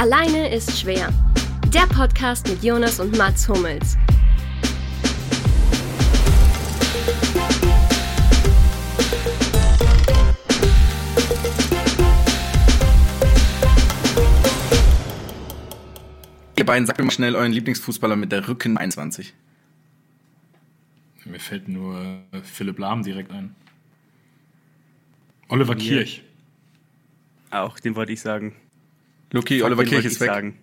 [0.00, 1.12] Alleine ist schwer.
[1.74, 3.98] Der Podcast mit Jonas und Mats Hummels.
[16.56, 19.34] Ihr beiden sagt mir mal schnell euren Lieblingsfußballer mit der Rücken 21.
[21.26, 22.00] Mir fällt nur
[22.32, 23.54] äh, Philipp Lahm direkt ein.
[25.48, 26.22] Oliver Kirch.
[27.50, 28.56] Auch, den wollte ich sagen.
[29.32, 30.28] Luki, Fuck, Oliver Kirch ist weg.
[30.28, 30.56] Sagen.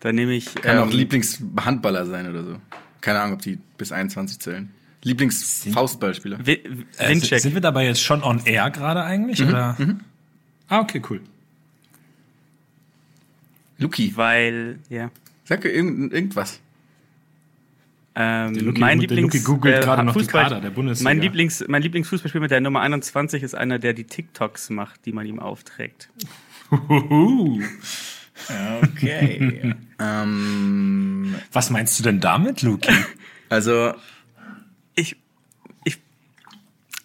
[0.00, 0.54] Dann nehme ich.
[0.54, 2.56] Kann auch ähm, Lieblingshandballer sein oder so.
[3.00, 4.70] Keine Ahnung, ob die bis 21 zählen.
[5.02, 6.38] Lieblingsfaustballspieler.
[6.46, 6.58] Äh,
[7.08, 7.40] Winczek.
[7.40, 9.42] sind wir dabei jetzt schon on air gerade eigentlich?
[9.42, 9.76] Oder?
[10.68, 11.20] Ah, okay, cool.
[13.78, 15.10] Luki, weil, ja.
[15.44, 16.60] sag mir irgend, irgendwas.
[18.14, 21.08] Ähm, Der Luki- mein Lieblings, googelt äh, gerade noch Fußball- Kader der Bundesliga.
[21.08, 25.12] Mein, Lieblings, mein Lieblingsfußballspieler mit der Nummer 21 ist einer, der die TikToks macht, die
[25.12, 26.10] man ihm aufträgt.
[28.82, 29.74] Okay.
[30.00, 32.92] ähm, Was meinst du denn damit, Luki?
[33.48, 33.92] also,
[34.94, 35.16] Ich.
[35.84, 35.98] ich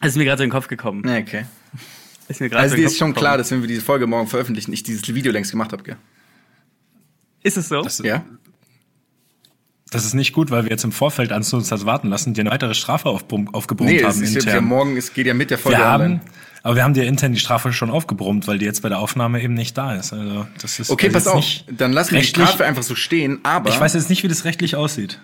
[0.02, 1.08] es ist mir gerade so in den Kopf gekommen.
[1.08, 1.45] ja, okay.
[2.28, 3.22] Ist mir Also so dir ist schon gekommen.
[3.22, 5.98] klar, dass wenn wir diese Folge morgen veröffentlichen, ich dieses Video längst gemacht habe, gell?
[7.44, 7.82] Ist es so?
[7.84, 8.26] Das, Ja?
[9.92, 12.42] das ist nicht gut, weil wir jetzt im Vorfeld an uns das warten lassen, dir
[12.42, 15.59] eine weitere Strafe aufgebrummt Nee, es haben ist ja, morgen, es geht ja mit der
[15.59, 16.22] Folge wir online.
[16.66, 19.39] Aber wir haben dir intern die Strafe schon aufgebrummt, weil die jetzt bei der Aufnahme
[19.39, 20.13] eben nicht da ist.
[20.13, 21.45] Also das ist Okay, pass auf.
[21.69, 23.69] Dann lassen wir die Strafe einfach so stehen, aber.
[23.69, 25.21] Ich weiß jetzt nicht, wie das rechtlich aussieht.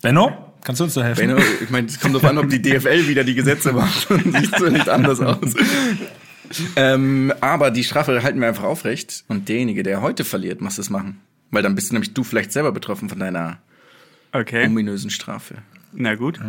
[0.00, 0.32] Benno,
[0.64, 1.26] kannst du uns da helfen?
[1.26, 4.08] Benno, ich meine, es kommt darauf an, ob die DFL wieder die Gesetze macht.
[4.08, 5.52] Sieht so nicht anders aus.
[6.74, 9.24] ähm, aber die Strafe halten wir einfach aufrecht.
[9.28, 11.20] Und derjenige, der heute verliert, muss das machen.
[11.50, 13.58] Weil dann bist du nämlich du vielleicht selber betroffen von deiner
[14.32, 14.64] Okay.
[14.64, 15.56] ominösen Strafe.
[15.92, 16.40] Na gut.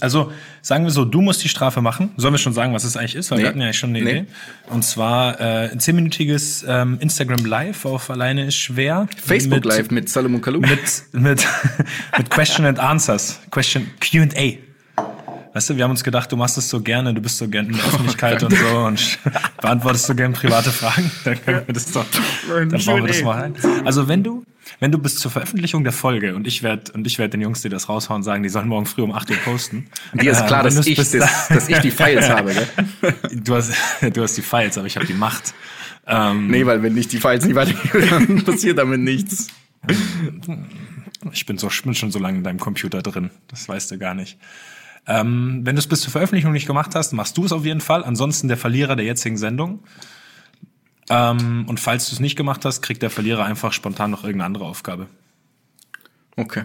[0.00, 2.10] Also sagen wir so, du musst die Strafe machen.
[2.16, 3.30] Sollen wir schon sagen, was es eigentlich ist?
[3.30, 3.42] Weil Nee.
[3.44, 4.10] wir hatten ja eigentlich schon eine Nee.
[4.10, 4.24] Idee.
[4.70, 9.08] Und zwar äh, ein zehnminütiges ähm, Instagram Live auf Alleine ist schwer.
[9.24, 10.60] Facebook mit, Live mit Salomon Kalou.
[10.60, 10.80] Mit,
[11.12, 11.46] mit,
[12.18, 13.40] mit Question and Answers.
[13.50, 14.58] Question Q&A.
[15.54, 17.68] Weißt du, wir haben uns gedacht, du machst es so gerne, du bist so gerne
[17.70, 19.18] in der Öffentlichkeit und so und
[19.62, 21.10] beantwortest so gerne private Fragen.
[21.24, 22.04] Dann können wir das doch,
[22.46, 23.54] dann bauen wir das mal rein.
[23.86, 24.44] Also wenn du,
[24.80, 27.62] wenn du bis zur Veröffentlichung der Folge und ich werde und ich werde den Jungs,
[27.62, 29.86] die das raushauen, sagen, die sollen morgen früh um 8 Uhr posten.
[30.14, 33.14] Dir ist Äh, klar, wenn dass ich, das, da- dass ich die Files habe, gell?
[33.44, 33.72] Du hast,
[34.12, 35.54] du hast die Files, aber ich habe die Macht.
[36.06, 39.48] Ähm, Nee, weil wenn ich die Files nicht weitergebe, dann passiert damit nichts.
[41.32, 43.30] Ich bin, so, bin schon so lange in deinem Computer drin.
[43.48, 44.38] Das weißt du gar nicht.
[45.08, 47.80] Ähm, wenn du es bis zur Veröffentlichung nicht gemacht hast, machst du es auf jeden
[47.80, 48.04] Fall.
[48.04, 49.80] Ansonsten der Verlierer der jetzigen Sendung.
[51.08, 54.46] Ähm, und falls du es nicht gemacht hast, kriegt der Verlierer einfach spontan noch irgendeine
[54.46, 55.08] andere Aufgabe.
[56.36, 56.64] Okay.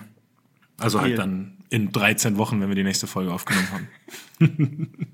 [0.78, 4.91] Also halt dann in 13 Wochen, wenn wir die nächste Folge aufgenommen haben.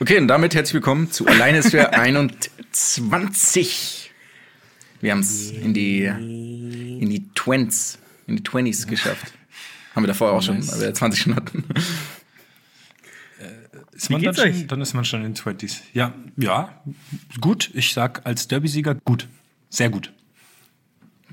[0.00, 4.10] Okay, und damit herzlich willkommen zu Alleine ist für 21.
[5.00, 9.32] Wir haben es in die, in die Twents, in die Twenties geschafft.
[9.94, 11.64] Haben wir davor auch schon, weil wir 20 schon hatten.
[13.92, 14.58] Ist man dann, geht's euch?
[14.58, 15.82] schon, dann ist man schon in den 20s.
[15.92, 16.82] Ja, ja,
[17.40, 17.70] gut.
[17.74, 19.28] Ich sag als Derby-Sieger gut.
[19.68, 20.12] Sehr gut.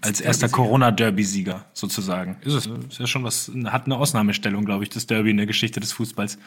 [0.02, 2.38] Als erster Corona-Derby-Sieger sozusagen.
[2.42, 2.66] Ist es.
[2.68, 5.92] Ist ja schon was, hat eine Ausnahmestellung, glaube ich, das Derby in der Geschichte des
[5.94, 6.38] Fußballs.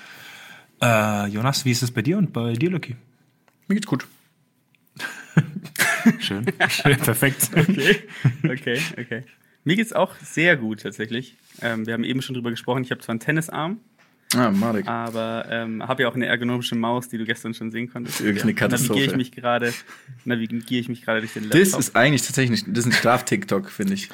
[0.83, 2.97] Äh, Jonas, wie ist es bei dir und bei dir, Lucky?
[3.69, 4.07] Mir geht's gut.
[6.19, 6.47] Schön.
[6.69, 7.51] Schön, perfekt.
[7.57, 7.97] Okay,
[8.45, 9.23] okay, okay.
[9.65, 11.37] Mir geht's auch sehr gut tatsächlich.
[11.61, 12.83] Ähm, wir haben eben schon drüber gesprochen.
[12.83, 13.81] Ich habe zwar einen Tennisarm,
[14.35, 14.87] Ah, Marek.
[14.89, 18.23] aber ähm, habe ja auch eine ergonomische Maus, die du gestern schon sehen konntest.
[18.23, 18.93] Wirklich eine Katastrophe.
[19.01, 19.73] Navigiere ich mich gerade,
[20.25, 21.61] navigiere ich mich gerade durch den Laptop.
[21.61, 24.09] Das ist eigentlich tatsächlich, das ist ein Straf-TikTok, finde ich.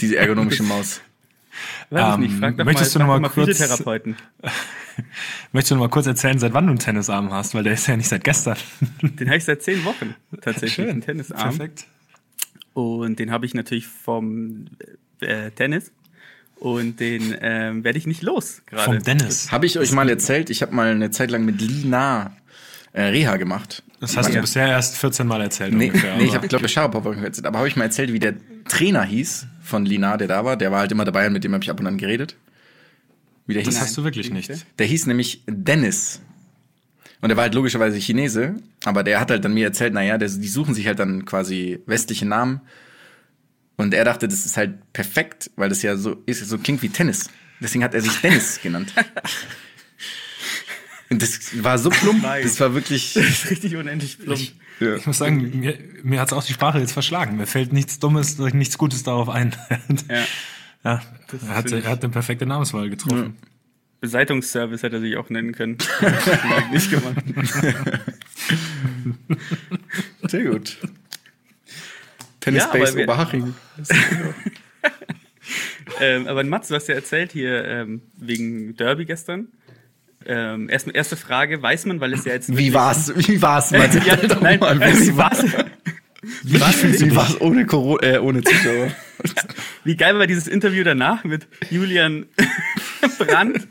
[0.00, 1.00] Diese ergonomische Maus.
[1.90, 2.38] Weiß ich Ähm, nicht.
[2.38, 4.16] Frag doch möchtest mal, du noch mal kurz- Physiotherapeuten.
[5.52, 7.52] Möchtest du noch mal kurz erzählen, seit wann du einen Tennisarm hast?
[7.54, 8.56] Weil der ist ja nicht seit gestern.
[9.02, 11.40] Den habe ich seit zehn Wochen tatsächlich, einen Tennisarm.
[11.56, 11.86] Perfekt.
[12.74, 14.66] Und den habe ich natürlich vom
[15.20, 15.90] äh, Tennis.
[16.56, 18.84] Und den ähm, werde ich nicht los gerade.
[18.84, 19.52] Vom Dennis.
[19.52, 22.34] Habe ich euch mal erzählt, ich habe mal eine Zeit lang mit Lina
[22.92, 23.82] äh, Reha gemacht.
[24.00, 24.40] Das hast du Ja.
[24.40, 26.16] bisher erst 14 Mal erzählt Nee, ungefähr.
[26.16, 27.46] nee ich aber- habe, glaube ich, Scharapov erzählt.
[27.46, 28.34] Aber habe ich mal erzählt, wie der
[28.68, 30.56] Trainer hieß von Lina, der da war.
[30.56, 32.36] Der war halt immer dabei und mit dem habe ich ab und an geredet.
[33.46, 33.82] Wie der das hieß?
[33.82, 34.50] hast du wirklich nicht.
[34.78, 36.20] Der hieß nämlich Dennis.
[37.20, 40.28] Und der war halt logischerweise Chinese, aber der hat halt dann mir erzählt, naja, der,
[40.28, 42.60] die suchen sich halt dann quasi westliche Namen.
[43.76, 46.88] Und er dachte, das ist halt perfekt, weil das ja so ist, so klingt wie
[46.88, 47.28] Tennis.
[47.60, 48.92] Deswegen hat er sich Dennis genannt.
[51.10, 53.14] Und das war so plump, das war wirklich.
[53.14, 54.40] Das ist richtig unendlich plump.
[54.80, 54.96] Ja.
[54.96, 57.36] Ich muss sagen, mir, mir hat's auch die Sprache jetzt verschlagen.
[57.36, 59.54] Mir fällt nichts Dummes, nichts Gutes darauf ein.
[60.08, 60.26] Ja.
[60.84, 61.02] ja,
[61.48, 63.38] er, hat, er hat eine perfekte Namenswahl getroffen.
[64.00, 65.78] Beseitungsservice hätte er sich auch nennen können.
[66.00, 67.24] Hat nicht gemacht.
[70.28, 70.76] Sehr gut.
[72.44, 73.54] Tennis Ja, aber Base wir- Oberhaching.
[76.00, 79.48] Ähm, aber Mats, du hast ja erzählt hier ähm, wegen Derby gestern.
[80.26, 82.56] Ähm, erst, erste Frage, weiß man, weil es ja jetzt.
[82.56, 83.12] Wie war's?
[83.14, 83.70] Wie war's?
[83.70, 83.98] ja, Mats?
[84.28, 85.44] Doch nein, mal, äh, wie wie war's?
[86.42, 88.90] Wie war's, wie war's ohne, Corona, äh, ohne Zuschauer?
[89.84, 92.24] Wie geil war dieses Interview danach mit Julian
[93.18, 93.68] Brandt?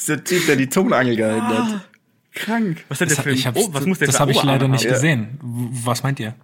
[0.00, 1.88] Dieser Typ, der die Tonangel gehalten hat.
[2.32, 2.84] Krank.
[2.88, 4.84] Was hat Das, der für hab's, oh, was muss der das habe ich leider nicht
[4.86, 4.92] haben?
[4.94, 5.38] gesehen.
[5.42, 6.34] W- Was meint ihr?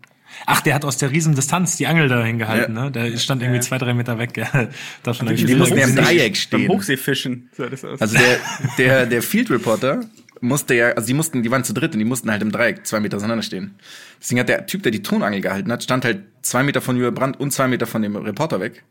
[0.45, 2.85] Ach, der hat aus der riesen Distanz die Angel dahin gehalten, Ja.
[2.85, 2.91] ne?
[2.91, 4.37] Der stand irgendwie zwei, drei Meter weg.
[4.37, 4.69] Ja,
[5.03, 5.59] davon Die gesehen.
[5.59, 6.69] mussten ja im Dreieck Beim stehen.
[6.69, 8.01] Hochseefischen sah das aus.
[8.01, 8.39] Also der,
[8.79, 10.01] der, der Field Reporter
[10.41, 12.87] musste ja, also die mussten, die waren zu dritt und die mussten halt im Dreieck
[12.87, 13.75] zwei Meter auseinander stehen.
[14.21, 17.11] Deswegen hat der Typ, der die Tonangel gehalten hat, stand halt zwei Meter von Julia
[17.11, 18.83] Brandt und zwei Meter von dem Reporter weg.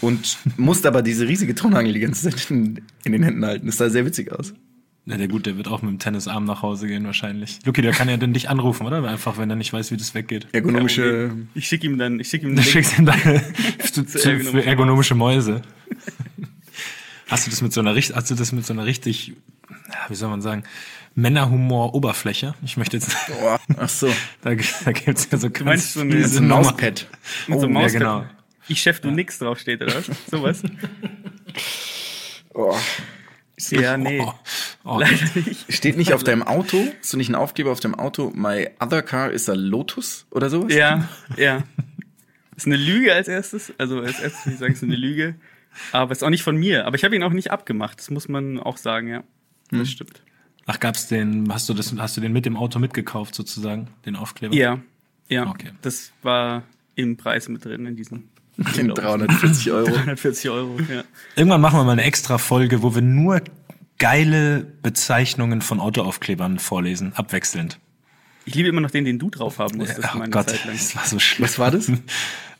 [0.00, 3.66] Und musste aber diese riesige Tonangel die ganze Zeit in, in den Händen halten.
[3.66, 4.54] Das sah sehr witzig aus.
[5.08, 7.60] Ja, der gut, der wird auch mit dem Tennisarm nach Hause gehen wahrscheinlich.
[7.64, 9.04] Luki, der kann ja dann dich anrufen, oder?
[9.08, 10.48] Einfach, wenn er nicht weiß, wie das weggeht.
[10.52, 11.30] Ergonomische.
[11.54, 12.72] ich schicke ihm dann, ich schicke ihm Du Link.
[12.72, 13.40] schickst ihm deine
[13.92, 15.62] zu, zu, für ergonomische Mäuse.
[17.28, 19.28] Hast du das mit so einer richt- hast du das mit so einer richtig,
[19.68, 20.64] ja, wie soll man sagen,
[21.14, 22.54] Männerhumor-Oberfläche?
[22.64, 24.08] Ich möchte jetzt, Boah, ach so.
[24.42, 24.54] da,
[24.84, 26.48] da gibt's ja so ganz meinst so eine- So ein.
[26.48, 27.06] Mauspad.
[27.46, 28.00] Mit so einem ja, Mauspad.
[28.00, 28.24] genau.
[28.68, 30.06] Ich Chef, du nix draufsteht, oder was?
[30.30, 30.62] Sowas?
[32.54, 32.76] Oh.
[33.70, 34.20] Ja, nee.
[34.20, 34.34] Oh,
[34.84, 34.98] oh.
[35.00, 35.72] Leider nicht.
[35.72, 39.02] Steht nicht auf deinem Auto, hast du nicht einen Aufkleber auf deinem Auto, my other
[39.02, 40.74] car is a Lotus oder sowas?
[40.74, 41.64] Ja, ja.
[42.56, 43.72] Ist eine Lüge als erstes.
[43.78, 45.34] Also als erstes würde ich sagen, es ist eine Lüge.
[45.92, 46.86] Aber ist auch nicht von mir.
[46.86, 47.98] Aber ich habe ihn auch nicht abgemacht.
[47.98, 49.24] Das muss man auch sagen, ja.
[49.70, 49.78] Hm.
[49.78, 50.22] Das stimmt.
[50.66, 54.16] Ach, gab's den, hast du das, hast du den mit dem Auto mitgekauft sozusagen, den
[54.16, 54.54] Aufkleber?
[54.54, 54.80] Ja,
[55.28, 55.46] ja.
[55.46, 55.70] Okay.
[55.82, 56.64] Das war
[56.96, 58.30] im Preis mit drin in diesen
[58.78, 59.90] In 340 Euro.
[59.90, 60.78] 340 Euro.
[60.90, 61.04] Ja.
[61.36, 63.40] Irgendwann machen wir mal eine extra Folge, wo wir nur
[63.98, 67.78] geile Bezeichnungen von Autoaufklebern vorlesen, abwechselnd.
[68.44, 70.08] Ich liebe immer noch den, den du drauf haben musstest.
[70.14, 70.74] oh meine Gott, Zeit lang.
[70.76, 71.48] das war so schlimm.
[71.48, 71.90] Was war das?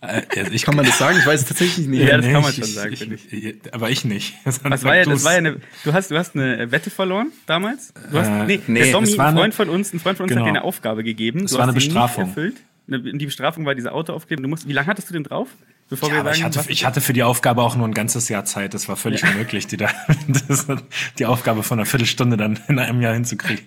[0.03, 1.17] Äh, also ich Kann man das sagen?
[1.19, 2.03] Ich weiß es tatsächlich nicht.
[2.03, 3.73] Ja, das nee, kann man ich- schon ich- sagen, ich, finde ich.
[3.73, 4.35] Aber ich nicht.
[4.45, 7.95] Das war ja, das war ja eine, du hast, du hast eine Wette verloren damals.
[8.13, 10.29] Du hast, Äh, nee, nee, der war ein Freund von uns, ein Freund von uns
[10.35, 10.43] Genau.
[10.45, 11.45] hat dir eine Aufgabe gegeben.
[11.47, 12.35] Es du war hast eine Bestrafung.
[12.89, 14.43] Die Bestrafung war diese Autoaufkleber.
[14.43, 15.49] Du musst, wie lange hattest du denn drauf?
[15.89, 18.45] Bevor Ja, aber ich hatte, ich hatte für die Aufgabe auch nur ein ganzes Jahr
[18.45, 18.75] Zeit.
[18.75, 19.89] Das war völlig unmöglich, die, da,
[20.49, 20.67] das,
[21.19, 23.65] die Aufgabe von einer Viertelstunde dann in einem Jahr hinzukriegen.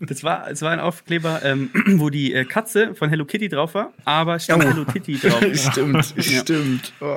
[0.00, 3.74] Das war, es war ein Aufkleber, ähm, wo die äh, Katze von Hello Kitty drauf
[3.74, 4.68] war, aber stand Oh.
[4.68, 5.42] Hello Kitty drauf.
[5.54, 6.92] stimmt, stimmt.
[7.00, 7.16] Oh.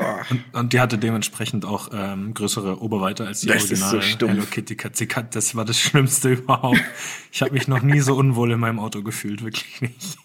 [0.54, 4.32] Und die hatte dementsprechend auch ähm, größere Oberweite als die Das ist so originale stumpf.
[4.34, 5.08] Hello Kitty Katze.
[5.08, 6.82] Kat- Das war das Schlimmste überhaupt.
[7.32, 10.18] Ich habe mich noch nie so unwohl in meinem Auto gefühlt, wirklich nicht.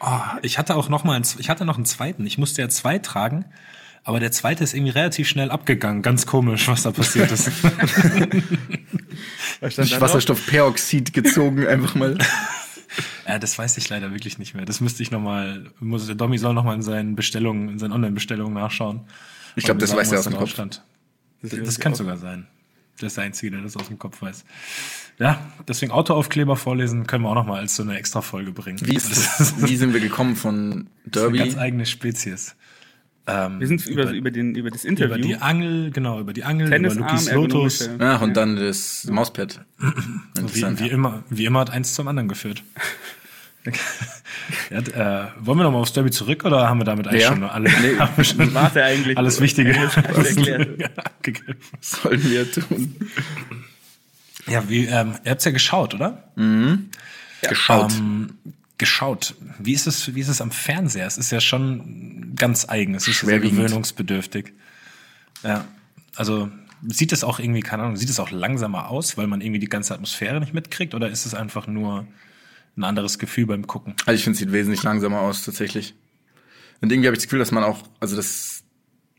[0.00, 2.26] Oh, ich hatte auch noch mal, einen, ich hatte noch einen zweiten.
[2.26, 3.44] Ich musste ja zwei tragen,
[4.04, 6.02] aber der zweite ist irgendwie relativ schnell abgegangen.
[6.02, 7.50] Ganz komisch, was da passiert ist.
[9.60, 10.00] Drauf?
[10.00, 12.16] Wasserstoffperoxid gezogen, einfach mal.
[13.28, 14.64] Ja, das weiß ich leider wirklich nicht mehr.
[14.64, 17.78] Das müsste ich noch mal, muss, der Domi soll noch mal in seinen Bestellungen, in
[17.78, 19.00] seinen Online-Bestellungen nachschauen.
[19.56, 20.40] Ich glaub, Und das sagen, weiß er aus dem Kopf.
[20.42, 20.82] drauf stand.
[21.42, 21.96] Das, das ich kann auch.
[21.96, 22.46] sogar sein.
[22.98, 24.44] Das ist der Einzige, der das aus dem Kopf weiß.
[25.18, 28.78] Ja, deswegen Autoaufkleber vorlesen können wir auch noch mal als so eine extra Folge bringen.
[28.82, 29.10] Wie, ist
[29.40, 31.38] das, wie sind wir gekommen von eine Derby?
[31.38, 32.54] ganz eigene Spezies.
[33.28, 35.22] Ähm, Wir sind über, über, den, über das über Interview.
[35.24, 37.90] die Angel, genau, über die Angel, Tennisarm, über Lukis Lotus.
[37.98, 39.62] Ach, und dann das Mauspad.
[40.52, 42.62] Wie, wie immer, wie immer hat eins zum anderen geführt.
[44.70, 47.28] ja, äh, wollen wir noch mal aufs Derby zurück oder haben wir damit eigentlich Ja.
[47.30, 47.96] schon alle, Nee.
[47.98, 49.18] haben wir schon Warte eigentlich.
[49.18, 50.72] alles Wichtige erklärt.
[51.80, 52.94] sollen wir tun?
[54.46, 56.30] Ja, wie, ähm, ihr habt's ja geschaut, oder?
[57.42, 57.92] Geschaut.
[57.94, 58.34] Ähm,
[58.78, 59.34] geschaut.
[59.58, 61.06] Wie ist es, wie ist es am Fernseher?
[61.06, 62.94] Es ist ja schon ganz eigen.
[62.94, 64.52] Es ist sehr gewöhnungsbedürftig.
[65.42, 65.64] Ja.
[66.14, 66.50] Also,
[66.86, 69.68] sieht es auch irgendwie, keine Ahnung, sieht es auch langsamer aus, weil man irgendwie die
[69.68, 70.94] ganze Atmosphäre nicht mitkriegt?
[70.94, 72.06] Oder ist es einfach nur
[72.76, 73.94] ein anderes Gefühl beim Gucken?
[74.04, 75.94] Also ich finde, es sieht wesentlich langsamer aus, tatsächlich.
[76.80, 78.62] Und irgendwie habe ich das Gefühl, dass man auch, also dass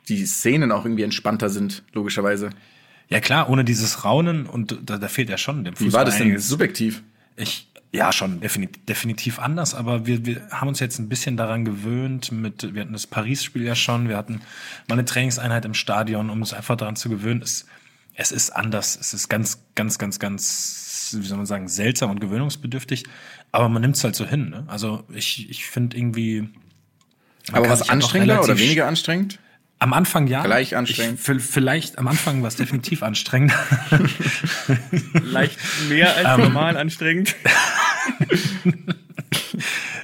[0.07, 2.51] die Szenen auch irgendwie entspannter sind, logischerweise.
[3.09, 6.17] Ja klar, ohne dieses Raunen und da, da fehlt ja schon dem Wie war das
[6.17, 6.47] denn einiges.
[6.47, 7.03] subjektiv?
[7.35, 11.63] Ich, ja, schon definitiv, definitiv anders, aber wir, wir haben uns jetzt ein bisschen daran
[11.63, 14.41] gewöhnt mit, wir hatten das Paris-Spiel ja schon, wir hatten
[14.87, 17.41] mal eine Trainingseinheit im Stadion, um uns einfach daran zu gewöhnen.
[17.41, 17.65] Es,
[18.15, 22.19] es ist anders, es ist ganz, ganz, ganz, ganz, wie soll man sagen, seltsam und
[22.19, 23.05] gewöhnungsbedürftig,
[23.51, 24.49] aber man nimmt es halt so hin.
[24.49, 24.65] Ne?
[24.67, 26.49] Also ich, ich finde irgendwie.
[27.53, 29.39] Aber was anstrengender oder weniger anstrengend?
[29.79, 30.43] Am Anfang ja.
[30.43, 31.19] Gleich anstrengend?
[31.19, 33.53] Ich, vielleicht am Anfang war es definitiv anstrengend.
[35.23, 36.45] Leicht mehr als Ähm.
[36.45, 37.35] normal anstrengend.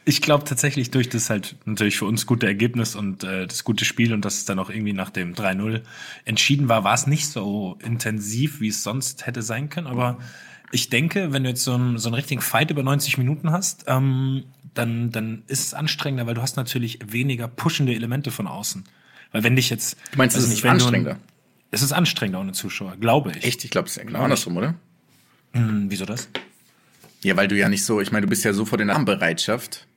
[0.06, 3.86] Ich glaube tatsächlich durch das halt natürlich für uns gute Ergebnis und äh, das gute
[3.86, 5.82] Spiel und dass es dann auch irgendwie nach dem 3-0
[6.26, 9.88] entschieden war, war es nicht so intensiv, wie es sonst hätte sein können.
[9.88, 10.18] Aber
[10.72, 13.86] ich denke, wenn du jetzt so einen, so einen richtigen Fight über 90 Minuten hast,
[13.88, 18.84] ähm, dann, dann ist es anstrengender, weil du hast natürlich weniger pushende Elemente von außen.
[19.34, 19.98] Weil wenn dich jetzt...
[20.12, 21.18] Du meinst, es nicht, ist ein- anstrengender?
[21.72, 23.44] Es ist anstrengender ohne Zuschauer, glaube ich.
[23.44, 23.66] Echt?
[23.66, 24.76] Ich glaube, es ist ja genau andersrum, oder?
[25.54, 26.30] Hm, wieso das?
[27.24, 29.88] Ja, weil du ja nicht so, ich meine, du bist ja so vor der Armbereitschaft,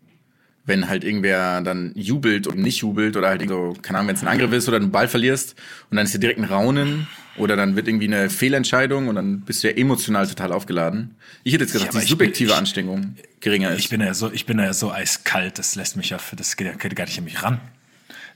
[0.64, 4.22] wenn halt irgendwer dann jubelt oder nicht jubelt oder halt so, keine Ahnung, wenn es
[4.22, 5.54] ein Angriff ist oder du einen Ball verlierst
[5.90, 9.40] und dann ist ja direkt ein Raunen oder dann wird irgendwie eine Fehlentscheidung und dann
[9.42, 11.14] bist du ja emotional total aufgeladen.
[11.44, 13.80] Ich hätte jetzt gedacht, aber die subjektive bin- ich- Anstrengung geringer ist.
[13.80, 16.56] Ich bin ja so, ich bin ja so eiskalt, das lässt mich ja, für das
[16.56, 17.60] geht, ja- geht gar nicht an mich ran.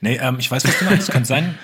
[0.00, 1.11] Nee, ähm, ich weiß, was du meinst.
[1.11, 1.59] könnte sein,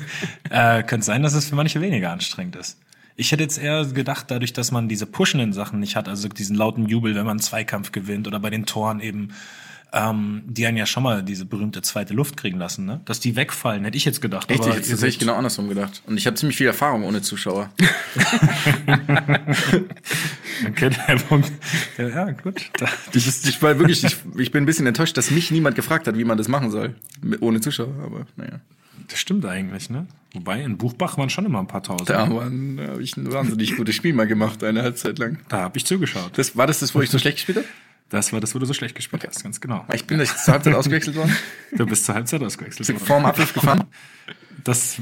[0.50, 2.78] äh, könnte sein, dass es für manche weniger anstrengend ist.
[3.16, 6.56] Ich hätte jetzt eher gedacht, dadurch, dass man diese pushenden Sachen nicht hat, also diesen
[6.56, 9.34] lauten Jubel, wenn man einen Zweikampf gewinnt oder bei den Toren eben,
[9.92, 13.00] ähm, die einen ja schon mal diese berühmte zweite Luft kriegen lassen, ne?
[13.04, 14.50] Dass die wegfallen, hätte ich jetzt gedacht.
[14.50, 16.02] Echt, ich hätte tatsächlich genau andersrum gedacht.
[16.06, 17.70] Und ich habe ziemlich viel Erfahrung ohne Zuschauer.
[20.68, 21.50] Okay, der Punkt.
[21.98, 22.70] Ja, gut.
[22.78, 26.06] Da, Ich, ich war wirklich, ich, ich bin ein bisschen enttäuscht, dass mich niemand gefragt
[26.06, 26.94] hat, wie man das machen soll.
[27.40, 28.60] Ohne Zuschauer, aber naja.
[29.08, 30.06] das stimmt eigentlich, ne?
[30.34, 32.10] Wobei, in Buchbach waren schon immer ein paar Tausend.
[32.10, 35.38] Da habe ich ein wahnsinnig gutes Spiel mal gemacht, eine Halbzeit lang.
[35.48, 36.38] Da habe ich zugeschaut.
[36.38, 37.66] Das, war das das, wo ich so schlecht gespielt habe?
[38.12, 39.86] Das war das, wo du so schlecht gespielt hast, ganz genau.
[39.92, 41.34] Ich bin nicht zur Halbzeit ausgewechselt worden.
[41.76, 43.00] Du bist zur Halbzeit ausgewechselt worden.
[43.04, 43.84] Vorm Abpfiff gefahren.
[44.64, 44.96] Das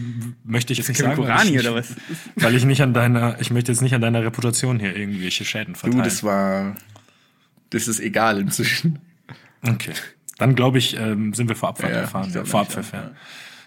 [0.44, 1.96] möchte ich jetzt nicht sagen, ich, oder nicht, was?
[2.36, 5.74] weil ich nicht an deiner, ich möchte jetzt nicht an deiner Reputation hier irgendwelche Schäden
[5.74, 6.04] Du, verteilen.
[6.04, 6.76] das war.
[7.70, 9.00] Das ist egal inzwischen.
[9.66, 9.92] okay.
[10.38, 13.02] Dann glaube ich, ähm, sind wir vor Abfahrt Ja, ich glaub vor Abpfiff, auch, ja.
[13.02, 13.10] ja.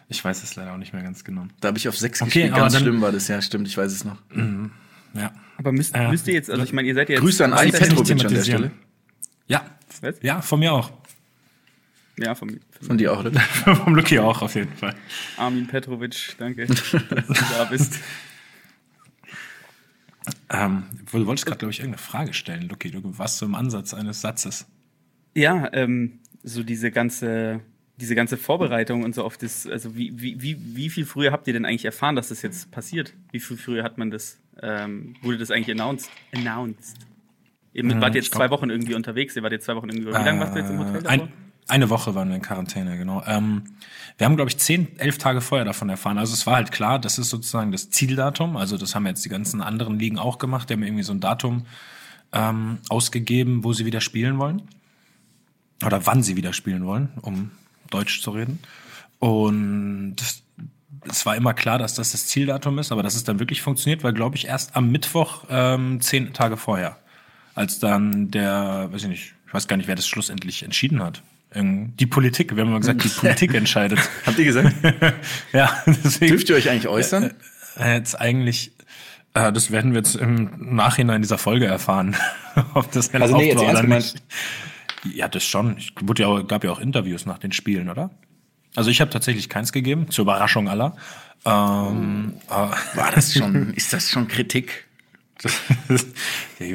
[0.07, 1.45] Ich weiß es leider auch nicht mehr ganz genau.
[1.59, 2.53] Da habe ich auf sechs Okay, gespielt.
[2.53, 4.17] aber Ganz dann- schlimm war das, ja, stimmt, ich weiß es noch.
[5.13, 5.31] Ja.
[5.57, 6.09] Aber müsst, Ja.
[6.09, 7.21] müsst ihr jetzt, also ich meine, ihr seid ja jetzt.
[7.21, 8.41] Grüße an Ali Petrovic an der.
[8.43, 8.71] Stelle.
[9.47, 9.65] Ja.
[10.01, 10.15] Was?
[10.21, 10.91] Ja, von mir auch.
[12.17, 13.31] Ja, von, von Von dir auch, oder?
[13.39, 14.95] Vom Lucky auch auf jeden Fall.
[15.37, 17.99] Armin Petrovic, danke, dass du da bist.
[20.49, 22.91] Ähm, du wolltest gerade, glaube ich, irgendeine Frage stellen, Lucky.
[22.91, 24.67] Du warst so im Ansatz eines Satzes.
[25.35, 27.61] Ja, ähm, so diese ganze,
[27.97, 31.47] diese ganze Vorbereitung und so auf das, also wie, wie, wie, wie viel früher habt
[31.47, 33.13] ihr denn eigentlich erfahren, dass das jetzt passiert?
[33.31, 36.11] Wie viel früher hat man das, ähm, wurde das eigentlich announced?
[36.31, 36.97] Announced.
[37.73, 40.11] Ihr Hm, wart jetzt zwei Wochen irgendwie unterwegs, ihr wart jetzt zwei Wochen irgendwie, wie
[40.11, 40.95] lange warst du jetzt im Hotel?
[40.97, 41.09] Äh, davor?
[41.11, 41.33] ein,
[41.67, 43.23] eine Woche waren wir in Quarantäne, genau.
[43.25, 43.63] Ähm,
[44.17, 46.17] wir haben, glaube ich, zehn, elf Tage vorher davon erfahren.
[46.17, 48.57] Also es war halt klar, das ist sozusagen das Zieldatum.
[48.57, 50.69] Also das haben jetzt die ganzen anderen Ligen auch gemacht.
[50.69, 51.65] Die haben irgendwie so ein Datum
[52.31, 54.61] ähm, ausgegeben, wo sie wieder spielen wollen.
[55.83, 57.51] Oder wann sie wieder spielen wollen, um
[57.89, 58.59] Deutsch zu reden.
[59.19, 60.17] Und
[61.09, 64.03] es war immer klar, dass das das Zieldatum ist, aber dass es dann wirklich funktioniert,
[64.03, 66.97] war, glaube ich, erst am Mittwoch ähm, zehn Tage vorher.
[67.55, 71.21] Als dann der, weiß ich nicht, ich weiß gar nicht, wer das schlussendlich entschieden hat.
[71.53, 73.99] Irgend- Die Politik, wir haben immer gesagt, die Politik entscheidet.
[74.25, 74.73] Habt ihr gesagt?
[75.53, 76.31] ja, deswegen.
[76.31, 77.31] Dürft ihr euch eigentlich äußern?
[77.79, 78.71] Äh, Jetzt eigentlich,
[79.35, 82.15] äh, das werden wir jetzt im Nachhinein dieser Folge erfahren,
[82.73, 84.15] ob das Also nee, jetzt war oder nicht.
[85.13, 85.77] Ja, das schon.
[85.77, 88.09] Ich, wurde ja auch, gab ja auch Interviews nach den Spielen, oder?
[88.75, 90.95] Also ich habe tatsächlich keins gegeben, zur Überraschung aller.
[91.45, 94.87] Ähm, aber- War das schon, ist das schon Kritik?
[96.59, 96.71] ich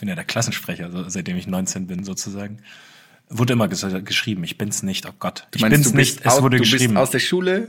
[0.00, 2.58] bin ja der Klassensprecher, so, seitdem ich 19 bin sozusagen.
[3.30, 5.46] Wurde immer ges geschrieben, ich bin's nicht, oh Gott.
[5.54, 6.94] Ich Meinst bin's nicht, es aus- wurde du geschrieben.
[6.94, 7.68] bist aus der Schule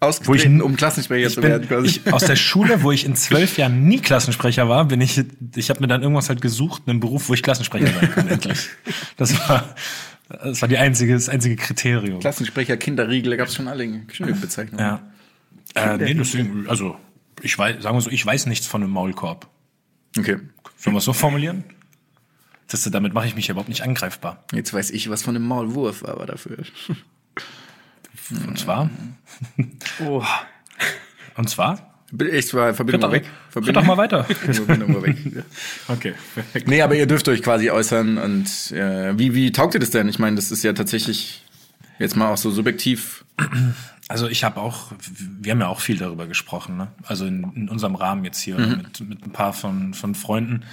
[0.00, 1.86] Wo ausgetreten, ich- um Klassensprecher zu bin, werden quasi.
[2.04, 5.22] ich, aus der Schule, wo ich in zwölf Jahren nie Klassensprecher war, bin ich,
[5.56, 8.68] ich habe mir dann irgendwas halt gesucht, einen Beruf, wo ich Klassensprecher sein kann, endlich.
[9.16, 9.74] Das war,
[10.28, 12.20] das war die einzige, das einzige Kriterium.
[12.20, 14.84] Klassensprecher, Kinderriegel, gab es schon alle genügend Bezeichnungen.
[14.84, 15.00] Ja.
[15.74, 16.96] Äh, nee, deswegen, also,
[17.44, 19.48] ich weiß, sagen wir so, ich weiß nichts von einem Maulkorb.
[20.18, 20.38] Okay.
[20.76, 21.64] Sollen wir es so formulieren?
[22.68, 24.44] Das, damit mache ich mich überhaupt nicht angreifbar.
[24.52, 26.58] Jetzt weiß ich was von einem Maulwurf, aber dafür.
[28.46, 28.88] Und zwar,
[30.00, 30.22] Oh,
[31.36, 31.94] und zwar,
[32.32, 33.24] Ich war Verbindung weg.
[33.52, 34.24] doch- tritt doch mal weiter.
[34.52, 35.16] Verbindung mal weg.
[35.88, 36.68] okay, perfekt.
[36.68, 40.08] Nee, aber ihr dürft euch quasi äußern und äh, wie, wie taugt ihr das denn?
[40.08, 41.44] Ich meine, das ist ja tatsächlich
[41.98, 43.24] jetzt mal auch so subjektiv.
[44.08, 46.88] Also ich habe auch, wir haben ja auch viel darüber gesprochen, ne?
[47.04, 50.64] Also in, in unserem Rahmen jetzt hier mit, mit ein paar von, von Freunden.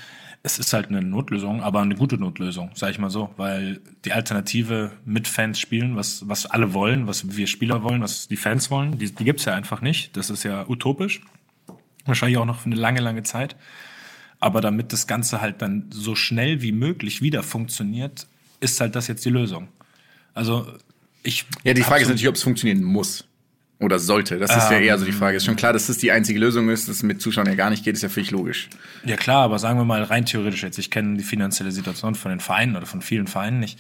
[0.43, 4.11] Es ist halt eine Notlösung, aber eine gute Notlösung, sage ich mal so, weil die
[4.11, 8.71] Alternative mit Fans spielen, was, was alle wollen, was wir Spieler wollen, was die Fans
[8.71, 10.17] wollen, die, die gibt's ja einfach nicht.
[10.17, 11.21] Das ist ja utopisch.
[12.05, 13.55] Wahrscheinlich auch noch für eine lange, lange Zeit.
[14.39, 18.27] Aber damit das Ganze halt dann so schnell wie möglich wieder funktioniert,
[18.59, 19.67] ist halt das jetzt die Lösung.
[20.33, 20.65] Also
[21.23, 23.25] ich Ja, die Frage ist natürlich, ob es funktionieren muss.
[23.79, 24.37] Oder sollte.
[24.37, 25.37] Das ist ja eher so die Frage.
[25.37, 27.71] Ist schon klar, dass das die einzige Lösung ist, dass es mit Zuschauern ja gar
[27.71, 28.69] nicht geht, ist ja völlig logisch.
[29.03, 32.29] Ja klar, aber sagen wir mal rein theoretisch jetzt, ich kenne die finanzielle Situation von
[32.29, 33.79] den Vereinen oder von vielen Vereinen nicht.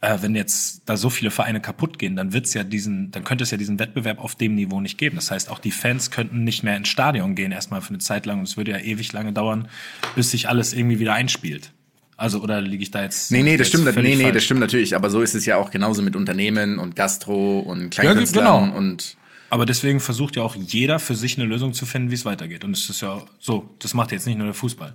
[0.00, 3.44] äh, wenn jetzt da so viele Vereine kaputt gehen, dann wird's ja diesen, dann könnte
[3.44, 5.16] es ja diesen Wettbewerb auf dem Niveau nicht geben.
[5.16, 8.26] Das heißt, auch die Fans könnten nicht mehr ins Stadion gehen, erstmal für eine Zeit
[8.26, 8.38] lang.
[8.38, 9.68] Und es würde ja ewig lange dauern,
[10.14, 11.72] bis sich alles irgendwie wieder einspielt.
[12.20, 13.30] Also, oder liege ich da jetzt?
[13.32, 14.34] Nee, nee, das stimmt, nee, nee, falsch?
[14.34, 17.94] das stimmt natürlich, aber so ist es ja auch genauso mit Unternehmen und Gastro und
[17.96, 18.76] Ja, Kleinkünstlern genau.
[18.76, 19.16] und
[19.48, 22.62] Aber deswegen versucht ja auch jeder für sich eine Lösung zu finden, wie es weitergeht.
[22.62, 24.94] Und es ist ja so, das macht jetzt nicht nur der Fußball.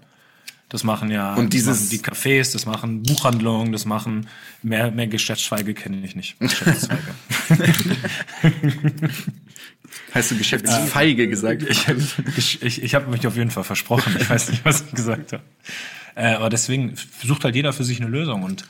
[0.69, 4.27] Das machen ja Und dieses- das machen die Cafés, das machen Buchhandlungen, das machen
[4.61, 6.39] mehr, mehr Geschäftszweige kenne ich nicht.
[6.39, 7.01] Geschäftszweige.
[10.13, 11.63] hast du Geschäftsfeige gesagt?
[11.67, 11.85] ich
[12.37, 14.15] ich, ich, ich habe mich auf jeden Fall versprochen.
[14.19, 15.43] Ich weiß nicht, was ich gesagt habe.
[16.15, 18.43] Äh, aber deswegen versucht halt jeder für sich eine Lösung.
[18.43, 18.65] Und,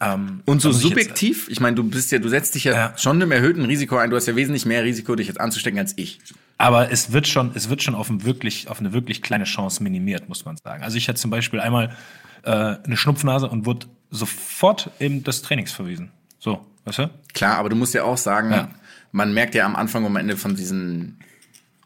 [0.00, 2.72] ähm, Und so muss ich subjektiv, ich meine, du bist ja, du setzt dich ja,
[2.72, 2.98] Ja.
[2.98, 4.10] schon einem erhöhten Risiko ein.
[4.10, 6.18] Du hast ja wesentlich mehr Risiko, dich jetzt anzustecken als ich.
[6.58, 9.82] Aber es wird schon, es wird schon auf, ein wirklich, auf eine wirklich kleine Chance
[9.82, 10.82] minimiert, muss man sagen.
[10.82, 11.96] Also ich hatte zum Beispiel einmal
[12.42, 16.10] äh, eine Schnupfnase und wurde sofort eben des Trainings verwiesen.
[16.38, 17.10] So, weißt du?
[17.34, 18.68] Klar, aber du musst ja auch sagen, Ja.
[19.12, 21.18] man merkt ja am Anfang und am Ende von diesen.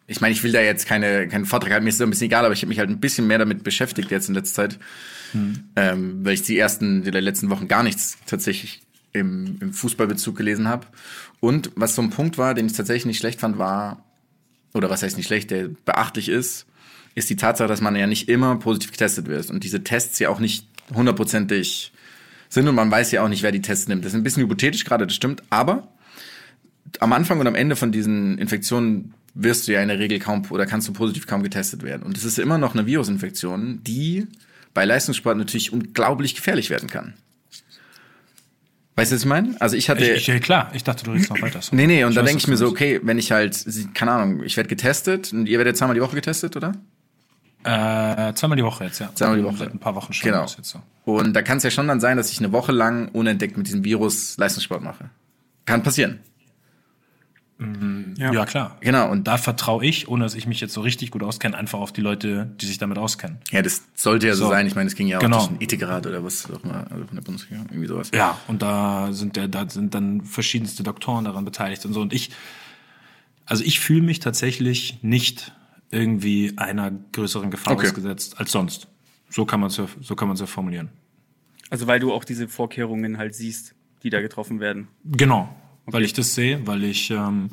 [0.07, 2.27] Ich meine, ich will da jetzt keine, keinen Vortrag halten, mir ist so ein bisschen
[2.27, 4.79] egal, aber ich habe mich halt ein bisschen mehr damit beschäftigt jetzt in letzter Zeit.
[5.75, 8.83] Ähm, weil ich die ersten, die letzten Wochen gar nichts tatsächlich
[9.13, 10.87] im, im Fußballbezug gelesen habe.
[11.41, 14.05] Und was so ein Punkt war, den ich tatsächlich nicht schlecht fand, war,
[14.75, 16.67] oder was heißt nicht schlecht, der beachtlich ist,
[17.15, 20.29] ist die Tatsache, dass man ja nicht immer positiv getestet wird und diese Tests ja
[20.29, 21.93] auch nicht hundertprozentig
[22.49, 24.05] sind und man weiß ja auch nicht, wer die Tests nimmt.
[24.05, 25.89] Das ist ein bisschen hypothetisch gerade, das stimmt, aber
[27.01, 30.43] am Anfang und am Ende von diesen Infektionen wirst du ja in der Regel kaum
[30.51, 32.03] oder kannst du positiv kaum getestet werden.
[32.03, 34.27] Und es ist immer noch eine Virusinfektion, die
[34.75, 37.15] bei Leistungssport natürlich unglaublich gefährlich werden kann.
[38.97, 39.55] Weißt du, was ich meine?
[39.61, 40.11] Also ich hatte.
[40.11, 41.61] Ich, ich, klar, ich dachte, du redest noch weiter.
[41.61, 41.77] So.
[41.77, 43.63] nee, nee, und da weiß, denke ich mir so, okay, wenn ich halt,
[43.93, 46.73] keine Ahnung, ich werde getestet und ihr werdet zweimal die Woche getestet, oder?
[47.63, 49.11] Äh, zweimal die Woche jetzt, ja.
[49.15, 49.57] Zweimal die Woche.
[49.59, 50.31] Seit ein paar Wochen schon.
[50.31, 50.47] Genau.
[50.47, 50.81] so.
[51.05, 53.67] Und da kann es ja schon dann sein, dass ich eine Woche lang unentdeckt mit
[53.67, 55.11] diesem Virus Leistungssport mache.
[55.67, 56.21] Kann passieren.
[58.19, 58.45] Ja.
[58.45, 58.77] klar.
[58.81, 61.79] Genau, und Da vertraue ich, ohne dass ich mich jetzt so richtig gut auskenne, einfach
[61.79, 63.39] auf die Leute, die sich damit auskennen.
[63.51, 64.51] Ja, das sollte ja so, So.
[64.51, 64.67] sein.
[64.67, 65.39] Ich meine, es ging ja auch Genau.
[65.39, 68.11] durch den Ethikrat oder was auch immer, also von der Bundesregierung, irgendwie sowas.
[68.15, 72.03] Ja, und da sind der, da sind dann verschiedenste Doktoren daran beteiligt und so.
[72.03, 72.31] Und ich,
[73.47, 75.53] also ich fühle mich tatsächlich nicht
[75.91, 77.87] irgendwie einer größeren Gefahr Okay.
[77.87, 78.89] ausgesetzt als sonst.
[79.31, 80.91] So kann man es ja, so kann man es ja formulieren.
[81.71, 84.89] Also weil du auch diese Vorkehrungen halt siehst, die da getroffen werden.
[85.05, 85.49] Genau,
[85.87, 87.51] weil ich das sehe, weil ich, ähm,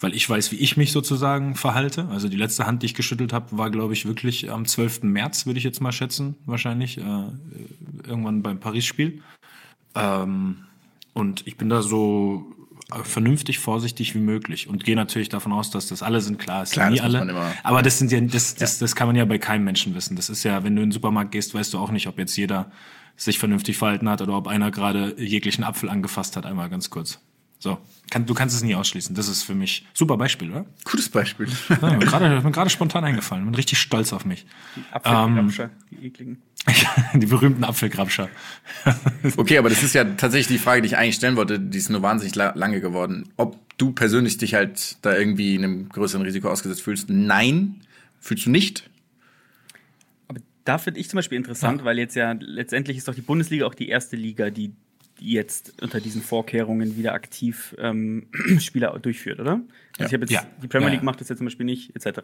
[0.00, 2.08] weil ich weiß, wie ich mich sozusagen verhalte.
[2.08, 5.02] Also die letzte Hand, die ich geschüttelt habe, war, glaube ich, wirklich am 12.
[5.02, 7.02] März, würde ich jetzt mal schätzen, wahrscheinlich, äh,
[8.06, 9.22] irgendwann beim Paris-Spiel.
[9.94, 10.58] Ähm,
[11.14, 12.52] und ich bin da so
[12.92, 16.62] äh, vernünftig vorsichtig wie möglich und gehe natürlich davon aus, dass das alle sind klar,
[16.62, 17.54] es Klar, sind nie alle.
[17.64, 20.14] Aber das sind ja das, das, das kann man ja bei keinem Menschen wissen.
[20.14, 22.36] Das ist ja, wenn du in den Supermarkt gehst, weißt du auch nicht, ob jetzt
[22.36, 22.70] jeder
[23.16, 27.18] sich vernünftig verhalten hat oder ob einer gerade jeglichen Apfel angefasst hat, einmal ganz kurz.
[27.58, 27.78] So,
[28.10, 29.14] kann, du kannst es nie ausschließen.
[29.16, 30.66] Das ist für mich super Beispiel, oder?
[30.84, 31.48] Gutes Beispiel.
[31.68, 33.44] Ja, mir gerade, mir gerade spontan eingefallen.
[33.44, 34.46] Bin richtig stolz auf mich.
[34.92, 36.42] Apfelgrapscher, die ekligen.
[37.14, 38.28] Die berühmten Apfelgrabscher.
[39.36, 41.60] okay, aber das ist ja tatsächlich die Frage, die ich eigentlich stellen wollte.
[41.60, 43.28] Die ist nur wahnsinnig la lange geworden.
[43.36, 47.08] Ob du persönlich dich halt da irgendwie einem größeren Risiko ausgesetzt fühlst?
[47.08, 47.82] Nein,
[48.18, 48.90] fühlst du nicht.
[50.26, 53.64] Aber da finde ich zum Beispiel interessant, weil jetzt ja letztendlich ist doch die Bundesliga
[53.66, 54.74] auch die erste Liga, die die
[55.18, 59.60] jetzt unter diesen Vorkehrungen wieder aktiv ähm, Spieler durchführt, oder?
[59.98, 60.46] Also ich habe jetzt Ja.
[60.62, 61.04] die Premier Ja, League ja.
[61.04, 62.20] macht das jetzt zum Beispiel nicht, etc.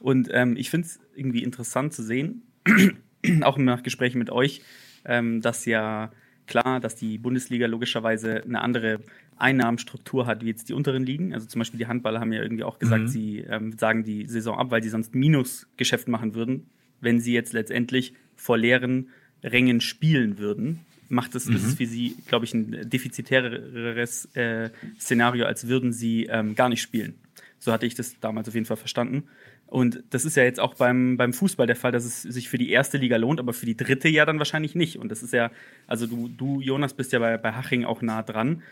[0.00, 2.42] Und ähm, ich finde es irgendwie interessant zu sehen,
[3.42, 4.62] auch nach Gesprächen mit euch,
[5.04, 6.10] ähm, dass ja
[6.46, 9.00] klar, dass die Bundesliga logischerweise eine andere
[9.36, 11.34] Einnahmenstruktur hat wie jetzt die unteren Ligen.
[11.34, 13.08] Also zum Beispiel die Handballer haben ja irgendwie auch gesagt, Mhm.
[13.08, 16.66] sie ähm, sagen die Saison ab, weil sie sonst Minusgeschäft machen würden,
[17.00, 19.08] wenn sie jetzt letztendlich vor leeren
[19.42, 20.80] Rängen spielen würden.
[21.08, 26.26] Macht es, ist es für sie, glaube ich, ein defizitäreres äh, Szenario, als würden sie
[26.26, 27.14] ähm, gar nicht spielen.
[27.58, 29.24] So hatte ich das damals auf jeden Fall verstanden.
[29.66, 32.58] Und das ist ja jetzt auch beim, beim Fußball der Fall, dass es sich für
[32.58, 34.96] die erste Liga lohnt, aber für die dritte ja dann wahrscheinlich nicht.
[34.98, 35.50] Und das ist ja,
[35.86, 38.62] also du, du Jonas, bist ja bei, bei Haching auch nah dran.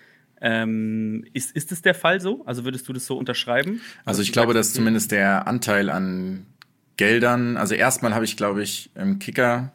[0.40, 2.44] Ähm, ist, ist es der Fall so?
[2.46, 3.80] Also würdest du das so unterschreiben?
[4.04, 6.46] Also ich glaube, dass zumindest der Anteil an
[6.96, 9.72] Geldern, also erstmal habe ich, glaube ich, im Kicker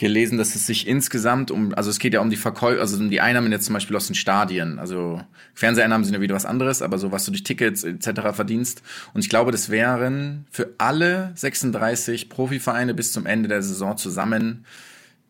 [0.00, 3.10] gelesen, dass es sich insgesamt um, also es geht ja um die Verkäufe, also um
[3.10, 4.78] die Einnahmen jetzt zum Beispiel aus den Stadien.
[4.78, 5.20] Also
[5.52, 8.32] Fernseheinnahmen sind ja wieder was anderes, aber so was du durch Tickets etc.
[8.32, 8.82] verdienst.
[9.12, 14.64] Und ich glaube, das wären für alle 36 Profivereine bis zum Ende der Saison zusammen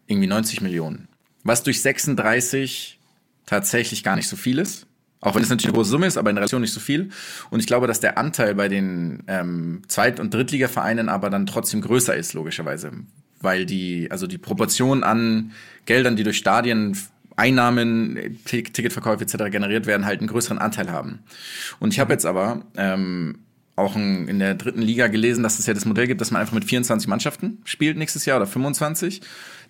[0.06, 1.08] irgendwie 90 Millionen.
[1.42, 3.00] Was durch 36
[3.46, 4.86] tatsächlich gar nicht so viel ist.
[5.20, 7.10] Auch wenn es natürlich eine große Summe ist, aber in Relation nicht so viel.
[7.50, 11.80] Und ich glaube, dass der Anteil bei den ähm, Zweit- und Drittligavereinen aber dann trotzdem
[11.80, 12.92] größer ist, logischerweise.
[13.40, 15.52] Weil die, also die Proportion an
[15.86, 16.96] Geldern, die durch Stadien
[17.36, 19.50] Einnahmen, Ticketverkäufe etc.
[19.50, 21.20] generiert werden, halt einen größeren Anteil haben.
[21.78, 23.38] Und ich habe jetzt aber ähm,
[23.76, 26.52] auch in der dritten Liga gelesen, dass es ja das Modell gibt, dass man einfach
[26.52, 29.22] mit 24 Mannschaften spielt nächstes Jahr oder 25,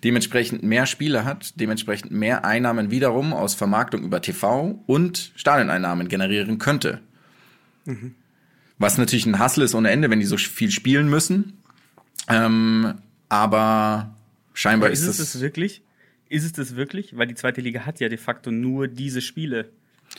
[0.03, 6.57] dementsprechend mehr Spiele hat, dementsprechend mehr Einnahmen wiederum aus Vermarktung über TV und Stadioneinnahmen generieren
[6.57, 6.99] könnte.
[8.77, 11.53] Was natürlich ein Hassel ist ohne Ende, wenn die so viel spielen müssen.
[12.27, 12.95] Ähm,
[13.31, 14.13] aber
[14.53, 15.31] scheinbar Aber ist ist es das.
[15.33, 15.81] das wirklich?
[16.27, 17.17] Ist es das wirklich?
[17.17, 19.69] Weil die zweite Liga hat ja de facto nur diese Spiele.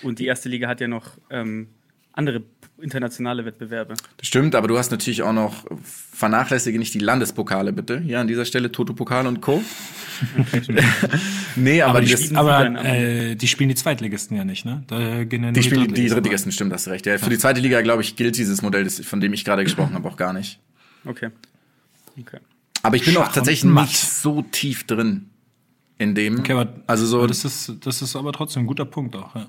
[0.02, 1.68] Und die erste Liga hat ja noch ähm,
[2.14, 2.42] andere
[2.80, 3.94] internationale Wettbewerbe.
[4.16, 8.00] Das stimmt, aber du hast natürlich auch noch, vernachlässige nicht die Landespokale, bitte.
[8.00, 9.62] Hier an dieser Stelle Toto-Pokal und Co.
[11.56, 14.84] nee, aber, Aber, die, das, spielen, aber äh, die spielen die Zweitligisten ja nicht, ne?
[14.86, 17.04] Da gehen ja die spielen die Drittligisten Drittligisten, stimmt, hast du recht.
[17.04, 19.64] Ja, für die zweite Liga, glaube ich, gilt dieses Modell, das, von dem ich gerade
[19.64, 20.60] gesprochen habe, auch gar nicht.
[21.04, 21.28] Okay.
[22.18, 22.38] Okay.
[22.82, 25.30] Aber ich bin Schach auch tatsächlich nicht so tief drin
[25.98, 26.40] in dem.
[26.40, 29.34] Okay, aber, also so, aber das ist, das ist aber trotzdem ein guter Punkt auch,
[29.34, 29.46] ja.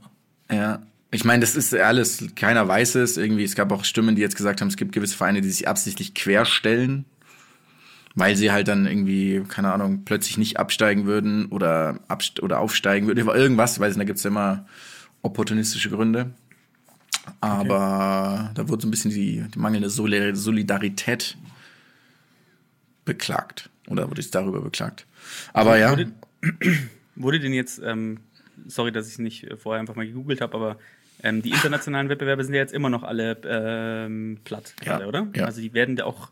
[0.52, 0.84] Ja.
[1.12, 3.17] Ich meine, das ist alles, keiner weiß es.
[3.17, 5.67] Irgendwie, es gab auch Stimmen, die jetzt gesagt haben, es gibt gewisse Vereine, die sich
[5.67, 7.06] absichtlich querstellen,
[8.15, 13.08] weil sie halt dann irgendwie, keine Ahnung, plötzlich nicht absteigen würden oder, abst oder aufsteigen
[13.08, 13.28] würden.
[13.28, 14.65] Irgendwas, weiß ich, da gibt's ja immer
[15.22, 16.34] opportunistische Gründe.
[17.39, 21.38] Aber da wurde so ein bisschen die, die mangelnde Soli- Solidarität
[23.06, 23.70] beklagt.
[23.88, 25.06] Oder wurde es darüber beklagt.
[25.54, 25.92] Aber ja.
[25.92, 26.12] Wurde,
[27.16, 28.20] wurde denn jetzt, ähm,
[28.68, 30.78] sorry, dass ich es nicht vorher einfach mal gegoogelt habe, aber
[31.22, 35.28] ähm, die internationalen Wettbewerbe sind ja jetzt immer noch alle ähm, platt, Ja, gerade, oder?
[35.36, 35.46] ja.
[35.46, 36.30] Also die werden da auch,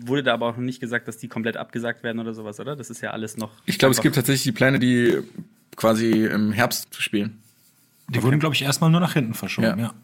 [0.00, 2.76] wurde da aber auch noch nicht gesagt, dass die komplett abgesagt werden oder sowas, oder?
[2.76, 3.52] Das ist ja alles noch.
[3.66, 5.18] Ich glaube, es gibt tatsächlich die Pläne, die
[5.76, 7.40] quasi im Herbst zu spielen.
[8.08, 9.76] Die wurden, glaube ich, erstmal nur nach hinten verschoben, Ja.
[9.78, 9.94] ja.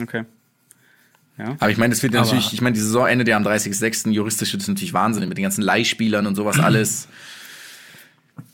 [0.00, 0.24] Okay.
[1.40, 1.56] Ja.
[1.58, 4.10] Aber ich meine, das wird Aber- natürlich, ich meine, die Saison endet ja am 30.06.
[4.10, 7.08] Juristisch wird das natürlich Wahnsinn mit den ganzen Leihspielern und sowas alles.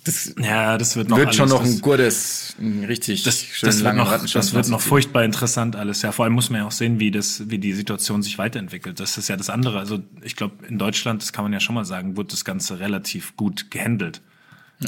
[0.04, 3.94] Das Ja, das wird noch wird schon noch ein gutes, ein richtig das, das, wird
[3.96, 6.02] noch, das wird noch furchtbar interessant alles.
[6.02, 8.98] Ja, vor allem muss man ja auch sehen, wie das, wie die Situation sich weiterentwickelt.
[9.00, 9.78] Das ist ja das andere.
[9.78, 12.78] Also ich glaube, in Deutschland, das kann man ja schon mal sagen, wird das Ganze
[12.80, 14.22] relativ gut gehandelt.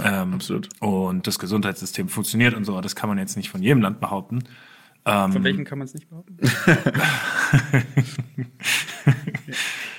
[0.05, 0.69] ähm, absolut.
[0.81, 2.73] Und das Gesundheitssystem funktioniert und so.
[2.73, 4.45] aber Das kann man jetzt nicht von jedem Land behaupten.
[5.11, 6.37] Ähm, Von welchen kann man es nicht behaupten?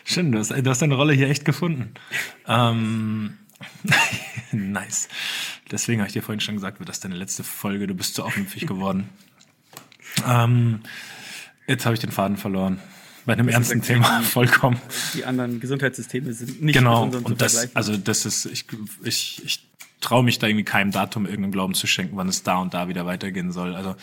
[0.06, 1.94] Schön, du hast, du hast deine Rolle hier echt gefunden.
[2.48, 3.38] Ähm,
[4.52, 5.08] nice.
[5.72, 7.88] Deswegen habe ich dir vorhin schon gesagt, wird das deine letzte Folge.
[7.88, 9.10] Du bist zu aufmüpfig geworden.
[10.28, 10.82] ähm,
[11.68, 12.80] jetzt habe ich den Faden verloren.
[13.26, 14.80] Bei einem ernsten exakt Thema vollkommen.
[15.16, 17.08] Die anderen Gesundheitssysteme sind nicht Genau.
[17.08, 18.66] mit Und das, also das ist, ich,
[19.04, 19.70] ich, ich
[20.02, 22.88] traue mich da irgendwie keinem Datum irgendeinen Glauben zu schenken, wann es da und da
[22.88, 23.76] wieder weitergehen soll.
[23.76, 23.96] Also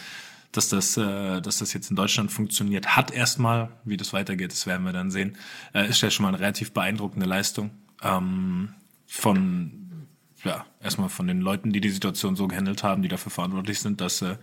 [0.57, 4.67] dass das, äh, dass das jetzt in Deutschland funktioniert, hat erstmal, wie das weitergeht, das
[4.67, 5.37] werden wir dann sehen,
[5.75, 7.71] äh, ist ja schon mal eine relativ beeindruckende Leistung
[8.03, 8.71] ähm,
[9.07, 10.07] von
[10.45, 14.01] ja erstmal von den Leuten, die die Situation so gehandelt haben, die dafür verantwortlich sind,
[14.01, 14.37] dass äh,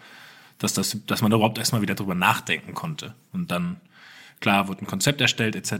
[0.60, 3.82] dass das, dass man überhaupt erstmal wieder drüber nachdenken konnte und dann
[4.44, 5.72] Klar, wurde ein Konzept erstellt, etc.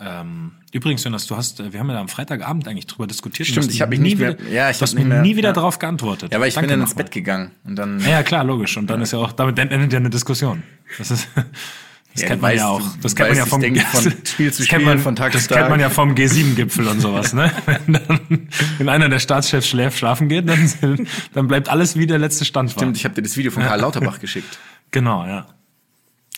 [0.00, 3.46] Ähm, übrigens, Jonas, du hast, äh, wir haben ja am Freitagabend eigentlich drüber diskutiert.
[3.46, 4.94] Stimmt, Du hast ich hab mich nie nicht mehr- wieder, ja, ich du hab hast
[4.94, 5.52] nicht mir mehr- nie wieder ja.
[5.52, 6.32] darauf geantwortet.
[6.32, 6.96] Ja, weil ich Danke bin dann ins.
[6.96, 8.00] Bett gegangen und dann.
[8.00, 8.76] Ja, ja, klar, logisch.
[8.76, 10.64] Und dann ist ja auch, damit endet ja eine Diskussion.
[10.98, 12.82] Das ist, das Ja, kennt man weißt, ja auch.
[13.02, 15.30] Das kennt man ja vom, denke von Spiel zu das Spiel, kennt man, von Tag
[15.30, 15.70] das zu kennt Tag.
[15.70, 17.52] man ja vom G7-Gipfel und sowas, ne?
[17.66, 22.18] Wenn dann, wenn einer der Staatschefs schläft, schlafen geht, dann, dann bleibt alles wie der
[22.18, 22.82] letzte Stand war.
[22.82, 24.58] Stimmt, ich habe dir das Video von Karl Lauterbach geschickt.
[24.90, 25.46] Genau, ja.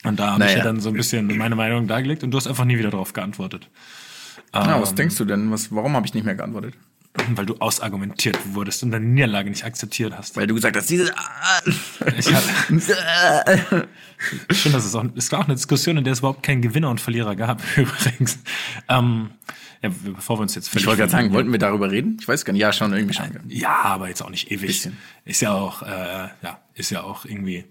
[0.04, 0.58] Und da habe ich Naja.
[0.58, 3.12] ja dann so ein bisschen meine Meinung dargelegt und du hast einfach nie wieder darauf
[3.12, 3.68] geantwortet.
[4.54, 4.82] Ja, Ähm.
[4.82, 5.50] was denkst du denn?
[5.50, 6.74] Was, warum habe ich nicht mehr geantwortet?
[7.34, 10.36] Weil du ausargumentiert wurdest und deine Niederlage nicht akzeptiert hast.
[10.36, 11.12] Weil du gesagt hast, diese.
[12.16, 12.42] Ich hab,
[14.52, 16.88] Schön, dass es auch, es war auch eine Diskussion, in der es überhaupt keinen Gewinner
[16.90, 18.38] und Verlierer gab, übrigens.
[18.88, 19.30] Ähm,
[19.82, 22.16] ja, bevor wir uns jetzt Ich wollte gerade sagen, wollten wir darüber reden?
[22.20, 22.60] Ich weiß gar nicht.
[22.60, 23.26] Ja, schon irgendwie schon.
[23.48, 24.68] Ja, aber jetzt auch nicht ewig.
[24.68, 24.96] Bisschen.
[25.24, 25.88] Ist ja auch, äh,
[26.42, 27.64] ja, ist ja auch irgendwie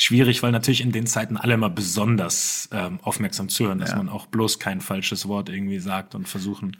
[0.00, 3.96] schwierig, weil natürlich in den Zeiten alle immer besonders ähm, aufmerksam zuhören, dass Ja.
[3.96, 6.76] man auch bloß kein falsches Wort irgendwie sagt und versuchen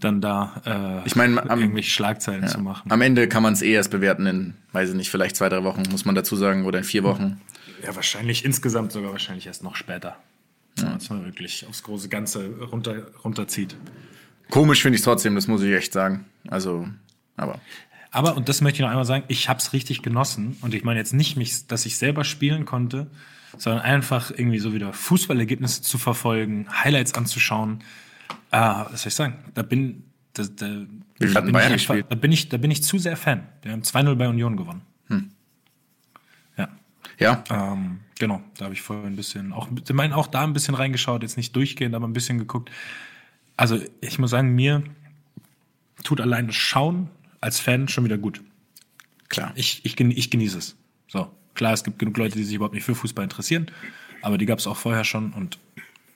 [0.00, 0.62] dann da
[1.04, 2.90] äh, Ich meine, am- irgendwelche Schlagzeilen zu machen.
[2.90, 5.62] Am Ende kann man es eh erst bewerten in, weiß ich nicht, vielleicht zwei, drei
[5.62, 7.40] Wochen, muss man dazu sagen, oder in vier Wochen.
[7.84, 10.16] Ja, wahrscheinlich insgesamt sogar wahrscheinlich erst noch später.
[10.78, 10.94] Ja.
[10.94, 13.76] Dass man wirklich aufs große Ganze runter, runterzieht.
[14.50, 16.24] Komisch finde ich trotzdem, das muss ich echt sagen.
[16.48, 16.88] Also,
[17.36, 17.60] aber.
[18.12, 20.58] Aber, und das möchte ich noch einmal sagen, ich habe es richtig genossen.
[20.60, 23.10] Und ich meine jetzt nicht, mich, dass ich selber spielen konnte,
[23.56, 27.82] sondern einfach irgendwie so wieder Fußballergebnisse zu verfolgen, Highlights anzuschauen.
[28.50, 29.38] Äh, was soll ich sagen?
[29.54, 30.66] Da bin, da, da,
[31.18, 33.48] da, bin ich einfach, da, bin ich, da bin ich zu sehr Fan.
[33.62, 34.82] Wir haben 2-0 bei Union gewonnen.
[36.58, 36.68] Ja.
[37.18, 40.52] Ja, Ähm, genau, da habe ich vorher ein bisschen, auch, ich meine, auch da ein
[40.52, 42.70] bisschen reingeschaut, jetzt nicht durchgehend, aber ein bisschen geguckt.
[43.56, 44.82] Also ich muss sagen, mir
[46.04, 47.08] tut allein das Schauen
[47.42, 48.40] als Fan schon wieder gut.
[49.28, 49.52] Klar.
[49.56, 50.76] Ich, ich, ich genieße es.
[51.08, 53.70] So, klar, es gibt genug Leute, die sich überhaupt nicht für Fußball interessieren,
[54.22, 55.58] aber die gab es auch vorher schon und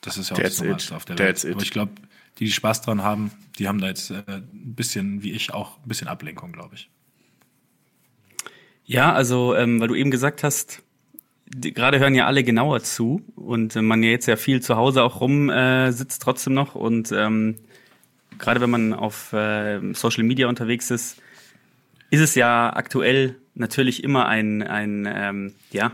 [0.01, 0.95] das ist ja auch That's das Normalste it.
[0.95, 1.43] auf der Welt.
[1.43, 1.51] it.
[1.51, 1.91] Aber ich glaube,
[2.39, 5.77] die, die Spaß dran haben, die haben da jetzt äh, ein bisschen, wie ich auch,
[5.77, 6.89] ein bisschen Ablenkung, glaube ich.
[8.85, 10.81] Ja, also, ähm, weil du eben gesagt hast,
[11.49, 15.03] gerade hören ja alle genauer zu und äh, man ja jetzt ja viel zu Hause
[15.03, 17.55] auch rum äh, sitzt trotzdem noch und ähm,
[18.37, 21.21] gerade wenn man auf äh, Social Media unterwegs ist,
[22.09, 25.91] ist es ja aktuell natürlich immer ein, ein ähm, ja,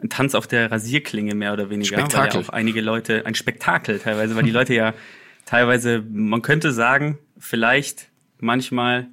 [0.00, 2.40] ein Tanz auf der Rasierklinge mehr oder weniger, weil Spektakel.
[2.40, 4.94] ja auch einige Leute, ein Spektakel teilweise, weil die Leute ja
[5.46, 9.06] teilweise, man könnte sagen, vielleicht manchmal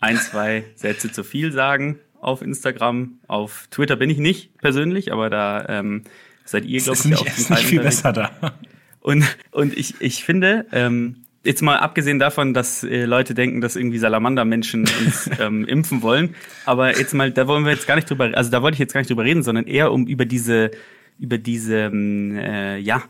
[0.00, 3.18] ein, zwei Sätze zu viel sagen auf Instagram.
[3.28, 6.04] Auf Twitter bin ich nicht persönlich, aber da ähm,
[6.44, 8.02] seid ihr, glaube ich, nicht, auch zum ist nicht viel unterwegs.
[8.02, 8.54] besser da.
[9.00, 13.76] Und, und ich, ich finde, ähm, jetzt mal abgesehen davon, dass äh, Leute denken, dass
[13.76, 18.10] irgendwie Salamander-Menschen uns ähm, impfen wollen, aber jetzt mal, da wollen wir jetzt gar nicht
[18.10, 20.70] drüber, also da wollte ich jetzt gar nicht drüber reden, sondern eher um über diese,
[21.18, 23.02] über diese, ähm, äh, ja,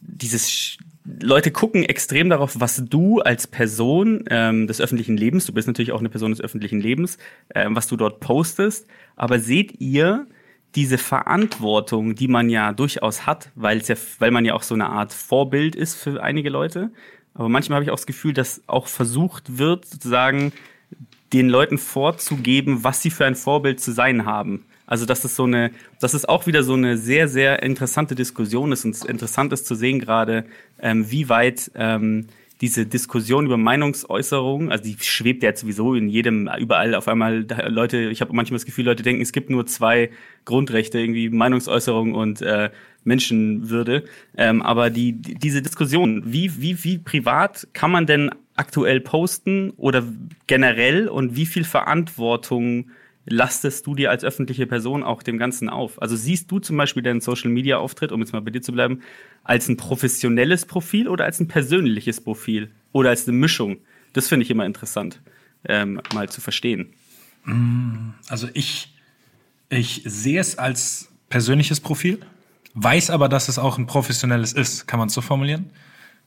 [0.00, 5.66] dieses Leute gucken extrem darauf, was du als Person ähm, des öffentlichen Lebens, du bist
[5.66, 7.18] natürlich auch eine Person des öffentlichen Lebens,
[7.54, 10.26] ähm, was du dort postest, aber seht ihr
[10.74, 14.74] diese Verantwortung, die man ja durchaus hat, weil es ja, weil man ja auch so
[14.74, 16.90] eine Art Vorbild ist für einige Leute.
[17.40, 20.52] Aber manchmal habe ich auch das Gefühl, dass auch versucht wird, sozusagen
[21.32, 24.66] den Leuten vorzugeben, was sie für ein Vorbild zu sein haben.
[24.84, 28.72] Also das ist so eine, das ist auch wieder so eine sehr, sehr interessante Diskussion
[28.72, 30.44] ist und interessant ist zu sehen gerade,
[30.82, 32.26] ähm, wie weit ähm,
[32.60, 37.46] diese Diskussion über Meinungsäußerung, also die schwebt ja jetzt sowieso in jedem, überall auf einmal
[37.68, 40.10] Leute, ich habe manchmal das Gefühl, Leute denken, es gibt nur zwei
[40.44, 42.70] Grundrechte, irgendwie Meinungsäußerung und äh,
[43.02, 44.04] Menschenwürde.
[44.36, 49.70] Ähm, aber die, die, diese Diskussion, wie, wie, wie privat kann man denn aktuell posten
[49.78, 50.04] oder
[50.46, 52.90] generell und wie viel Verantwortung
[53.30, 56.00] lastest du dir als öffentliche Person auch dem Ganzen auf?
[56.02, 58.72] Also siehst du zum Beispiel deinen Social Media Auftritt, um jetzt mal bei dir zu
[58.72, 59.00] bleiben,
[59.44, 63.78] als ein professionelles Profil oder als ein persönliches Profil oder als eine Mischung?
[64.12, 65.20] Das finde ich immer interessant,
[65.64, 66.92] ähm, mal zu verstehen.
[68.28, 68.94] Also ich,
[69.68, 72.18] ich sehe es als persönliches Profil,
[72.74, 74.86] weiß aber, dass es auch ein professionelles ist.
[74.86, 75.70] Kann man es so formulieren?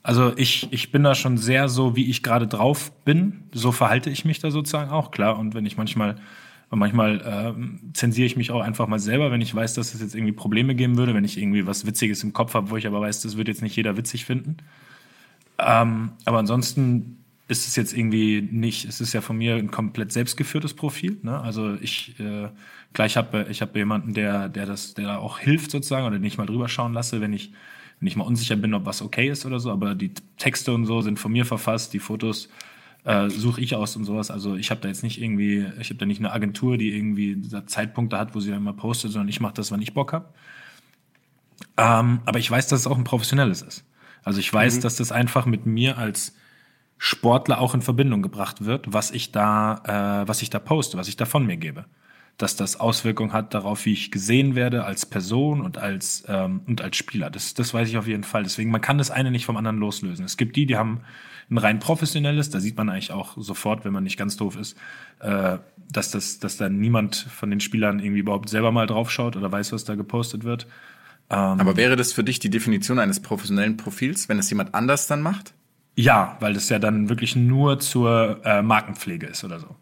[0.01, 3.43] Also ich, ich bin da schon sehr so, wie ich gerade drauf bin.
[3.53, 5.39] So verhalte ich mich da sozusagen auch, klar.
[5.39, 6.17] Und wenn ich manchmal,
[6.75, 10.15] manchmal ähm, zensiere ich mich auch einfach mal selber, wenn ich weiß, dass es jetzt
[10.15, 13.01] irgendwie Probleme geben würde, wenn ich irgendwie was Witziges im Kopf habe, wo ich aber
[13.01, 14.57] weiß, das wird jetzt nicht jeder witzig finden.
[15.59, 20.11] Ähm, aber ansonsten ist es jetzt irgendwie nicht, es ist ja von mir ein komplett
[20.11, 21.19] selbstgeführtes Profil.
[21.21, 21.39] Ne?
[21.39, 22.49] Also ich, äh,
[22.93, 26.17] klar, ich habe ich hab jemanden, der, der das, der da auch hilft sozusagen oder
[26.17, 27.51] den ich mal drüber schauen lasse, wenn ich,
[27.99, 29.71] wenn ich mal unsicher bin, ob was okay ist oder so.
[29.71, 32.49] Aber die Texte und so sind von mir verfasst, die Fotos
[33.05, 34.31] äh, suche ich aus und sowas.
[34.31, 37.41] Also ich habe da jetzt nicht irgendwie, ich habe da nicht eine Agentur, die irgendwie
[37.49, 40.13] da Zeitpunkte hat, wo sie dann mal postet, sondern ich mache das, wann ich Bock
[40.13, 40.29] habe.
[41.77, 43.85] Ähm, aber ich weiß, dass es auch ein professionelles ist.
[44.23, 46.33] Also ich weiß, dass das einfach mit mir als
[46.97, 51.09] Sportler auch in Verbindung gebracht wird, was ich da, äh, was ich da poste, was
[51.09, 51.85] ich da von mir gebe.
[52.37, 56.81] Dass das Auswirkungen hat darauf, wie ich gesehen werde als Person und als, ähm, und
[56.81, 57.29] als Spieler.
[57.29, 58.43] Das, das weiß ich auf jeden Fall.
[58.43, 60.23] Deswegen, man kann das eine nicht vom anderen loslösen.
[60.23, 61.01] Es gibt die, die haben
[61.49, 64.77] ein rein professionelles, da sieht man eigentlich auch sofort, wenn man nicht ganz doof ist,
[65.19, 65.57] äh,
[65.91, 69.71] dass, das, dass da niemand von den Spielern irgendwie überhaupt selber mal draufschaut oder weiß,
[69.71, 70.67] was da gepostet wird.
[71.29, 75.21] Aber wäre das für dich die Definition eines professionellen Profils, wenn es jemand anders dann
[75.21, 75.53] macht?
[75.95, 79.75] Ja, weil das ja dann wirklich nur zur äh, Markenpflege ist oder so.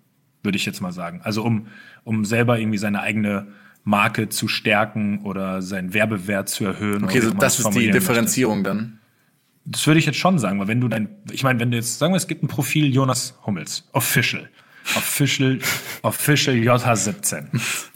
[0.43, 1.21] Würde ich jetzt mal sagen.
[1.23, 1.67] Also um,
[2.03, 3.47] um selber irgendwie seine eigene
[3.83, 7.03] Marke zu stärken oder seinen Werbewert zu erhöhen.
[7.03, 8.99] Okay, so das ist die Differenzierung dann.
[9.65, 11.99] Das würde ich jetzt schon sagen, weil wenn du dein, ich meine, wenn du jetzt,
[11.99, 14.49] sagen wir, es gibt ein Profil Jonas Hummels, official.
[14.95, 15.59] Official,
[16.01, 17.45] official JH17.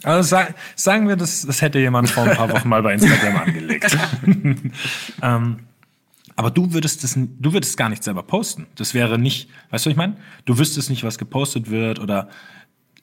[0.04, 3.36] Also sag, sagen wir, das, das hätte jemand vor ein paar Wochen mal bei Instagram
[3.36, 3.96] angelegt.
[5.22, 5.58] ähm,
[6.36, 8.66] aber du würdest das, du würdest gar nicht selber posten.
[8.76, 10.16] Das wäre nicht, weißt du, was ich meine?
[10.44, 12.28] Du wüsstest nicht, was gepostet wird oder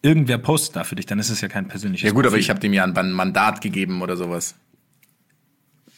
[0.03, 2.41] irgendwer postet da für dich, dann ist es ja kein persönliches Ja gut, aber Profil.
[2.41, 4.55] ich habe dem ja ein Mandat gegeben oder sowas.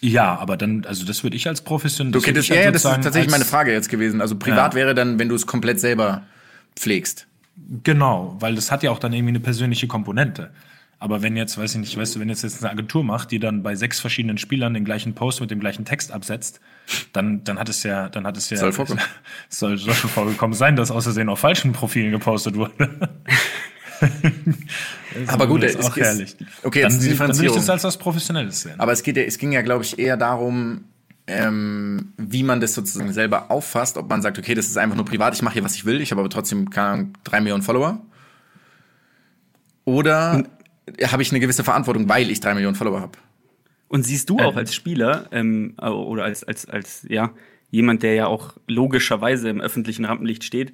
[0.05, 2.13] Ja, aber dann, also das würde ich als professionell.
[2.13, 4.21] Würde das, ich ja, ja, das ist tatsächlich meine Frage jetzt gewesen.
[4.21, 4.79] Also privat Ja.
[4.79, 6.21] wäre dann, wenn du es komplett selber
[6.75, 7.25] pflegst.
[7.83, 10.51] Genau, weil das hat ja auch dann irgendwie eine persönliche Komponente.
[10.99, 13.39] Aber wenn jetzt, weiß ich nicht, weißt du, wenn jetzt jetzt eine Agentur macht, die
[13.39, 16.61] dann bei sechs verschiedenen Spielern den gleichen Post mit dem gleichen Text absetzt,
[17.11, 19.01] dann, dann hat es ja, dann hat es ja, Soll vorkommen.
[19.49, 22.73] soll, soll schon vorgekommen sein, dass aus Versehen auf falschen Profilen gepostet wurde.
[25.27, 26.35] Aber gut, ist auch herrlich.
[26.63, 28.79] okay, dann, jetzt dann würde ich das als was Professionelles sehen.
[28.79, 30.85] Aber es geht ja, es ging ja, glaube ich, eher darum,
[31.27, 35.05] ähm, wie man das sozusagen selber auffasst, ob man sagt, okay, das ist einfach nur
[35.05, 37.63] privat, ich mache hier, was ich will, ich habe aber trotzdem keine Ahnung, drei Millionen
[37.63, 38.01] Follower.
[39.85, 40.43] Oder
[41.03, 43.17] habe ich eine gewisse Verantwortung, weil ich drei Millionen Follower habe?
[43.87, 47.31] Und siehst du auch als Spieler ähm, oder als, als, als ja,
[47.69, 50.73] jemand, der ja auch logischerweise im öffentlichen Rampenlicht steht,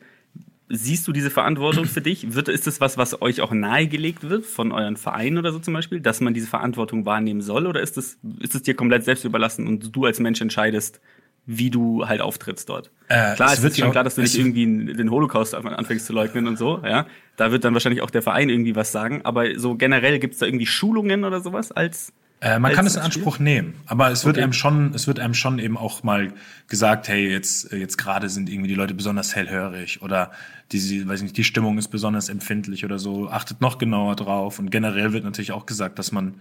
[0.71, 2.34] siehst du diese Verantwortung für dich?
[2.34, 5.73] Wird, ist das was, was euch auch nahegelegt wird von euren Vereinen oder so zum
[5.73, 7.67] Beispiel, dass man diese Verantwortung wahrnehmen soll?
[7.67, 11.01] Oder ist es ist es dir komplett selbst überlassen und du als Mensch entscheidest,
[11.45, 12.91] wie du halt auftrittst dort?
[13.07, 16.05] Äh, klar, es es wird schon klar, dass du es- nicht irgendwie den Holocaust anfängst
[16.05, 17.05] zu leugnen und so, ja.
[17.38, 19.21] Da wird dann wahrscheinlich auch der Verein irgendwie was sagen.
[19.23, 22.95] Aber so generell gibt's da irgendwie Schulungen oder sowas als Äh, man kann als es
[22.95, 23.21] in Spiel?
[23.21, 24.43] Anspruch nehmen, aber es wird Okay.
[24.43, 26.34] einem schon, es wird einem schon eben auch mal
[26.67, 30.32] gesagt, hey, jetzt, jetzt gerade sind irgendwie die Leute besonders hellhörig oder
[30.71, 33.30] die, weiß nicht, die Stimmung ist besonders empfindlich oder so.
[33.30, 34.58] Achtet noch genauer drauf.
[34.58, 36.36] Und generell wird natürlich auch gesagt, dass man,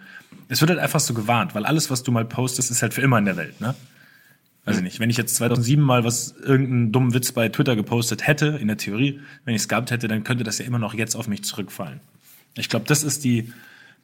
[0.49, 3.03] es wird halt einfach so gewarnt, weil alles, was du mal postest, ist halt für
[3.03, 3.75] immer in der Welt, ne?
[4.67, 5.01] Weiß ich nicht.
[5.01, 8.77] Wenn ich jetzt 2007 mal was, irgendeinen dummen Witz bei Twitter gepostet hätte, in der
[8.77, 11.43] Theorie, wenn ich es gehabt hätte, dann könnte das ja immer noch jetzt auf mich
[11.45, 12.01] zurückfallen.
[12.57, 13.53] Ich glaube, das ist die,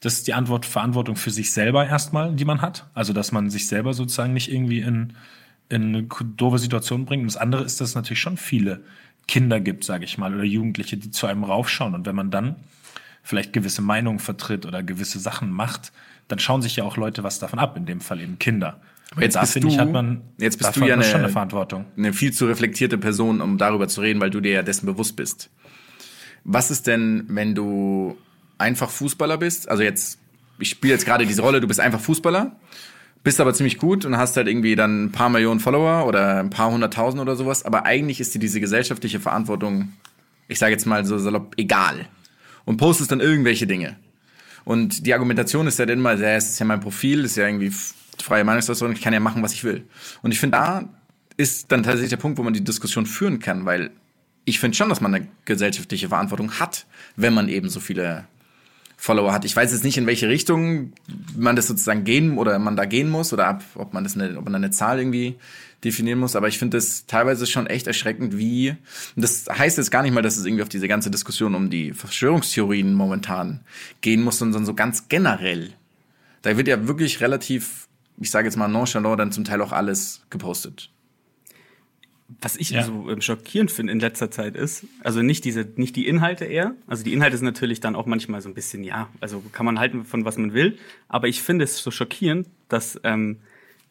[0.00, 2.86] das ist die Antwort, Verantwortung für sich selber erstmal, die man hat.
[2.94, 5.14] Also, dass man sich selber sozusagen nicht irgendwie in,
[5.68, 6.02] in eine
[6.36, 7.22] doofe Situation bringt.
[7.22, 8.82] Und das andere ist, dass es natürlich schon viele
[9.26, 11.94] Kinder gibt, sage ich mal, oder Jugendliche, die zu einem raufschauen.
[11.94, 12.56] Und wenn man dann
[13.22, 15.92] vielleicht gewisse Meinungen vertritt oder gewisse Sachen macht,
[16.28, 18.80] dann schauen sich ja auch Leute was davon ab, in dem Fall eben Kinder.
[19.12, 21.20] Aber jetzt da bist finde ich, du- hat man, jetzt bist du ja eine- schon
[21.20, 21.86] eine Verantwortung.
[21.96, 25.16] eine viel zu reflektierte Person, um darüber zu reden, weil du dir ja dessen bewusst
[25.16, 25.50] bist.
[26.44, 28.16] Was ist denn, wenn du
[28.58, 29.68] einfach Fußballer bist?
[29.68, 30.18] Also jetzt,
[30.58, 32.56] ich spiele jetzt gerade diese Rolle, du bist einfach Fußballer,
[33.22, 36.50] bist aber ziemlich gut und hast halt irgendwie dann ein paar Millionen Follower oder ein
[36.50, 39.92] paar hunderttausend oder sowas, aber eigentlich ist dir diese gesellschaftliche Verantwortung,
[40.48, 42.08] ich sage jetzt mal so salopp, egal.
[42.64, 43.96] Und postest dann irgendwelche Dinge.
[44.64, 47.46] Und die Argumentation ist ja dann immer, ja, es ist ja mein Profil, ist ja
[47.46, 47.72] irgendwie
[48.20, 49.84] freie Meinungsäußerung, ich kann ja machen, was ich will.
[50.22, 50.88] Und ich finde, da
[51.36, 53.90] ist dann tatsächlich der Punkt, wo man die Diskussion führen kann, weil
[54.44, 58.24] ich finde schon, dass man eine gesellschaftliche Verantwortung hat, wenn man eben so viele
[58.96, 59.44] Follower hat.
[59.44, 60.92] Ich weiß jetzt nicht, in welche Richtung
[61.36, 64.38] man das sozusagen gehen oder man da gehen muss oder ab, ob man das eine,
[64.38, 65.36] ob man eine Zahl irgendwie
[65.84, 66.34] definieren muss.
[66.34, 70.12] Aber ich finde das teilweise schon echt erschreckend, wie, und das heißt jetzt gar nicht
[70.12, 73.60] mal, dass es irgendwie auf diese ganze Diskussion um die Verschwörungstheorien momentan
[74.00, 75.72] gehen muss, sondern so ganz generell.
[76.42, 80.22] Da wird ja wirklich relativ, ich sage jetzt mal nonchalant, dann zum Teil auch alles
[80.30, 80.90] gepostet.
[82.40, 82.82] Was ich Ja.
[82.82, 86.74] so ähm, schockierend finde in letzter Zeit ist, also nicht diese, nicht die Inhalte eher,
[86.86, 89.78] also die Inhalte sind natürlich dann auch manchmal so ein bisschen, ja, also kann man
[89.78, 90.76] halten von was man will,
[91.08, 93.38] aber ich finde es so schockierend, dass ähm,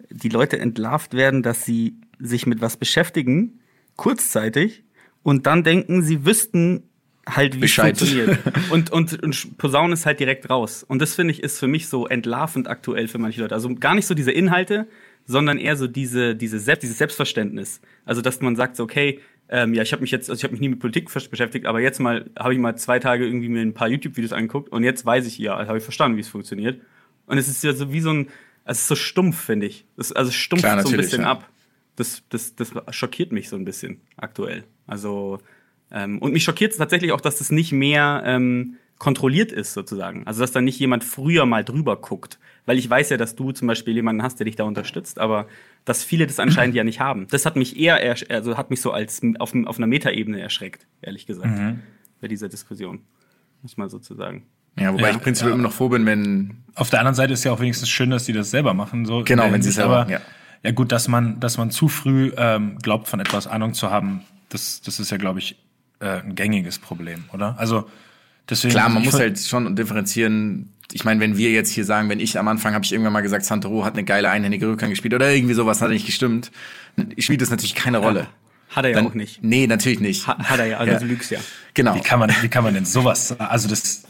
[0.10, 3.60] die Leute entlarvt werden, dass sie sich mit was beschäftigen,
[3.96, 4.84] kurzzeitig,
[5.24, 6.84] und dann denken, sie wüssten
[7.28, 8.38] halt, wie es funktioniert.
[8.70, 10.84] Und, und, und posaunen es halt direkt raus.
[10.84, 13.56] Und das finde ich ist für mich so entlarvend aktuell für manche Leute.
[13.56, 14.88] Also gar nicht so diese Inhalte,
[15.26, 17.82] sondern eher so diese, diese Selbst, dieses Selbstverständnis.
[18.06, 20.54] Also dass man sagt, so, okay, ähm, ja, ich habe mich jetzt, also ich habe
[20.54, 23.62] mich nie mit Politik beschäftigt, aber jetzt mal habe ich mal zwei Tage irgendwie mir
[23.62, 26.82] ein paar YouTube-Videos angeguckt und jetzt weiß ich ja, habe ich verstanden, wie es funktioniert.
[27.28, 28.28] Und es ist ja so wie so ein,
[28.66, 29.86] es ist so stumpf, finde ich.
[29.98, 31.32] Das, also es stumpft Klar, so ein bisschen ja.
[31.32, 31.50] ab.
[31.96, 34.64] Das, das, das schockiert mich so ein bisschen aktuell.
[34.88, 35.40] Also
[35.92, 40.26] ähm, und mich schockiert es tatsächlich auch, dass das nicht mehr ähm, kontrolliert ist, sozusagen.
[40.26, 42.40] Also, dass da nicht jemand früher mal drüber guckt.
[42.66, 45.48] Weil ich weiß ja, dass du zum Beispiel jemanden hast, der dich da unterstützt, aber
[45.84, 47.28] dass viele das anscheinend ja nicht haben.
[47.30, 51.28] Das hat mich eher, also hat mich so als auf, auf einer Metaebene erschreckt, ehrlich
[51.28, 51.52] gesagt,
[52.22, 53.02] bei dieser Diskussion.
[53.62, 54.46] Muss man sozusagen.
[54.80, 55.16] Ja, wobei Ja.
[55.16, 57.90] ich prinzipiell immer noch froh bin, wenn Auf der anderen Seite ist ja auch wenigstens
[57.90, 59.06] schön, dass die das selber machen.
[59.06, 60.22] So Genau, wenn sie es selber aber, machen,
[60.64, 60.72] ja.
[60.72, 64.82] gut, dass man, dass man zu früh ähm, glaubt, von etwas Ahnung zu haben, das,
[64.82, 65.56] das ist ja, glaube ich,
[66.00, 67.56] äh, ein gängiges Problem, oder?
[67.58, 67.90] Also
[68.50, 68.72] deswegen.
[68.74, 70.70] Klar, man muss find- halt schon differenzieren.
[70.92, 73.22] Ich meine, wenn wir jetzt hier sagen, wenn ich am Anfang habe ich irgendwann mal
[73.22, 76.52] gesagt, Santoro hat eine geile einhändige Rückhand gespielt oder irgendwie sowas hat nicht gestimmt,
[77.18, 78.28] spielt das natürlich keine Rolle.
[78.70, 79.42] Hat er ja Dann, auch nicht.
[79.44, 80.28] Nee, natürlich nicht.
[80.28, 81.00] Ha, hat er ja, also Ja.
[81.00, 81.40] du lügst ja.
[81.74, 81.96] Genau.
[81.96, 83.40] Wie kann man, wie kann man denn sowas?
[83.40, 84.04] Also das,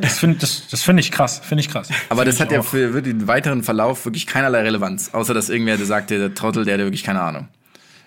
[0.00, 1.88] das finde das, das finde ich krass, finde ich krass.
[2.08, 5.48] Aber das Find hat ja für, für den weiteren Verlauf wirklich keinerlei Relevanz, außer dass
[5.50, 7.48] irgendwer der sagte, der Trottel, der hatte wirklich keine Ahnung.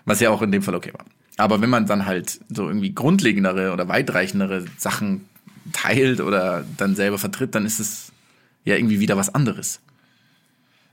[0.06, 1.06] Was ja auch in dem Fall okay war.
[1.38, 5.26] Aber wenn man dann halt so irgendwie grundlegendere oder weitreichendere Sachen
[5.74, 8.12] teilt oder dann selber vertritt, dann ist es
[8.64, 9.80] ja irgendwie wieder was anderes.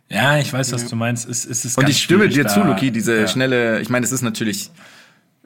[0.09, 1.27] Ja, ich weiß, was du meinst.
[1.29, 3.29] Es, es ist Und ich stimme dir zu, Luki, diese ja.
[3.29, 4.71] schnelle, ich meine, es ist natürlich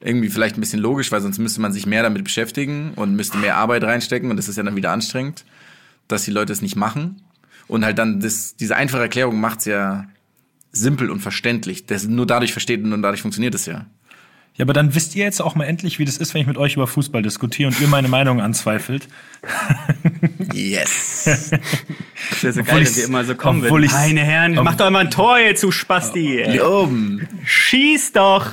[0.00, 3.38] irgendwie vielleicht ein bisschen logisch, weil sonst müsste man sich mehr damit beschäftigen und müsste
[3.38, 5.44] mehr Arbeit reinstecken und das ist ja dann wieder anstrengend,
[6.08, 7.22] dass die Leute es nicht machen.
[7.68, 10.06] Und halt dann das, diese einfache Erklärung macht's ja
[10.72, 11.86] simpel und verständlich.
[11.86, 13.86] Das nur dadurch versteht und nur dadurch funktioniert es ja.
[14.56, 16.56] Ja, aber dann wisst ihr jetzt auch mal endlich, wie das ist, wenn ich mit
[16.56, 19.06] euch über Fußball diskutiere und ihr meine Meinung anzweifelt.
[20.52, 21.50] Yes.
[22.30, 24.64] Das wäre so Obwohl geil, wenn ich's- wir immer so kommen ich's- Meine Herren, ob-
[24.64, 26.40] mach doch mal ein Tor jetzt, du Spasti.
[26.42, 26.52] ey.
[26.52, 27.28] Hier oben.
[27.44, 28.52] Schieß doch.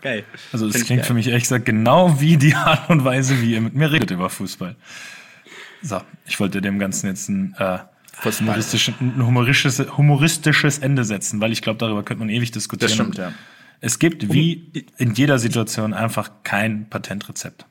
[0.00, 0.24] Geil.
[0.52, 1.04] Also es klingt geil.
[1.04, 4.10] für mich ehrlich gesagt genau wie die Art und Weise, wie ihr mit mir redet
[4.12, 4.76] über Fußball.
[5.82, 7.78] So, ich wollte dem Ganzen jetzt ein, äh,
[8.22, 12.88] ein humoristisches, humoristisches Ende setzen, weil ich glaube, darüber könnte man ewig diskutieren.
[12.88, 13.32] Das stimmt, ja.
[13.80, 17.64] Es gibt wie in jeder Situation einfach kein Patentrezept.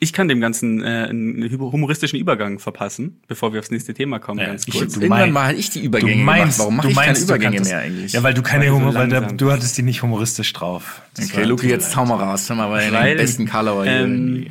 [0.00, 4.38] Ich kann dem Ganzen äh, einen humoristischen Übergang verpassen, bevor wir aufs nächste Thema kommen,
[4.38, 4.92] Ja, ganz ich- kurz.
[4.94, 6.58] du Irgendwann mein- mal hatte ich die Du Übergänge meinst, gemacht.
[6.60, 8.12] Warum mache du ich keine meinst, du Übergänge kanntest- mehr eigentlich?
[8.12, 10.02] Ja, weil du keine Weil du so Humor, weil der, langsam du hattest die nicht
[10.02, 11.02] humoristisch drauf.
[11.14, 12.48] Das okay, Luki, jetzt hau mal raus.
[12.48, 13.86] Hör mal bei Weil, den besten hier.
[13.86, 14.46] ähm,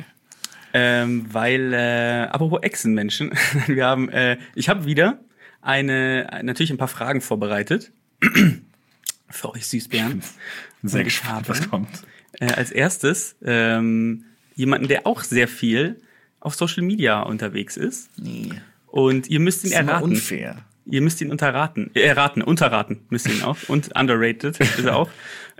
[0.74, 3.30] Ähm, weil, äh, apropos Echsenmenschen,
[3.68, 5.18] wir haben, äh, ich habe wieder
[5.62, 7.90] eine, natürlich ein paar Fragen vorbereitet.
[9.30, 10.22] Für euch Süßbären.
[10.82, 11.88] Sehr ich gespannt, was kommt.
[12.40, 14.24] Äh, als erstes ähm,
[14.54, 16.00] jemanden, der auch sehr viel
[16.40, 18.10] auf Social Media unterwegs ist.
[18.18, 18.50] nee.
[18.86, 20.10] Und ihr müsst ihn Das ist immer erraten.
[20.12, 20.64] unfair.
[20.86, 21.90] Ihr müsst ihn unterraten.
[21.94, 23.58] Äh, erraten, unterraten müsst ihr ihn auch.
[23.68, 25.10] Und underrated ist er auch.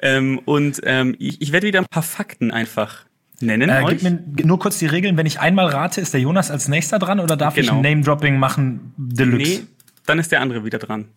[0.00, 3.04] Ähm, und ähm, ich, ich werde wieder ein paar Fakten einfach
[3.40, 3.68] nennen.
[3.68, 3.98] Äh, euch.
[3.98, 5.18] gib mir nur kurz die Regeln.
[5.18, 7.76] Wenn ich einmal rate, ist der Jonas als nächster dran oder darf ich Genau.
[7.78, 9.36] ein Name-Dropping machen Deluxe?
[9.60, 9.66] nee,
[10.06, 11.08] dann ist der andere wieder dran.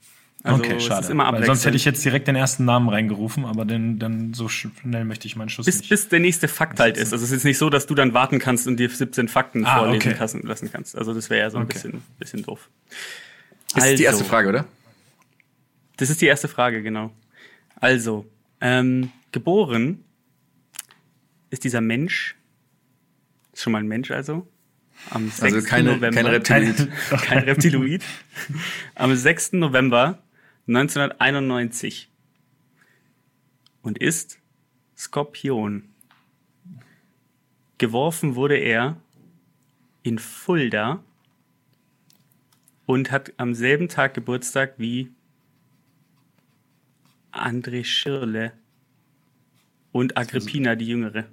[0.44, 1.02] Also okay, es schade.
[1.02, 4.34] ist immer Weil sonst hätte ich jetzt direkt den ersten Namen reingerufen, aber den, dann
[4.34, 5.90] so schnell möchte ich meinen Schuss bis, nicht.
[5.90, 7.14] bis der nächste Fakt halt ist.
[7.14, 9.66] Also es ist jetzt nicht so, dass du dann warten kannst und dir 17 Fakten
[9.66, 10.16] Ah, vorlesen okay.
[10.18, 10.98] kannst- lassen kannst.
[10.98, 11.74] Also das wäre ja so ein Okay.
[11.74, 12.70] bisschen, bisschen doof.
[13.76, 14.30] Das ist die erste Also.
[14.32, 14.66] Frage, oder?
[15.98, 17.12] Das ist die erste Frage, genau.
[17.80, 18.26] Also,
[18.62, 20.04] ähm, geboren
[21.52, 22.36] ist dieser Mensch,
[23.54, 24.48] ist schon mal ein Mensch also,
[25.12, 25.42] am 6.
[25.42, 26.22] Also keine, November.
[26.22, 26.88] kein Reptiloid.
[27.22, 28.04] Kein Reptiloid.
[28.96, 29.54] Am 6.
[29.54, 30.20] November
[30.68, 32.10] 1991
[33.82, 34.40] und ist
[34.98, 35.90] Skorpion.
[37.78, 38.98] Geworfen wurde er
[40.04, 41.04] in Fulda
[42.86, 45.12] und hat am selben Tag Geburtstag wie
[47.32, 48.52] André Schirle
[49.92, 51.26] und Agrippina die Jüngere.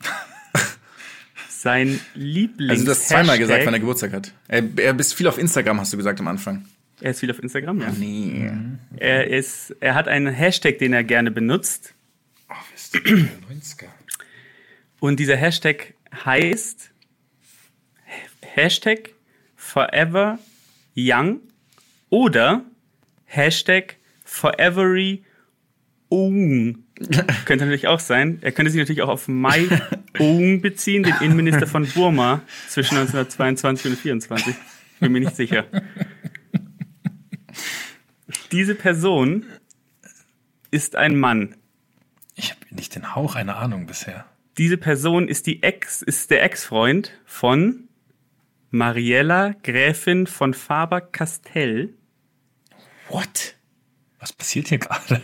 [1.48, 4.32] Sein Lieblings Also du hast zweimal gesagt, wann er Geburtstag hat.
[4.48, 6.66] Er, er bist viel auf Instagram, hast du gesagt am Anfang.
[7.02, 7.90] Er ist viel auf Instagram, ja.
[7.98, 8.48] Nee.
[8.96, 11.94] Er ist, er hat einen Hashtag, den er gerne benutzt.
[15.00, 15.94] Und dieser Hashtag
[16.24, 16.92] heißt
[18.40, 19.10] Hashtag
[19.56, 20.38] Forever
[20.96, 21.40] Young
[22.08, 22.64] oder
[23.24, 25.24] Hashtag Forevery
[26.08, 26.84] Oung.
[27.46, 28.38] Könnte natürlich auch sein.
[28.42, 29.66] Er könnte sich natürlich auch auf Mai
[30.20, 34.54] Oung beziehen, den Innenminister von Burma zwischen 1922 und 1924.
[35.00, 35.64] Bin mir nicht sicher.
[38.52, 39.46] Diese Person
[40.70, 41.56] ist ein Mann.
[42.34, 44.26] Ich habe nicht den Hauch einer Ahnung bisher.
[44.58, 47.88] Diese Person ist die Ex, ist der Ex-Freund von
[48.70, 51.94] Mariella Gräfin von Faber-Castell.
[53.08, 53.54] What?
[54.18, 55.20] Was passiert hier gerade?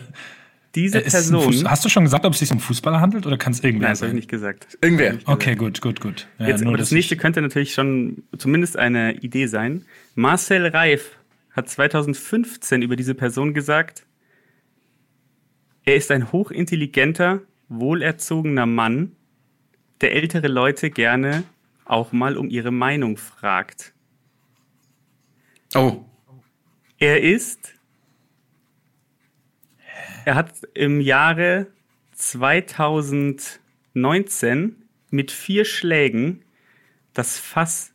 [0.75, 1.51] Diese Äh, Person.
[1.53, 3.87] Fuß- Hast du schon gesagt, ob es sich um Fußballer handelt oder kann es irgendwer
[3.87, 4.77] Nein, das habe ich nicht gesagt.
[4.81, 5.17] Irgendwer.
[5.25, 6.27] Okay, gut, gut, gut.
[6.37, 9.85] Ja, Jetzt, nur, aber das nächste ich- könnte natürlich schon zumindest eine Idee sein.
[10.15, 11.17] Marcel Reif
[11.59, 14.07] hat 2015 über diese Person gesagt,
[15.83, 19.17] er ist ein hochintelligenter, wohlerzogener Mann,
[19.99, 21.43] der ältere Leute gerne
[21.83, 23.93] auch mal um ihre Meinung fragt.
[25.75, 26.05] Oh.
[26.97, 27.73] Er ist.
[30.23, 31.67] Er hat im Jahre
[32.13, 34.77] 2019
[35.09, 36.45] mit vier Schlägen
[37.13, 37.93] das Fass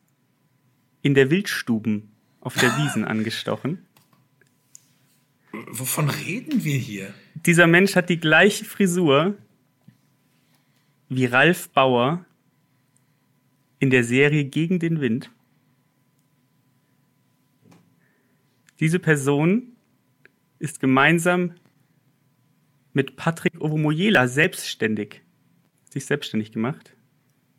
[1.00, 2.13] in der Wildstuben
[2.44, 3.84] auf der Wiesen angestochen.
[5.68, 7.14] Wovon reden wir hier?
[7.34, 9.36] Dieser Mensch hat die gleiche Frisur
[11.08, 12.24] wie Ralf Bauer
[13.78, 15.30] in der Serie Gegen den Wind.
[18.80, 19.76] Diese Person
[20.58, 21.54] ist gemeinsam
[22.92, 25.22] mit Patrick Ovomoyela selbstständig.
[25.90, 26.96] Sich selbstständig gemacht.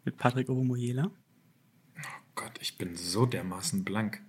[0.04, 1.12] Mit Patrick Ovomoyela.
[2.36, 4.25] Gott, ich bin so dermaßen blank.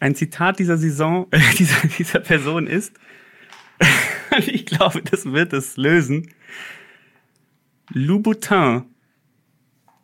[0.00, 2.92] Ein Zitat dieser Saison, äh, dieser, dieser Person ist,
[4.46, 6.30] ich glaube, das wird es lösen.
[7.92, 8.82] Louboutin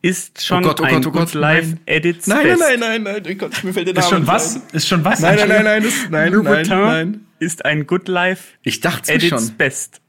[0.01, 2.01] ist schon Oh Gott, oh ein Gott, oh Gott, Good Life nein.
[2.25, 3.37] Nein, nein, nein, nein, nein.
[3.37, 4.55] Gott, mir fällt der Name Ist schon nicht was?
[4.55, 4.61] ein.
[4.73, 5.19] Ist schon was?
[5.19, 6.81] Nein, nein, nein, nein, das, nein, Louboutin nein,
[7.11, 7.25] nein.
[7.39, 9.57] ist ein Good Life Ich dachte at es its schon.
[9.57, 10.01] best.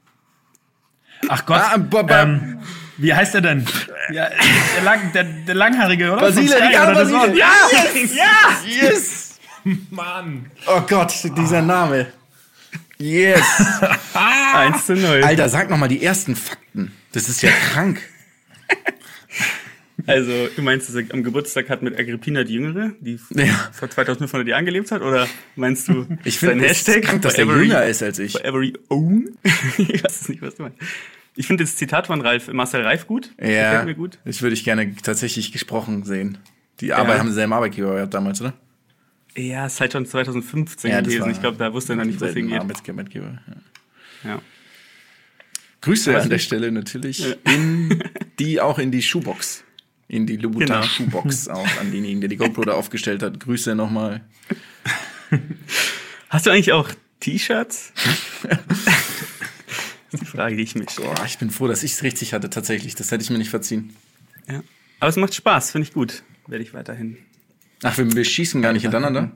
[1.29, 1.61] Ach Gott.
[1.61, 2.59] Ah, ba- ba- ähm,
[2.97, 3.65] wie heißt er denn?
[4.11, 4.29] Ja,
[4.75, 6.21] der, lang, der, der Langhaarige, oder?
[6.21, 7.37] Basile, ja, Basile.
[7.37, 7.51] Ja!
[8.65, 9.24] Yes!
[9.91, 10.45] Mann.
[10.67, 12.07] Oh Gott, dieser Name.
[12.97, 13.41] Yes!
[14.53, 15.23] 1 zu 0.
[15.23, 16.91] Alter, sag noch mal die ersten Fakten.
[17.11, 18.01] Das ist ja krank.
[20.07, 23.71] Also, du meinst, dass er am Geburtstag hat mit Agrippina die Jüngere, die Ja.
[23.71, 25.01] vor 2500 Jahren gelebt hat?
[25.01, 28.33] Oder meinst du, Ich sein finde es ist krank, dass Forever- jünger ist als ich.
[28.33, 29.29] Forever own?
[29.77, 30.77] ich weiß nicht, was du meinst.
[31.35, 33.31] Ich finde das Zitat von Ralf, Marcel Reif gut.
[33.41, 34.19] Ja, Gefällt mir gut.
[34.25, 36.37] das würde ich gerne tatsächlich gesprochen sehen.
[36.81, 37.19] Die Arbeit Ja.
[37.19, 38.53] haben selben Arbeitgeber gehabt damals, oder?
[39.37, 41.21] Ja, ist halt schon 2015 Ja, gewesen.
[41.21, 42.59] war Ich glaube, da wusste er noch nicht, wo es hingeht.
[42.59, 43.39] Arbeitgeber.
[44.23, 44.29] Ja.
[44.29, 44.41] Ja.
[45.81, 48.03] Grüße Aber an der Stelle natürlich in
[48.39, 49.63] die auch in die Schuhbox.
[50.07, 50.83] In die Louboutin Genau.
[50.83, 53.39] Schuhbox auch an denjenigen, der die GoPro da aufgestellt hat.
[53.39, 54.21] Grüße nochmal.
[56.29, 57.91] Hast du eigentlich auch T-Shirts?
[58.43, 58.59] das
[60.11, 61.09] ist die Frage, die ich mir stelle.
[61.09, 62.95] Boah, ich bin froh, dass ich es richtig hatte tatsächlich.
[62.95, 63.95] Das hätte ich mir nicht verziehen.
[64.49, 64.63] Ja.
[64.99, 66.23] Aber es macht Spaß, finde ich gut.
[66.47, 67.17] Werde ich weiterhin.
[67.85, 69.31] Ach, wir, wir schießen gar nicht hintereinander.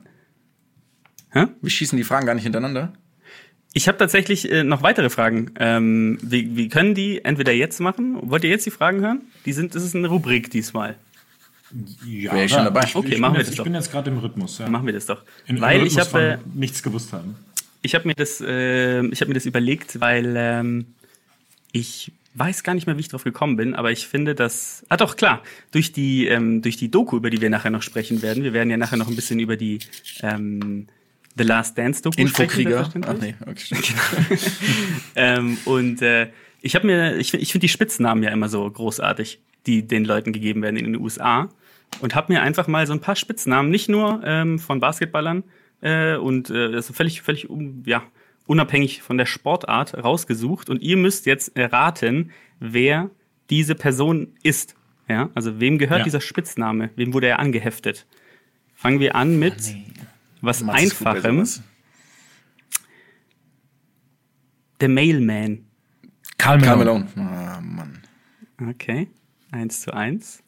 [1.30, 1.46] Hä?
[1.60, 2.92] Wir schießen die Fragen gar nicht hintereinander.
[3.72, 5.52] Ich habe tatsächlich äh, noch weitere Fragen.
[5.60, 8.18] Ähm, wir, wir können die entweder jetzt machen.
[8.28, 9.20] Wollt ihr jetzt die Fragen hören?
[9.46, 10.96] Die sind, das ist eine Rubrik diesmal.
[12.04, 12.82] Ja, Wär ich schon dabei.
[12.84, 13.64] Ich, Okay, ich machen bin wir jetzt, das Ich doch.
[13.64, 14.58] bin jetzt gerade im Rhythmus.
[14.58, 14.68] Ja.
[14.68, 15.22] Machen wir das doch.
[15.46, 17.36] In- im weil ich Rhythmus habe äh, nichts gewusst haben.
[17.82, 20.86] ich habe mir das äh, ich habe mir das überlegt, weil ähm,
[21.70, 24.96] ich weiß gar nicht mehr, wie ich drauf gekommen bin, aber ich finde, dass ah
[24.96, 28.44] doch klar durch die ähm, durch die Doku, über die wir nachher noch sprechen werden.
[28.44, 29.80] Wir werden ja nachher noch ein bisschen über die
[30.22, 30.86] ähm,
[31.36, 32.84] The Last Dance Doku Infokrieger.
[32.84, 33.04] sprechen.
[33.06, 33.96] Ach selbstverständlich.
[33.96, 34.36] nee, okay.
[34.36, 34.52] stimmt.
[35.16, 36.28] Ähm, und äh,
[36.62, 40.32] ich habe mir, ich, ich finde die Spitznamen ja immer so großartig, die den Leuten
[40.32, 41.48] gegeben werden in den USA.
[42.00, 45.42] Und habe mir einfach mal so ein paar Spitznamen, nicht nur ähm, von Basketballern
[45.80, 48.02] äh, und äh, das ist völlig, völlig un, ja,
[48.50, 50.68] unabhängig von der Sportart rausgesucht.
[50.68, 53.10] Und ihr müsst jetzt erraten, wer
[53.48, 54.74] diese Person ist.
[55.08, 56.04] Ja, also wem gehört Ja.
[56.04, 56.90] dieser Spitzname?
[56.96, 58.06] Wem wurde er angeheftet?
[58.74, 59.74] Fangen wir an mit
[60.40, 61.46] was ist gut bei Einfachem.
[64.80, 65.66] Der Mailman.
[66.38, 67.06] Karl Karl Malone.
[67.16, 68.02] Ah, Mann.
[68.70, 69.08] Okay,
[69.52, 70.42] eins zu eins.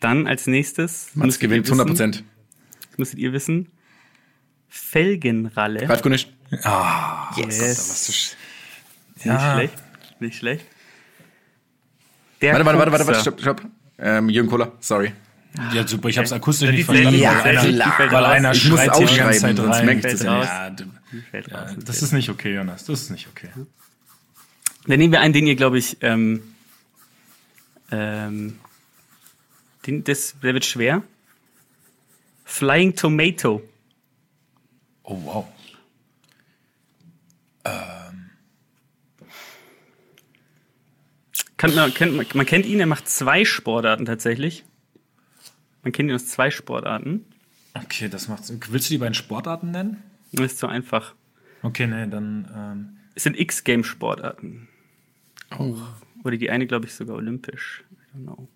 [0.00, 1.10] Dann als nächstes.
[1.14, 2.24] Mats gewinnt wissen- 100 Prozent.
[2.90, 3.68] Das müsstet ihr wissen.
[4.68, 5.88] Felgenralle.
[5.88, 6.28] Ralf Gunisch.
[6.62, 8.36] Ah, Yes.
[9.24, 9.32] Ja.
[9.34, 9.84] Nicht schlecht.
[10.20, 10.66] Nicht schlecht.
[12.40, 13.62] Der Warte, warte, warte, warte, warte, stopp, stopp.
[13.98, 15.12] Ähm, Jürgen Kohler, sorry.
[15.72, 16.08] ja, super.
[16.08, 19.06] Ich habe es akustisch nicht verstanden, die weil einer, weil einer Ich muss schreit hier
[19.06, 19.86] die ganze Zeit sonst rein.
[19.86, 20.74] merkt es ja ja,
[21.32, 22.84] ja, das ist nicht okay, Jonas.
[22.84, 23.48] Das ist nicht okay.
[24.86, 26.42] Dann nehmen wir einen, den ihr, glaube ich, ähm,
[27.90, 28.58] ähm,
[29.86, 31.02] den, das, der wird schwer.
[32.44, 33.62] Flying Tomato.
[35.04, 35.46] Oh, wow.
[41.56, 44.64] Kann, man, kennt, man, kennt ihn, er macht zwei Sportarten tatsächlich.
[45.82, 47.24] Man kennt ihn aus zwei Sportarten.
[47.74, 48.52] Okay, das macht's.
[48.70, 50.02] Willst du die beiden Sportarten nennen?
[50.32, 51.14] Das ist so einfach.
[51.62, 52.48] Okay, nee, dann.
[52.54, 54.68] Ähm, Es sind X-Game-Sportarten.
[56.24, 57.84] Oder die eine, glaube ich, sogar olympisch.
[57.92, 58.48] I don't know.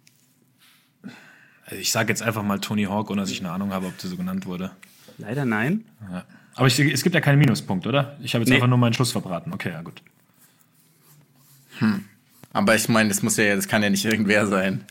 [1.65, 3.97] also ich sage jetzt einfach mal Tony Hawk, ohne dass ich eine Ahnung habe, ob
[3.99, 4.73] der so genannt wurde.
[5.19, 5.85] Leider nein.
[6.11, 6.25] Ja.
[6.61, 8.19] Aber ich, es gibt ja keinen Minuspunkt, oder?
[8.23, 8.57] Ich habe jetzt Nee.
[8.57, 9.51] einfach nur meinen Schluss verbraten.
[9.55, 10.03] Okay, ja, gut.
[12.53, 14.85] Aber ich meine, das muss ja, das kann ja nicht irgendwer sein.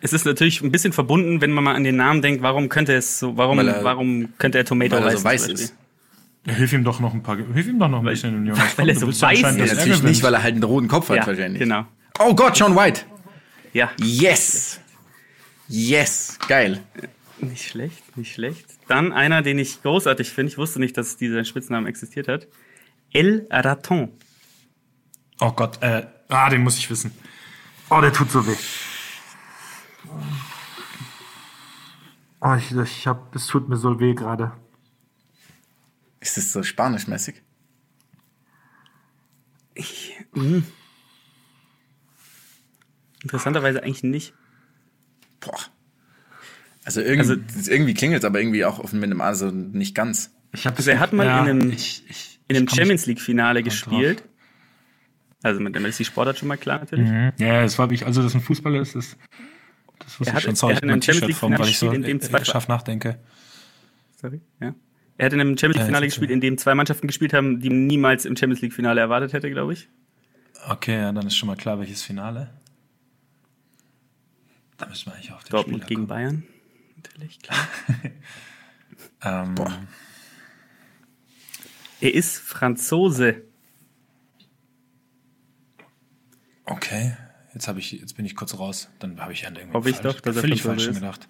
[0.00, 2.94] Es ist natürlich ein bisschen verbunden, wenn man mal an den Namen denkt, warum könnte
[2.94, 5.74] es so, warum, er- warum könnte er Tomato Weil er so weiß ist.
[6.46, 7.36] Ja, hilf ihm doch noch ein paar.
[7.36, 8.72] Hilf ihm doch noch ein bisschen, Jonas.
[8.78, 9.44] weil er so weiß ist.
[9.44, 10.04] er Natürlich gewinnt.
[10.04, 11.60] nicht, weil er halt einen roten Kopf hat Ja, wahrscheinlich.
[11.60, 11.84] genau.
[12.18, 13.02] Oh Gott, John White.
[13.74, 14.80] Ja, Yes.
[15.68, 16.38] Yes.
[16.48, 16.80] Geil.
[17.42, 18.66] Nicht schlecht, nicht schlecht.
[18.88, 20.52] Dann einer, den ich großartig finde.
[20.52, 22.48] Ich wusste nicht, dass dieser Spitzname existiert hat.
[23.12, 24.12] El Raton.
[25.40, 27.12] Oh Gott, äh, ah, den muss ich wissen.
[27.90, 28.56] Oh, der tut so weh.
[32.40, 34.52] Oh, ich, ich hab, es tut mir so weh gerade.
[36.20, 37.42] Ist das so spanischmäßig?
[43.22, 44.34] Interessanterweise eigentlich nicht.
[45.40, 45.58] Boah.
[46.84, 50.30] Also irgendwie, Also- irgendwie klingelt aber irgendwie auch auf mit einem A so nicht ganz.
[50.52, 53.60] Ich hab Also er hat mal in einem, ich, ich, in einem Champions League Finale
[53.62, 53.72] drauf.
[53.72, 54.24] gespielt.
[55.44, 57.08] Also mit dem ist die Sportart schon mal klar natürlich.
[57.08, 59.16] nicht- Ja, das war ich, also dass ein Fußballer ist, das,
[59.98, 60.54] das wusste Er hat- ich schon.
[60.56, 63.18] Sorry, ich mein einem Champions T-Shirt vom, weil ich so in dem zwei- scharf nachdenke.
[64.20, 64.74] Sorry, ja.
[65.18, 67.60] Er hat in einem Champions League Finale jetzt- gespielt, in dem zwei Mannschaften gespielt haben,
[67.60, 69.88] die man niemals im Champions League Finale erwartet hätte, glaube ich.
[70.68, 72.50] Okay, ja, dann ist schon mal klar, welches Finale.
[74.78, 76.08] Da müssen wir eigentlich auf den Dortmund Spieler gegen kommen.
[76.08, 76.42] Bayern.
[76.96, 77.58] Natürlich, klar.
[79.24, 79.54] Ähm,
[82.00, 83.42] Er ist Franzose.
[86.64, 87.16] Okay,
[87.54, 88.88] jetzt habe ich, jetzt bin ich kurz raus.
[88.98, 90.94] Dann habe ich an irgendwie Hoffe ich falsch, doch, dass er völlig falsch ist.
[90.96, 91.28] gedacht.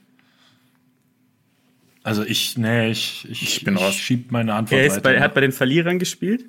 [2.02, 3.94] Also ich, nee, ich, ich, Ich bin raus.
[3.94, 5.02] schieb meine Antwort Er, ist weiter.
[5.02, 6.46] bei, er hat bei den Verlierern gespielt.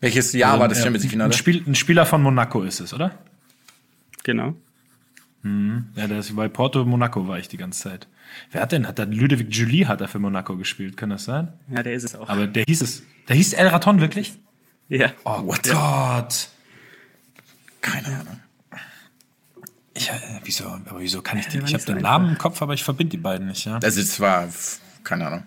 [0.00, 1.30] Welches Jahr war das Ja, Champions League Finale?
[1.30, 3.18] Ein, Spiel, ein Spieler von Monaco ist es, oder?
[4.24, 4.54] Genau.
[5.42, 8.08] Ja, der ist bei Porto Monaco war ich die ganze Zeit.
[8.50, 8.86] Wer hat denn?
[8.86, 11.52] Hat da Ludovic Julie hat er für Monaco gespielt, kann das sein?
[11.68, 12.28] Ja, der ist es auch.
[12.28, 13.02] Aber der hieß es.
[13.28, 14.38] Der hieß El Raton wirklich?
[14.88, 15.12] ja.
[15.24, 16.48] Oh Gott.
[17.80, 18.40] Keine Ahnung.
[19.94, 21.64] Ich, äh, wieso, aber wieso kann ich den?
[21.64, 23.78] Ich habe den Namen im Kopf, aber ich verbinde die beiden nicht, ja.
[23.82, 24.48] Also es war,
[25.04, 25.42] keine Ahnung.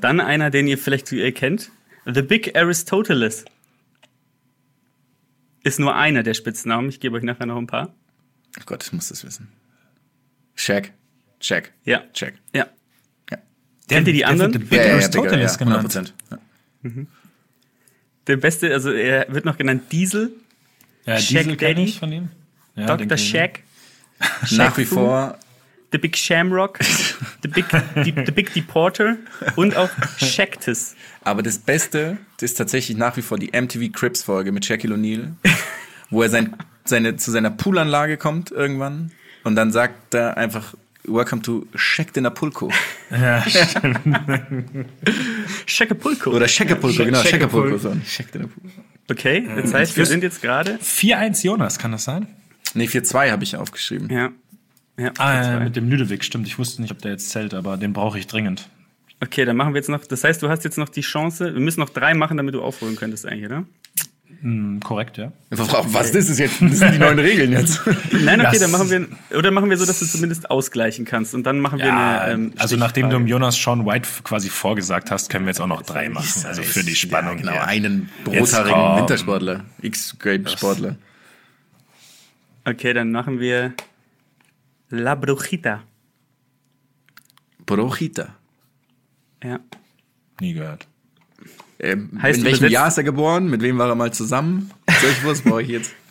[0.00, 1.70] Dann einer, den ihr vielleicht äh, kennt.
[2.04, 3.44] The Big Aristoteles.
[5.64, 6.88] Ist nur einer der Spitznamen.
[6.88, 7.92] Ich gebe euch nachher noch ein paar.
[8.58, 9.48] Oh Gott, ich muss das wissen.
[10.54, 10.92] Shaq.
[11.40, 11.72] Check.
[11.84, 12.02] Ja.
[12.12, 12.34] Check.
[12.54, 12.66] Ja.
[13.30, 13.38] Ja.
[13.88, 14.52] Kennt ihr die der anderen?
[14.54, 15.92] wird The Big Aristoteles ja, genannt.
[15.92, 16.12] 100%.
[16.30, 16.38] Ja.
[18.26, 20.32] Der beste, also er wird noch genannt Diesel,
[21.04, 21.84] Ja, Shaq Diesel kenn Daddy.
[21.84, 22.28] ich von ihm.
[22.76, 23.16] Ja, Dr.
[23.18, 23.60] Shaq,
[24.52, 24.94] Nach wie Fu.
[24.94, 25.38] vor,
[25.90, 26.78] The Big Shamrock,
[27.42, 27.66] The Big,
[28.04, 29.16] die, The Big Deporter
[29.56, 30.94] und auch Shactus.
[31.22, 34.94] aber das Beste das ist tatsächlich nach wie vor die MTV Crips Folge mit Shaquille
[34.94, 35.32] O'Neal,
[36.10, 39.12] wo er sein, seine, zu seiner Poolanlage kommt irgendwann
[39.44, 40.74] und dann sagt er einfach
[41.04, 42.70] Welcome to Shaq de Napulco.
[43.10, 43.98] Ja, stimmt.
[45.66, 46.30] Shacapulco.
[46.30, 47.76] Oder Shacapulco, genau, Shacapulco.
[47.76, 47.78] Shacapulco.
[47.78, 47.96] So.
[48.06, 48.68] Shaq de Napulco.
[49.10, 50.76] Okay, das heißt, wir sind jetzt gerade.
[50.76, 52.26] 4-1 Jonas, kann das sein?
[52.74, 54.08] Nee, 4-2 habe ich aufgeschrieben.
[54.10, 54.30] Ja.
[54.98, 56.46] Ja, Ah, ja, mit dem Lüdewig, stimmt.
[56.46, 58.68] Ich wusste nicht, ob der jetzt zählt, aber den brauche ich dringend.
[59.20, 60.04] Okay, dann machen wir jetzt noch.
[60.04, 61.54] Das heißt, du hast jetzt noch die Chance.
[61.54, 63.64] Wir müssen noch drei machen, damit du aufholen könntest, eigentlich, oder?
[64.40, 65.30] Hm, korrekt, ja.
[65.50, 66.60] Was ist das jetzt?
[66.60, 67.80] Das sind die neuen Regeln jetzt.
[68.12, 69.06] Nein, okay, Das- dann machen wir.
[69.38, 71.34] Oder machen wir so, dass du zumindest ausgleichen kannst.
[71.34, 72.32] Und dann machen wir Ja, eine.
[72.32, 75.82] Ähm, also nachdem du Jonas Sean White quasi vorgesagt hast, können wir jetzt auch noch
[75.82, 76.44] drei machen.
[76.46, 77.36] Also für die Spannung.
[77.36, 77.66] Ja, genau, hier.
[77.66, 78.96] einen rothaarigen.
[78.96, 79.64] Wintersportler.
[79.82, 80.96] X-Grape-Sportler.
[82.64, 83.74] Okay, dann machen wir.
[84.90, 85.82] La Brujita.
[87.66, 88.34] Brojita.
[89.42, 89.60] Ja.
[90.40, 90.86] Nie gehört.
[91.78, 93.48] Ähm, Heißt in welchem Jahr ist er geboren?
[93.50, 94.70] Mit wem war er mal zusammen?
[95.00, 95.94] Solche Wurst brauche ich jetzt.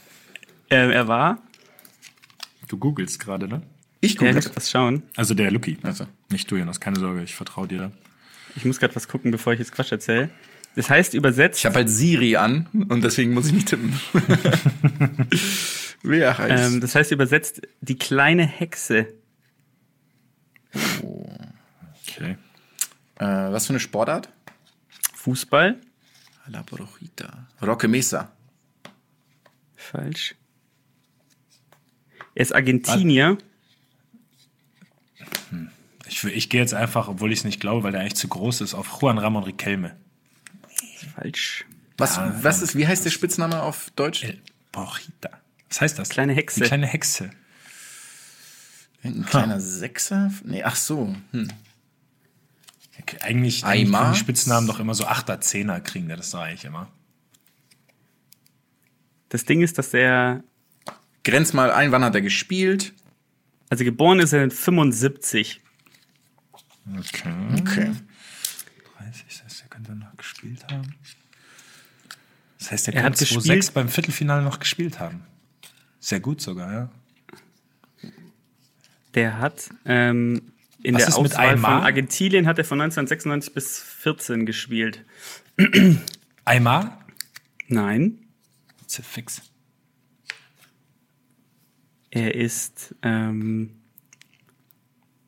[0.74, 1.44] Ähm, er war.
[2.70, 3.62] Du googelst gerade, ne?
[4.00, 5.04] Ich Ja, gucke ich was schauen.
[5.18, 5.78] Also der Lucky.
[5.84, 6.08] Also.
[6.30, 6.80] Nicht du, Jonas.
[6.80, 7.92] Keine Sorge, ich vertraue dir da.
[8.56, 10.30] Ich muss gerade was gucken, bevor ich jetzt Quatsch erzähle.
[10.76, 11.60] Das heißt übersetzt.
[11.60, 14.00] Ich habe halt Siri an und deswegen muss ich nicht tippen.
[16.04, 16.74] Wer heißt?
[16.74, 19.08] Ähm, das heißt übersetzt die kleine Hexe.
[22.08, 22.38] Okay.
[23.20, 24.30] äh, was für eine Sportart?
[25.22, 25.80] Fußball.
[26.48, 27.48] La Brojita.
[27.62, 28.32] Roque Mesa.
[29.76, 30.36] Falsch.
[32.34, 33.38] Er ist Argentinier.
[36.08, 38.28] Ich, will- ich gehe jetzt einfach, obwohl ich es nicht glaube, weil der eigentlich zu
[38.28, 39.96] groß ist, auf Juan Ramon Riquelme.
[41.16, 41.66] Falsch.
[41.98, 44.24] Was, was ist, wie heißt der Spitzname auf Deutsch?
[44.24, 44.42] El
[44.72, 45.30] Brojita.
[45.70, 46.10] Was heißt das?
[46.10, 46.62] Kleine Hexe.
[46.62, 47.30] Die kleine Hexe.
[49.04, 50.32] Ein kleiner Sechser?
[50.44, 51.16] Nee, ach so.
[51.32, 51.48] Hm.
[53.22, 56.88] Eigentlich, die Spitznamen doch immer so Achter, Zehner kriegen der das doch eigentlich immer.
[59.30, 60.44] Das Ding ist, dass er.
[61.24, 62.94] Grenz mal ein, wann hat er gespielt?
[63.70, 65.62] Also geboren ist er in 75.
[66.98, 67.34] Okay.
[67.60, 67.92] Okay.
[68.98, 70.96] 30, das heißt, er könnte noch gespielt haben.
[72.58, 75.24] Das heißt, er, Er könnte hat 2-6 gespielt- beim Viertelfinale noch gespielt haben.
[76.00, 76.90] Sehr gut sogar, ja.
[79.14, 80.42] Der hat ähm,
[80.84, 81.84] in Was der ist mit Auswahl von Aymar?
[81.84, 85.06] Argentinien hat er von 1996 bis 14 gespielt.
[86.46, 87.06] Aymar?
[87.68, 88.18] Nein,
[88.88, 89.42] Fix.
[92.10, 92.94] er ist.
[93.02, 93.72] Ähm,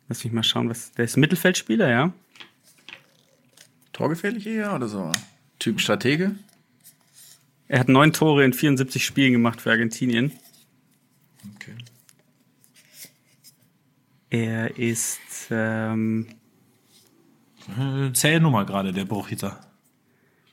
[0.10, 0.92] lass mich mal schauen, was.
[0.92, 2.14] Der ist Mittelfeldspieler, ja.
[3.94, 5.12] Torgefährlich eher oder so?
[5.60, 6.36] Typ Stratege?
[7.68, 10.34] Er hat neun Tore in 74 Spielen gemacht für Argentinien.
[11.56, 11.76] Okay.
[14.34, 15.20] Er ist.
[15.52, 16.26] Ähm,
[17.80, 19.60] Äh, zähl nur mal gerade, der Bruchhiter.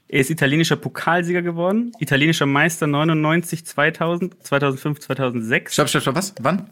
[0.06, 5.72] er ist italienischer Pokalsieger geworden, italienischer Meister 99, 2000, 2005, 2006.
[5.72, 6.34] Stopp, stopp, stopp, was?
[6.40, 6.68] Wann?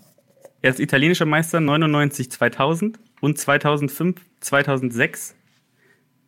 [0.61, 5.35] Er ist italienischer Meister 99, 2000 und 2005, 2006.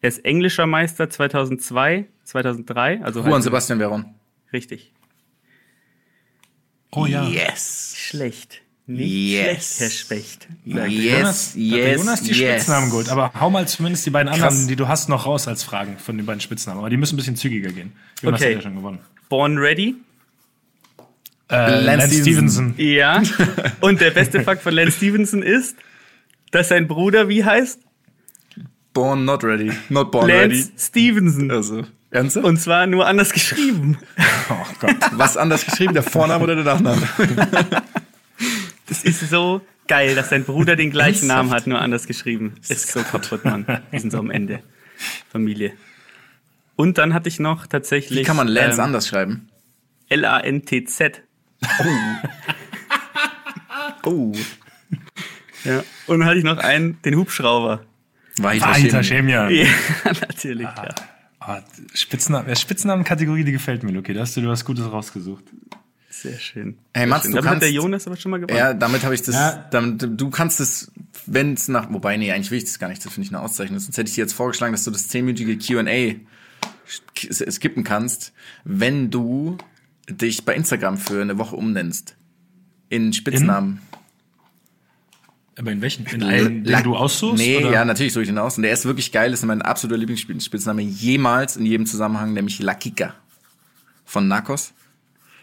[0.01, 3.03] Er ist englischer Meister 2002, 2003.
[3.05, 4.15] Also Juan halt Sebastian Veron.
[4.53, 4.93] richtig.
[6.91, 7.29] Oh ja.
[7.29, 7.93] Yes.
[7.97, 8.63] Schlecht.
[8.93, 9.77] Nicht Yes.
[9.77, 10.49] schlecht, Herr Specht.
[10.65, 10.75] Ich.
[10.75, 10.83] Yes,
[11.15, 12.53] Jonas, yes, Jonas die yes.
[12.63, 13.09] Spitznamen geholt.
[13.09, 14.67] Aber hau mal zumindest die beiden anderen, Krass.
[14.67, 16.79] die du hast, noch raus als Fragen von den beiden Spitznamen.
[16.81, 17.93] Aber die müssen ein bisschen zügiger gehen.
[18.23, 18.51] Jonas Okay.
[18.51, 18.99] hat ja schon gewonnen.
[19.29, 19.95] Born Ready.
[21.51, 22.75] Äh, Lance Lance Stevenson.
[22.75, 22.75] Stevenson.
[22.79, 23.23] Ja.
[23.81, 25.77] Und der beste Fakt von Lance Stevenson ist,
[26.51, 27.81] dass sein Bruder wie heißt?
[28.93, 29.71] Born not ready.
[29.89, 30.73] Not born Lance ready.
[30.77, 31.51] Stevenson.
[31.53, 32.45] Also, ernsthaft?
[32.45, 33.99] Und zwar nur anders geschrieben.
[34.53, 34.97] Oh Gott.
[35.13, 37.01] Was anders geschrieben, der Vorname oder der Nachname?
[38.91, 42.57] Das ist so geil, dass sein Bruder den gleichen Namen hat, nur anders geschrieben.
[42.69, 43.67] Ist so kaputt, Mann.
[43.91, 44.63] Wir sind so am Ende.
[45.31, 45.73] Familie.
[46.77, 48.19] Und dann hatte ich noch tatsächlich.
[48.19, 49.49] Wie kann man Lance ähm, anders schreiben?
[50.09, 51.23] L-A-N-T-Z.
[54.05, 54.33] Oh.
[55.65, 55.83] Ja.
[56.07, 57.85] Und dann hatte ich noch einen, den Hubschrauber.
[58.39, 59.03] Weiter Weiter.
[59.29, 59.67] Ja,
[60.05, 60.67] natürlich.
[60.67, 60.95] Ja.
[61.39, 61.63] Ah,
[61.95, 64.15] Spitznamen, Spitznamenkategorie, die gefällt mir, Luki.
[64.15, 65.45] Da hast du dir was Gutes rausgesucht.
[66.23, 66.77] Sehr schön.
[66.95, 67.31] Hey, Sehr Mats, schön.
[67.33, 68.59] du Damit hat kannst- der Jonas aber schon mal gewonnen.
[68.59, 69.35] Ja, damit habe ich das.
[69.35, 69.67] Ja.
[69.71, 70.91] Damit, du kannst es,
[71.27, 71.91] wenn es nach.
[71.93, 73.05] Wobei, nee, eigentlich will ich das gar nicht.
[73.05, 73.79] Das finde ich eine Auszeichnung.
[73.79, 76.17] Sonst hätte ich dir jetzt vorgeschlagen, dass du das zehnminütige QA
[76.89, 78.33] sk- skippen kannst,
[78.65, 79.57] wenn du
[80.11, 82.17] dich bei Instagram für eine Woche umnennst.
[82.89, 83.81] In Spitznamen.
[85.57, 86.07] Aber in welchen?
[86.07, 87.39] In allen, den du aussuchst?
[87.39, 87.71] Nee, oder?
[87.73, 88.57] ja, natürlich suche ich den aus.
[88.57, 89.31] Und der ist wirklich geil.
[89.31, 93.15] Das ist mein absoluter Lieblingsspitzname jemals in jedem Zusammenhang, nämlich La Kika.
[94.05, 94.73] Von Narcos.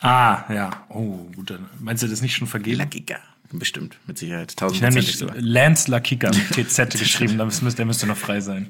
[0.02, 0.70] Ah, ja.
[0.90, 1.50] Oh, gut.
[1.50, 2.78] dann- Meinst du das nicht schon vergeben?
[2.78, 3.18] La Kika.
[3.50, 4.54] Bestimmt, mit Sicherheit.
[4.74, 5.34] Ich nenne mich sogar.
[5.40, 8.70] Lance Lakika mit TZ geschrieben, müsste, der müsste noch frei sein.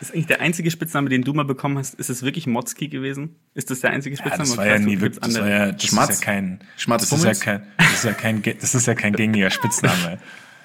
[0.00, 3.36] Ist eigentlich der einzige Spitzname, den du mal bekommen hast, ist es wirklich Motzki gewesen?
[3.54, 4.48] Ist das der einzige Ja, Spitzname?
[4.48, 6.10] das war ja nie wirklich, das war ja, das Schmatz?
[6.10, 8.94] ist ja kein, Schmatz das ist ja kein, das ist ja kein, das ist ja
[8.96, 10.18] kein gängiger Spitzname.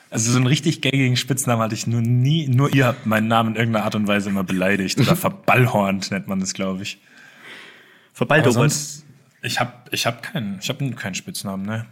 [0.09, 3.51] Also so einen richtig gängigen Spitznamen hatte ich nur nie, nur ihr habt meinen Namen
[3.51, 6.97] in irgendeiner Art und Weise immer beleidigt oder verballhornt nennt man das, glaube ich.
[8.15, 9.05] Sonst,
[9.41, 11.85] ich habe, ich habe keinen, ich habe keinen Spitznamen, ne?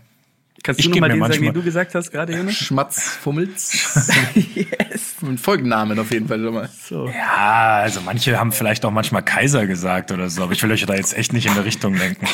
[0.61, 2.55] Kannst ich du noch geb mal mir den sagen, den du gesagt hast gerade, Jonas?
[2.55, 4.11] Schmatzfummels.
[4.55, 5.15] yes.
[5.21, 6.69] Ein Folgennamen auf jeden Fall schon mal.
[6.69, 7.07] So.
[7.07, 10.85] Ja, also manche haben vielleicht auch manchmal Kaiser gesagt oder so, aber ich will euch
[10.85, 12.27] da jetzt echt nicht in der Richtung lenken.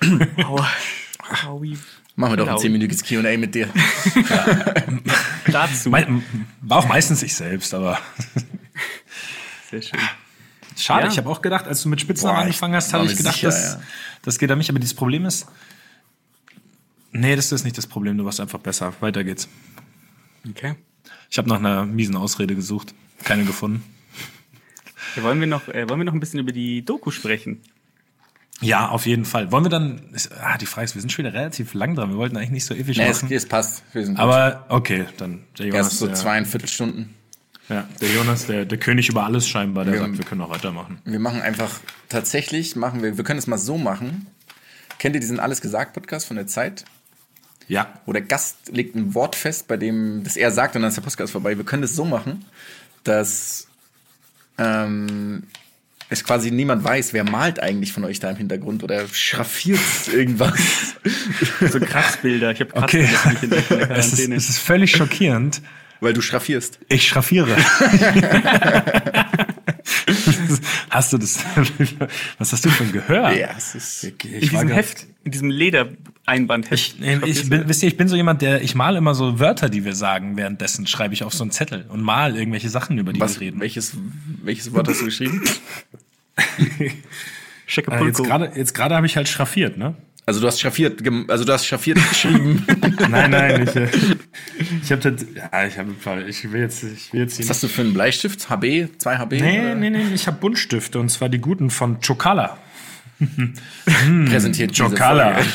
[0.44, 0.68] Aua.
[1.46, 1.78] Aui.
[2.16, 2.58] Machen wir doch ein Genau.
[2.58, 3.68] zehnminütiges Q&A mit dir.
[5.52, 5.92] Dazu.
[5.92, 8.00] War auch meistens ich selbst, aber
[9.70, 10.00] Sehr schön.
[10.78, 11.12] Schade, Ja.
[11.12, 13.74] ich habe auch gedacht, als du mit Spitznamen angefangen hast, habe ich gedacht, sicher, das,
[13.74, 13.80] ja.
[14.22, 14.70] das geht an mich.
[14.70, 15.46] Aber dieses Problem ist,
[17.12, 18.16] nee, das ist nicht das Problem.
[18.18, 18.92] Du warst einfach besser.
[19.00, 19.48] Weiter geht's.
[20.48, 20.74] Okay.
[21.30, 23.82] Ich habe nach einer miesen Ausrede gesucht, keine gefunden.
[25.16, 27.60] Ja, wollen, wir noch, äh, wollen wir noch ein bisschen über die Doku sprechen?
[28.60, 29.52] Ja, auf jeden Fall.
[29.52, 30.10] Wollen wir dann?
[30.12, 32.10] Ist, ah, die Frage ist, wir sind schon wieder relativ lang dran.
[32.10, 33.32] Wir wollten eigentlich nicht so ewig Nee, es, machen.
[33.34, 33.82] es passt.
[33.92, 34.22] Wir sind gut.
[34.22, 37.14] Aber okay, dann Jonas, Erst so der, zweieinviertel Stunden.
[37.68, 40.50] Ja, der Jonas, der, der König über alles scheinbar, der Wir- sagt, wir können auch
[40.50, 40.98] weitermachen.
[41.04, 44.26] Wir machen einfach, tatsächlich machen wir, wir können es mal so machen.
[44.98, 46.84] Kennt ihr diesen Alles gesagt Podcast von der Zeit?
[47.68, 50.88] Ja, Wo der Gast legt ein Wort fest, bei dem das er sagt und dann
[50.88, 51.56] ist der Podcast vorbei.
[51.56, 52.46] Wir können das so machen,
[53.04, 53.68] dass
[54.56, 55.42] ähm,
[56.08, 59.78] es quasi niemand weiß, wer malt eigentlich von euch da im Hintergrund oder schraffiert
[60.12, 60.58] irgendwas.
[61.70, 62.52] So Kratzbilder.
[62.52, 63.04] Ich habe okay.
[63.06, 64.34] Kratzbilder nicht in der es, ist, Quarantäne.
[64.36, 65.60] es ist völlig schockierend.
[66.00, 66.78] Weil du schraffierst.
[66.88, 67.56] Ich schraffiere.
[70.90, 71.38] hast du das?
[72.38, 73.32] Was hast du für ein Gehör?
[73.32, 74.04] Ja, es ist.
[74.04, 76.72] Ich, in war diesem Heft, in diesem Ledereinbandheft.
[76.72, 79.40] Ich, nee, ich bin, wisst ihr, ich bin so jemand, der, ich mal immer so
[79.40, 82.98] Wörter, die wir sagen, währenddessen schreibe ich auf so einen Zettel und mal irgendwelche Sachen,
[82.98, 83.60] über die Was, wir reden.
[83.60, 83.94] welches,
[84.42, 85.42] welches Wort hast du geschrieben?
[87.76, 89.94] Äh, jetzt gerade, jetzt gerade habe ich halt schraffiert, ne?
[90.28, 92.62] Also du hast schraffiert, also du hast schraffiert geschrieben.
[93.08, 93.88] Nein, nein, ich, äh,
[94.82, 95.94] ich habe das, ja, ich habe,
[96.28, 98.50] ich will jetzt, ich will jetzt Was hast du für einen Bleistift?
[98.50, 98.88] HB?
[98.98, 99.32] 2 HB?
[99.40, 99.74] Nee, Oder?
[99.74, 102.58] nee, nee, ich habe Buntstifte und zwar die guten von Chocala.
[104.26, 105.38] Präsentiert diese Chocala.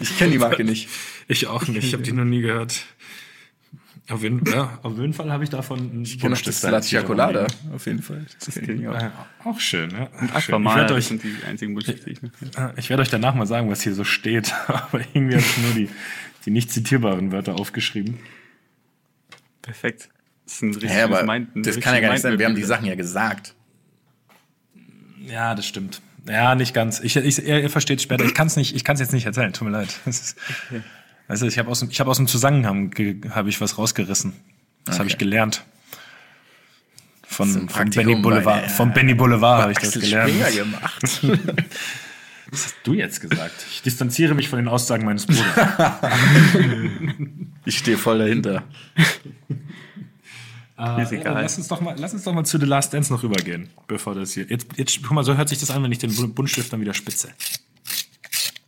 [0.00, 0.88] Ich kenne die Marke nicht.
[1.28, 2.84] Ich auch nicht, ich habe die noch nie gehört.
[4.10, 7.46] Auf jeden, ja, auf jeden Fall habe ich davon einen Ich kenne das Latte Colada.
[7.74, 8.26] Auf jeden Fall.
[8.44, 8.94] Das kenn ich auch.
[8.94, 9.10] Äh,
[9.44, 10.10] auch schön, ja.
[10.40, 10.60] Schön.
[10.62, 13.70] Ich werde das euch, sind die einzigen ich äh, ich werd euch danach mal sagen,
[13.70, 14.52] was hier so steht.
[14.66, 15.88] Aber irgendwie habe ich nur die,
[16.44, 18.18] die nicht zitierbaren Wörter aufgeschrieben.
[19.62, 20.10] Perfekt.
[20.44, 22.38] Das ist ein richtiges Hä, aber Mind- ein das kann ja gar nicht sein.
[22.38, 22.64] Wir haben die.
[22.64, 23.54] Sachen ja gesagt.
[25.26, 26.02] Ja, das stimmt.
[26.28, 27.00] Ja, nicht ganz.
[27.00, 28.24] Ich, ich, ihr, ihr versteht später.
[28.24, 29.54] Ich kann es nicht, ich kann es jetzt nicht erzählen.
[29.54, 29.98] Tut mir leid.
[30.04, 30.38] Das ist,
[31.28, 32.94] weißt du, ich habe aus, ich habe aus dem Zusammenhang
[33.30, 34.32] habe ich was rausgerissen.
[34.84, 35.64] Das habe ich gelernt.
[37.26, 38.70] Von, Zum von Benny Boulevard.
[38.70, 40.30] Von Benny Boulevard habe ich das gelernt.
[40.30, 41.20] Springer gemacht.
[42.50, 43.64] Was hast du jetzt gesagt?
[43.72, 45.44] Ich distanziere mich von den Aussagen meines Bruders.
[47.64, 48.62] Ich stehe voll dahinter.
[51.00, 51.40] Ist Äh, egal.
[51.42, 54.14] lass uns doch mal, lass uns doch mal zu The Last Dance noch rübergehen, bevor
[54.14, 54.44] das hier.
[54.48, 56.80] Jetzt, jetzt, guck mal, so hört sich das an, wenn ich den Bu- Buntstift dann
[56.80, 57.30] wieder spitze.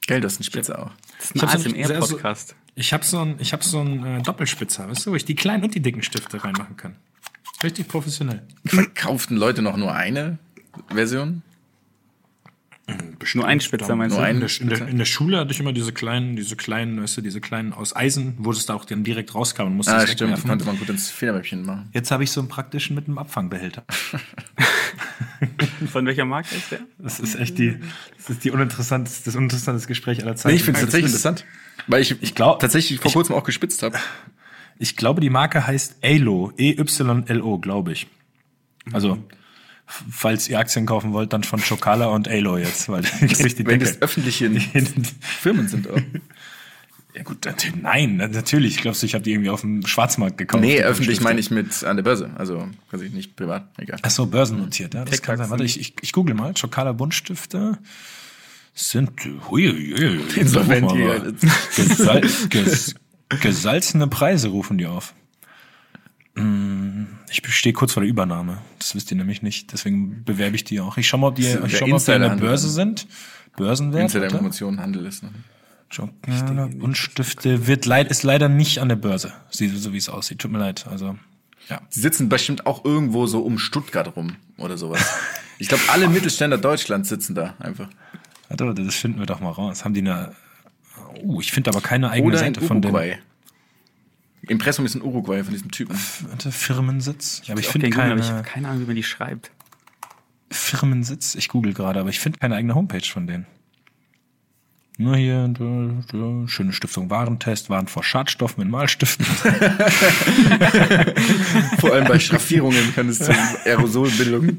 [0.06, 0.90] Gell, das ist ein Spitze auch.
[1.18, 2.54] Das Ich ist hab so ein so- ASMR-Podcast.
[2.74, 5.34] Ich habe so einen, ich habe so einen äh, Doppelspitzer, weißt du, wo ich die
[5.34, 6.96] kleinen und die dicken Stifte reinmachen kann.
[7.62, 8.42] Richtig professionell.
[8.66, 10.38] Verkauften Leute noch nur eine
[10.88, 11.42] Version?
[13.34, 14.28] Nur ein Spitzer, meinst nur du?
[14.30, 17.02] ein- In der, in, der, in der Schule hatte ich immer diese kleinen, diese kleinen,
[17.02, 19.92] weißt du, diese kleinen aus Eisen, wo das da auch dann direkt rauskam und musste
[19.92, 20.30] Ah, es stimmt.
[20.30, 20.48] wegwerfen.
[20.50, 21.88] Konnte man gut ins Federmäppchen machen.
[21.92, 23.84] Jetzt habe ich so einen praktischen mit einem Abfangbehälter.
[25.90, 26.80] Von welcher Marke ist der?
[26.98, 27.78] Das ist echt die,
[28.16, 30.54] das ist die uninteressanteste, das uninteressanteste Gespräch aller Zeiten.
[30.54, 31.44] Nee, ich finde es Das tatsächlich interessant.
[31.88, 33.98] Weil ich, ich glaub- tatsächlich vor kurzem auch gespitzt habe.
[34.78, 38.06] Ich glaube, die Marke heißt EYLO, E-Y-L-O, glaube ich.
[38.92, 39.18] Also, f-
[39.86, 43.78] falls ihr Aktien kaufen wollt, dann von Chocala und EYLO jetzt, weil kriegt die Wenn
[43.78, 43.92] Decke.
[43.92, 44.50] das öffentliche
[45.20, 45.98] Firmen sind auch.
[47.14, 47.38] Ja gut,
[47.80, 48.76] nein, na- natürlich.
[48.76, 50.62] Glaubst du, ich habe die irgendwie auf dem Schwarzmarkt gekauft?
[50.62, 52.30] Nee, öffentlich meine ich mit an der Börse.
[52.36, 53.68] Also quasi nicht privat.
[53.78, 53.98] Egal.
[54.02, 55.04] Ach so, börsennotiert, ja.
[55.06, 55.48] Das kann sein.
[55.48, 56.52] Warte, ich, ich, ich google mal.
[56.52, 57.78] Chocala Buntstifte
[58.74, 59.12] sind
[59.48, 61.32] hui, hui, hui, Insolvent hier.
[61.74, 62.20] Gesal
[62.50, 62.94] ges
[63.40, 65.14] gesalzene Preise rufen die auf.
[67.30, 68.58] Ich stehe kurz vor der Übernahme.
[68.78, 69.72] Das wisst ihr nämlich nicht.
[69.72, 70.96] Deswegen bewerbe ich die auch.
[70.98, 72.36] Ich schau mal, ob die, ich schau mal, ob die an der.
[72.36, 73.06] Börse sind.
[73.56, 74.02] Börsenwert.
[74.04, 74.34] Insider warte.
[74.36, 75.22] Informationen Handel ist.
[75.22, 75.30] Ne?
[75.94, 79.32] Chocala Buntstifte wird leid, ist leider nicht an der Börse.
[79.50, 80.40] Sie- So wie es aussieht.
[80.40, 80.86] Tut mir leid.
[80.90, 81.16] Also,
[81.68, 81.80] ja.
[81.94, 85.00] Die sitzen bestimmt auch irgendwo so um Stuttgart rum oder sowas.
[85.58, 87.88] Ich glaube, alle Mittelständler Deutschlands sitzen da einfach.
[88.50, 89.86] Warte, das finden wir doch mal raus.
[89.86, 90.32] Haben die eine.
[91.24, 92.92] Oh, ich finde aber keine eigene Oder Seite von den.
[94.48, 95.98] Impressum ist in Uruguay von diesem Typen.
[96.28, 97.42] Warte, Firmensitz.
[97.44, 99.02] Ja, aber ich finde kein Google, aber ich keine habe keine Ahnung, wie man die
[99.02, 99.50] schreibt.
[100.50, 101.34] Firmensitz.
[101.34, 103.46] Ich google gerade, aber ich finde keine eigene Homepage von denen.
[104.98, 109.26] Nur hier, da, da, schöne Stiftung Warentest, Waren vor Schadstoffen in Malstiften.
[111.78, 113.30] Vor allem bei Schraffierungen kann es zu
[113.66, 114.58] Aerosolbildung.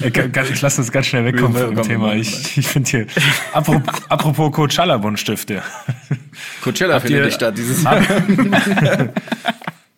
[0.00, 0.10] Äh,
[0.50, 2.14] ich lasse das ganz schnell wegkommen vom Thema.
[2.14, 3.06] Ich, ich finde hier,
[3.52, 5.62] apropos, apropos Coachella Buntstifte.
[6.62, 8.00] Coachella findet ihr- nicht statt dieses Jahr.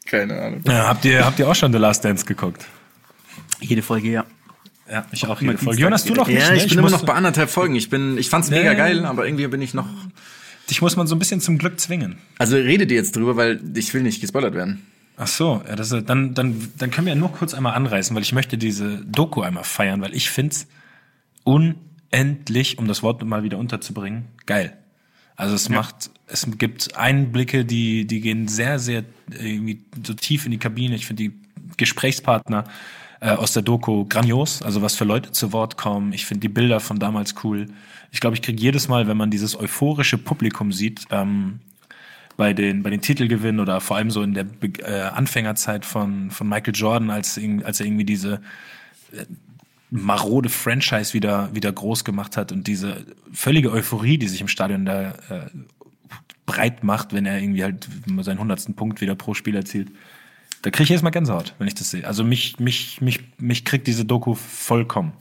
[0.06, 0.62] Keine Ahnung.
[0.66, 2.64] Ja, habt ihr, habt ihr auch schon The Last Dance geguckt?
[3.60, 4.24] Jede Folge, ja.
[4.90, 5.80] Ja, ich auch Immer jede Folge.
[5.82, 6.56] Jonas, du noch nicht, Ja, ne?
[6.56, 7.74] ich bin immer noch bei anderthalb Folgen.
[7.74, 8.76] Ich bin, ich fand's mega Nee.
[8.76, 9.86] geil, aber irgendwie bin ich noch.
[10.70, 12.18] Dich muss man so ein bisschen zum Glück zwingen.
[12.38, 14.86] Also redet ihr jetzt drüber, weil ich will nicht gespoilert werden.
[15.18, 18.14] Ach so, ja, das ist, dann, dann, dann können wir ja nur kurz einmal anreißen,
[18.14, 20.68] weil ich möchte diese Doku einmal feiern, weil ich find's
[21.44, 24.76] unendlich, um das Wort mal wieder unterzubringen, geil.
[25.38, 30.50] Also es macht, es gibt Einblicke, die, die gehen sehr, sehr irgendwie so tief in
[30.50, 30.96] die Kabine.
[30.96, 31.32] Ich finde die
[31.76, 32.64] Gesprächspartner
[33.20, 36.12] äh, aus der Doku grandios, also was für Leute zu Wort kommen.
[36.12, 37.66] Ich finde die Bilder von damals cool.
[38.10, 41.60] Ich glaube, ich kriege jedes Mal, wenn man dieses euphorische Publikum sieht, ähm,
[42.36, 46.32] bei den, bei den Titelgewinnen oder vor allem so in der Be äh, Anfängerzeit von,
[46.32, 48.40] von Michael Jordan, als, als er irgendwie diese
[49.12, 49.24] äh,
[49.90, 54.84] marode Franchise wieder, wieder groß gemacht hat und diese völlige Euphorie, die sich im Stadion
[54.84, 55.50] da äh,
[56.46, 57.88] breit macht, wenn er irgendwie halt
[58.20, 59.90] seinen hundertsten Punkt wieder pro Spiel erzielt.
[60.62, 62.06] Da kriege ich erstmal Gänsehaut, wenn ich das sehe.
[62.06, 65.12] Also mich, mich, mich, mich kriegt diese Doku vollkommen.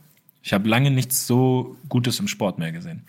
[0.41, 3.03] Ich habe lange nichts so Gutes im Sport mehr gesehen.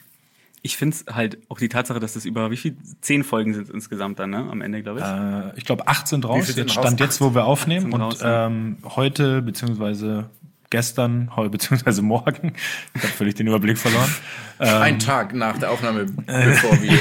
[0.62, 2.76] Ich finde es halt auch die Tatsache, dass das über wie viel?
[3.00, 4.48] Zehn Folgen sind insgesamt dann, ne?
[4.50, 5.06] Am Ende, glaube ich.
[5.06, 6.46] Äh, ich glaube, acht sind raus.
[6.46, 6.84] viel sind Jetzt raus?
[6.84, 7.92] stand jetzt, wo wir aufnehmen.
[7.92, 10.28] Und raus, ähm, heute, beziehungsweise
[10.70, 12.52] gestern, heute, beziehungsweise morgen,
[12.94, 14.14] ich habe völlig den Überblick verloren.
[14.60, 16.98] Ähm, Ein Tag nach der Aufnahme, bevor wir.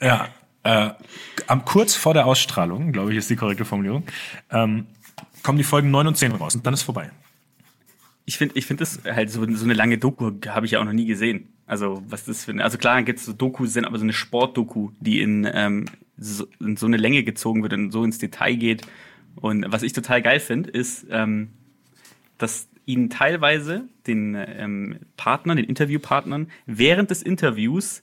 [0.00, 0.28] ja,
[0.64, 0.90] äh,
[1.46, 4.04] am, kurz vor der Ausstrahlung, glaube ich, ist die korrekte Formulierung,
[4.50, 4.86] ähm,
[5.42, 7.10] kommen die Folgen 9 und 10 raus und dann ist vorbei.
[8.26, 10.84] Ich finde, ich finde das halt so, so eine lange Doku habe ich ja auch
[10.84, 11.48] noch nie gesehen.
[11.66, 14.14] Also was das für eine, also klar gibt es so Dokus, sind aber so eine
[14.14, 15.84] Sportdoku, die in, ähm,
[16.16, 18.86] so, in so eine Länge gezogen wird und so ins Detail geht.
[19.36, 21.50] Und was ich total geil finde, ist, ähm,
[22.38, 28.02] dass ihnen teilweise den ähm, Partnern, den Interviewpartnern während des Interviews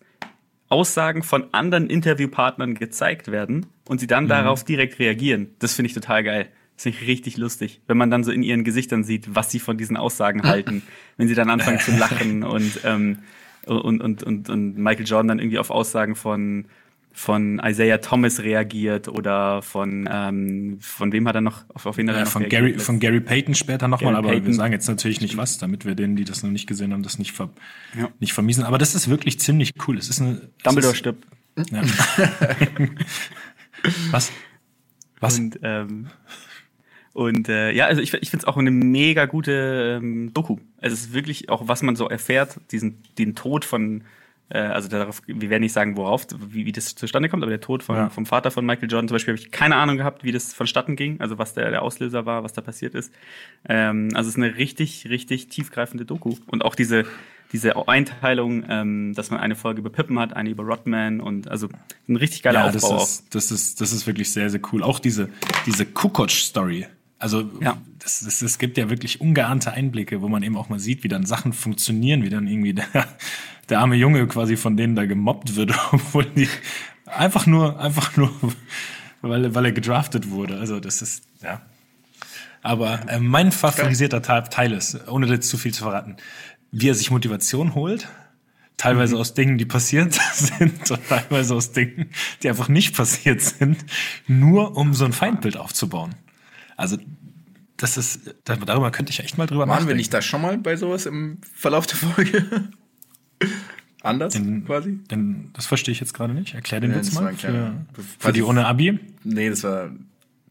[0.70, 5.50] Aussagen von anderen Interviewpartnern gezeigt werden und sie dann darauf direkt reagieren.
[5.60, 6.48] Das finde ich total geil.
[6.76, 9.60] Das finde ich richtig lustig, wenn man dann so in ihren Gesichtern sieht, was sie
[9.60, 10.82] von diesen Aussagen halten,
[11.18, 13.20] wenn sie dann anfangen zu lachen und, ähm,
[13.66, 16.66] und, und, und, und Michael Jordan dann irgendwie auf Aussagen von,
[17.14, 22.10] von Isaiah Thomas reagiert oder von, ähm, von wem hat er noch, auf, auf wen
[22.10, 22.62] hat er Äh, noch von, reagiert?
[22.74, 24.54] Gary, von Gary Payton später nochmal, aber wir Payton.
[24.54, 27.20] sagen jetzt natürlich nicht was, damit wir denen, die das noch nicht gesehen haben, das
[27.20, 27.50] nicht, ver
[27.98, 28.10] Ja.
[28.20, 28.64] nicht vermiesen.
[28.64, 29.98] Aber das ist wirklich ziemlich cool.
[29.98, 30.50] Es ist eine.
[30.64, 31.26] Dumbledore ist, stirbt.
[31.72, 31.82] Ja.
[34.12, 34.32] was?
[35.20, 35.38] Was?
[35.38, 36.08] Und, ähm,
[37.14, 40.58] und äh, ja, also ich, ich finde es auch eine mega gute ähm, Doku.
[40.80, 44.04] Also es ist wirklich auch, was man so erfährt, diesen den Tod von,
[44.58, 47.84] also darauf, wir werden nicht sagen, worauf, wie, wie das zustande kommt, aber der Tod
[47.84, 48.10] von, Ja.
[48.10, 50.96] vom Vater von Michael Jordan zum Beispiel habe ich keine Ahnung gehabt, wie das vonstatten
[50.96, 53.14] ging, also was der, der Auslöser war, was da passiert ist.
[53.68, 56.36] Ähm, also es ist eine richtig, richtig tiefgreifende Doku.
[56.48, 57.06] Und auch diese,
[57.54, 61.68] diese Einteilung, ähm, dass man eine Folge über Pippen hat, eine über Rodman und also
[62.08, 63.04] ein richtig geiler Ja, das Aufbau auch.
[63.04, 64.84] ist, das ist, das ist wirklich sehr, sehr cool.
[64.84, 65.30] Auch diese,
[65.66, 66.88] diese Kukoc-Story.
[67.22, 67.78] Also, Ja.
[68.00, 71.08] das, das, es gibt ja wirklich ungeahnte Einblicke, wo man eben auch mal sieht, wie
[71.08, 72.86] dann Sachen funktionieren, wie dann irgendwie der,
[73.70, 76.50] der arme Junge quasi von denen da gemobbt wird, obwohl die
[77.06, 78.32] einfach nur, einfach nur,
[79.22, 80.58] weil, weil er gedraftet wurde.
[80.58, 81.62] Also, das ist, ja.
[82.64, 86.18] Aber äh, mein favorisierter Teil, Teil ist, ohne jetzt zu viel zu verraten,
[86.72, 88.08] wie er sich Motivation holt.
[88.78, 92.10] Teilweise aus Dingen, die passiert sind und teilweise aus Dingen,
[92.42, 93.78] die einfach nicht passiert sind,
[94.28, 96.16] nur um so ein Feindbild aufzubauen.
[96.82, 96.98] Also
[97.78, 99.98] das ist, darüber könnte ich echt mal drüber Waren wir nachdenken.
[99.98, 102.70] nicht da schon mal bei sowas im Verlauf der Folge?
[104.04, 105.00] anders Den- quasi?
[105.10, 106.54] Den, das verstehe ich jetzt gerade nicht.
[106.54, 107.76] Erklär den Ja, Witz das war mal für,
[108.20, 109.00] für die ohne Abi.
[109.24, 109.92] Nee, das war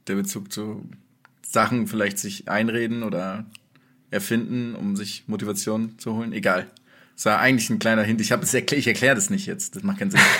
[0.07, 0.89] der Bezug zu
[1.47, 3.45] Sachen vielleicht sich einreden oder
[4.11, 6.33] erfinden, um sich Motivation zu holen.
[6.33, 6.66] Egal.
[7.16, 8.20] Das war eigentlich ein kleiner Hint.
[8.20, 9.76] Ich, erklär, ich erkläre das nicht jetzt.
[9.76, 10.20] Das macht keinen Sinn.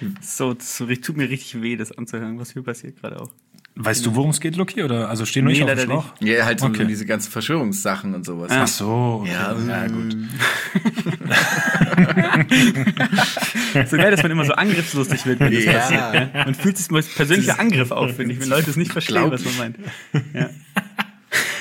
[0.20, 3.30] So, so tut mir richtig weh, das anzuhören, was hier passiert gerade auch.
[3.78, 4.82] Weißt du, worum es geht, Lucky?
[4.82, 6.26] Oder also stehen wir Nee, nicht auf dem?
[6.26, 6.86] Ja, halt so Okay.
[6.86, 8.50] diese ganzen Verschwörungssachen und sowas.
[8.50, 9.32] Ach so, okay.
[9.32, 10.16] Ja, ja, gut.
[13.90, 15.72] So geil, dass man immer so angriffslustig wird, wenn das Ja.
[15.74, 16.12] passiert.
[16.12, 16.30] Gell?
[16.46, 19.16] Man fühlt sich mal als persönlicher Angriff auf, finde ich, wenn Leute es nicht verstehen,
[19.16, 19.76] Glaub was man meint.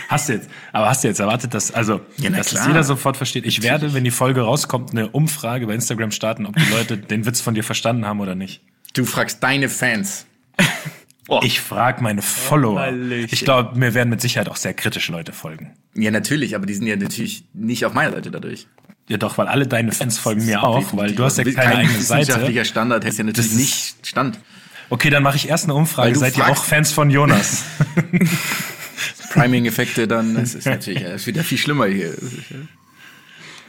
[0.07, 2.67] Hast du jetzt, aber hast du jetzt erwartet, dass, also, Ja, dass das klar.
[2.69, 3.45] jeder sofort versteht?
[3.45, 7.25] Ich werde, wenn die Folge rauskommt, eine Umfrage bei Instagram starten, ob die Leute den
[7.25, 8.61] Witz von dir verstanden haben oder nicht.
[8.93, 10.25] Du fragst deine Fans.
[11.27, 11.39] Oh.
[11.43, 12.79] Ich frage meine Follower.
[12.79, 13.29] Hallöchen.
[13.31, 15.73] Ich glaube, mir werden mit Sicherheit auch sehr kritische Leute folgen.
[15.95, 18.67] Ja, natürlich, aber die sind ja natürlich nicht auf meiner Seite dadurch.
[19.07, 21.75] Ja, doch, weil alle deine Fans folgen mir auch, weil du hast ja Kein keine
[21.77, 22.21] eigene Seite.
[22.27, 24.39] wissenschaftlicher Standard hätte ja natürlich Das ist- nicht Stand.
[24.89, 26.07] Okay, dann mache ich erst eine Umfrage.
[26.09, 27.63] Weil du Seid ihr auch Fans von Jonas?
[29.33, 32.13] Priming-Effekte dann, das ist natürlich das ist wieder viel schlimmer hier.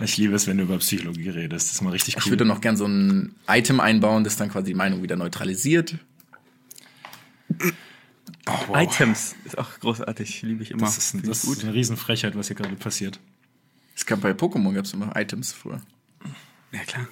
[0.01, 1.69] ich liebe es, wenn du über Psychologie redest.
[1.69, 2.33] Das ist mal richtig Ich cool.
[2.33, 5.97] würde noch gern so ein Item einbauen, das dann quasi die Meinung wieder neutralisiert.
[8.73, 10.83] Items ist auch großartig, liebe ich immer.
[10.83, 13.21] das ist, Finde das ich ist eine Riesenfrechheit, was hier gerade passiert.
[13.95, 15.81] Es gab bei Pokémon gab es immer Items früher.
[16.73, 17.09] Ja, klar.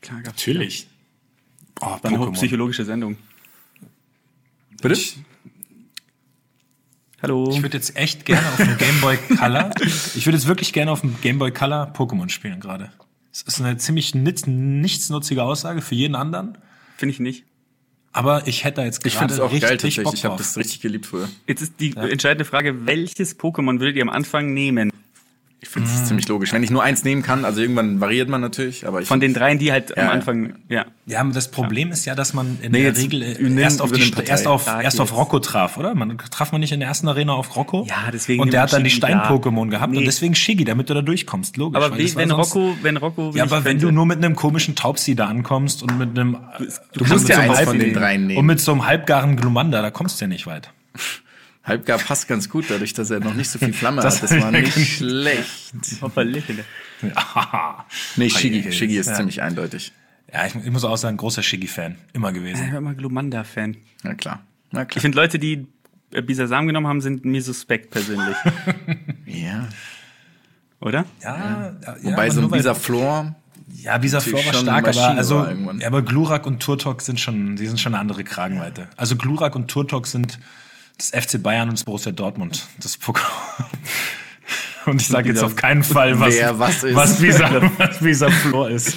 [0.00, 0.86] Klar, gab's Natürlich.
[1.80, 3.16] Oh, War eine hochpsychologische Sendung.
[4.82, 5.00] Bitte?
[7.22, 7.50] Hallo.
[7.50, 10.92] Ich würde jetzt echt gerne auf dem Game Boy Color, ich würde jetzt wirklich gerne
[10.92, 12.92] auf dem Game Boy Color Pokémon spielen gerade.
[13.32, 16.58] Es ist eine ziemlich nitz, nichtsnutzige Aussage für jeden anderen,
[16.98, 17.44] Finde ich nicht.
[18.12, 20.04] Aber ich hätte da jetzt Ich finde gerade es auch richtig geil tatsächlich.
[20.04, 21.28] Bock Ich habe das richtig geliebt früher.
[21.46, 24.90] Jetzt ist die entscheidende Frage, welches Pokémon würdet ihr am Anfang nehmen?
[25.60, 26.52] Ich finde es ziemlich logisch.
[26.52, 29.34] Wenn ich nur eins nehmen kann, also irgendwann variiert man natürlich, aber ich Von den
[29.34, 30.10] dreien, die halt Ja, am ja.
[30.12, 30.86] Anfang, ja.
[31.04, 33.90] Ja, aber das Problem ist ja, dass man in Nee, der Regel äh, erst auf,
[33.90, 35.16] die, erst auf, erst auf.
[35.16, 35.96] Rocco traf, oder?
[35.96, 37.84] Man traf man nicht in der ersten Arena auf Rocco?
[37.88, 39.98] Ja, deswegen Und der hat dann die Shiggy, Stein-Pokémon gehabt Nee.
[39.98, 41.76] und deswegen Shiggy, damit du da durchkommst, logisch.
[41.82, 44.18] Aber weil wie, wenn sonst- Rocco, wenn Rocco Ja, aber wenn könnte- du nur mit
[44.18, 46.36] einem komischen Taubsi da ankommst und mit einem.
[46.92, 48.38] Du, musst kannst ja so eins von den dreien nehmen.
[48.38, 50.70] Und mit so einem halbgaren Glumanda, da kommst du ja nicht weit.
[51.64, 54.30] Halbgar passt ganz gut, dadurch, dass er noch nicht so viel Flamme Das hat.
[54.30, 54.96] Das war ich nicht nicht.
[54.96, 55.74] schlecht.
[58.16, 58.72] Nee, Shiggy.
[58.72, 59.14] Shiggy ist ja.
[59.14, 59.92] ziemlich eindeutig.
[60.32, 61.96] ja ich, ich muss auch sagen, großer Shiggy-Fan.
[62.12, 62.70] Immer Ich gewesen.
[62.72, 63.76] war immer Glumanda-Fan.
[64.02, 64.40] Na klar.
[64.72, 65.02] Na Ich klar.
[65.02, 65.66] finde, Leute, die
[66.12, 68.36] äh, Bisasam genommen haben, sind mir suspekt persönlich.
[69.26, 69.68] Ja.
[70.80, 71.04] Oder?
[71.22, 73.34] Ja, ja, Wobei aber so ein weil- Visa Flor,
[73.82, 75.46] Ja, Visa Flor war stark, aber also,
[75.78, 78.88] ja, aber Glurak und Turtok sind schon, die sind schon eine andere Kragenweite.
[78.96, 80.38] Also Glurak und Turtok sind
[80.98, 82.66] das FC Bayern und das Borussia Dortmund.
[82.80, 83.22] Das Pokémon.
[84.86, 86.94] Und ich sage jetzt Dieser- auf keinen Fall, was, Wer was ist.
[86.96, 88.96] was Visa, was Visa Flor ist.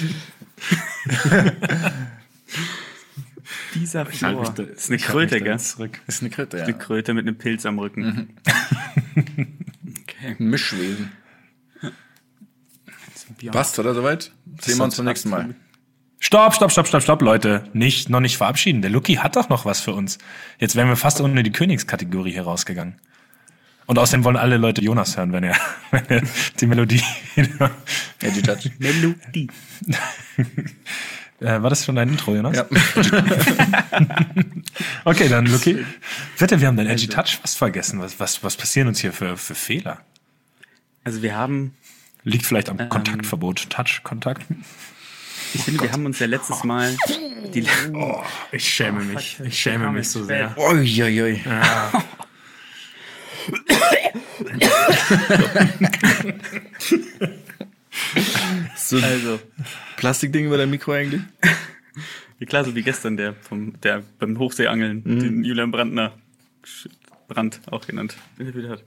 [3.74, 4.44] Dieser Flor.
[4.54, 5.58] da- Das ist eine Kröte, gell?
[5.58, 6.00] Zurück.
[6.06, 6.64] ist eine Kröte, ja.
[6.64, 8.36] Eine Kröte mit einem Pilz am Rücken.
[10.24, 11.12] Ein Mischwesen.
[13.50, 14.32] Passt, oder soweit?
[14.60, 15.54] Sehen wir uns beim nächsten Mal.
[16.24, 17.64] Stopp, stopp, stopp, stopp, stopp, Leute.
[17.72, 18.80] Nicht, noch nicht verabschieden.
[18.80, 20.18] Der Lucky hat doch noch was für uns.
[20.60, 22.94] Jetzt wären wir fast ohne die Königskategorie hier rausgegangen.
[23.86, 25.56] Und außerdem wollen alle Leute Jonas hören, wenn er,
[25.90, 26.22] wenn er
[26.60, 27.02] die Melodie.
[28.78, 29.48] Melodie.
[31.40, 32.56] äh, war das schon dein Intro, Jonas?
[32.56, 32.66] Ja.
[35.04, 35.84] Okay, dann Lucky.
[36.38, 37.98] Bitte, wir haben deinen Edgy Touch fast vergessen.
[37.98, 39.98] Was, was, was passieren uns hier für, für Fehler?
[41.02, 41.74] Also wir haben,
[42.22, 43.68] Liegt vielleicht am Kontaktverbot.
[43.68, 44.02] Touch,
[45.54, 46.96] Ich finde, wir haben uns ja letztes Mal
[47.54, 47.66] die
[48.52, 49.38] Ich schäme mich.
[49.44, 50.56] Ich schäme mich so sehr.
[50.58, 51.40] Uiuiui.
[58.76, 59.40] so ein also
[59.96, 61.22] Plastikding über dein Mikro eigentlich?
[62.38, 66.12] Ja, klar, so wie gestern der vom der beim Hochseeangeln, den Julian Brandner
[67.28, 68.84] Brand auch genannt, interviewt hat.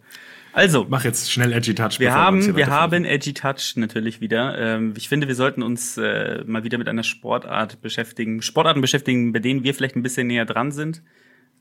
[0.55, 1.99] Also, Mach jetzt schnell Edgy Touch.
[1.99, 4.57] wir haben wir haben Edgy Touch natürlich wieder.
[4.57, 9.33] Ähm, ich finde, wir sollten uns äh, mal wieder mit einer Sportart beschäftigen, Sportarten beschäftigen,
[9.33, 11.01] bei denen wir vielleicht ein bisschen näher dran sind.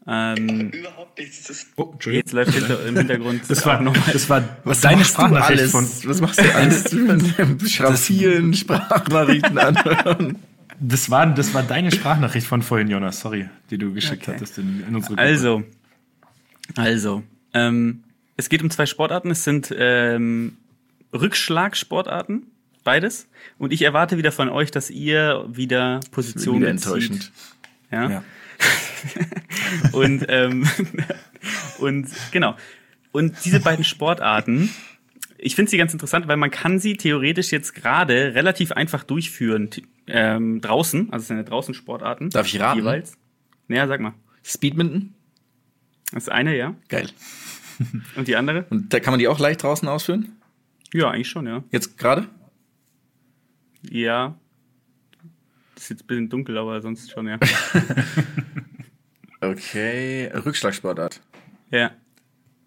[0.07, 1.42] Ähm, Überhaupt nichts.
[1.49, 4.12] Das Oh, jetzt läuft hinter, im Hintergrund Das war, nochmal.
[4.12, 5.70] das war Was deine machst du Sprachnachricht alles?
[5.72, 5.88] von.
[6.05, 6.97] Was machst du alles?
[7.72, 10.36] Schraffieren, Sprachnachrichten anhören.
[10.78, 13.18] Das war, das war deine Sprachnachricht von vorhin, Jonas.
[13.20, 15.22] Sorry, die du geschickt hattest in, in unsere Gruppe.
[15.22, 15.62] Also,
[16.76, 17.22] also,
[17.55, 18.05] ähm,
[18.37, 19.30] es geht um zwei Sportarten.
[19.30, 20.57] Es sind ähm,
[21.12, 22.47] Rückschlagsportarten,
[22.82, 23.28] beides.
[23.59, 26.87] Und ich erwarte wieder von euch, dass ihr wieder Position Wieder bezieht.
[26.87, 27.32] enttäuschend.
[27.91, 28.11] Ja.
[28.11, 28.24] Ja.
[29.93, 30.66] Und ähm,
[31.78, 32.57] und genau.
[33.12, 34.70] Und diese beiden Sportarten
[35.37, 39.68] Ich finde sie ganz interessant, weil man kann sie theoretisch jetzt gerade relativ einfach durchführen
[40.07, 42.30] ähm, draußen, also es sind ja draußen Sportarten.
[42.30, 42.78] Darf ich raten?
[42.78, 43.16] Jeweils.
[43.68, 44.14] Naja, sag mal.
[44.43, 45.12] Speedminton?
[46.12, 46.74] Das eine, ja.
[46.89, 47.11] Geil.
[48.16, 48.66] Und die andere?
[48.70, 50.33] Und da kann man die auch leicht draußen ausführen?
[50.93, 51.62] Ja, eigentlich schon, ja.
[51.70, 52.29] Jetzt gerade?
[53.83, 54.37] Ja.
[55.75, 57.39] Das ist jetzt ein bisschen dunkel, aber sonst schon, ja.
[59.41, 60.31] Okay.
[60.35, 61.20] Rückschlagsportart.
[61.70, 61.91] ja.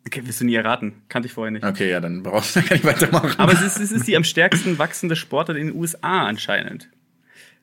[0.06, 0.94] Okay, wirst du nie erraten.
[1.10, 1.66] Kannte ich vorher nicht.
[1.66, 3.38] Okay, ja, dann brauchst du kann ich weitermachen.
[3.38, 6.90] Aber es ist, es ist die am stärksten wachsende Sportart in den USA anscheinend.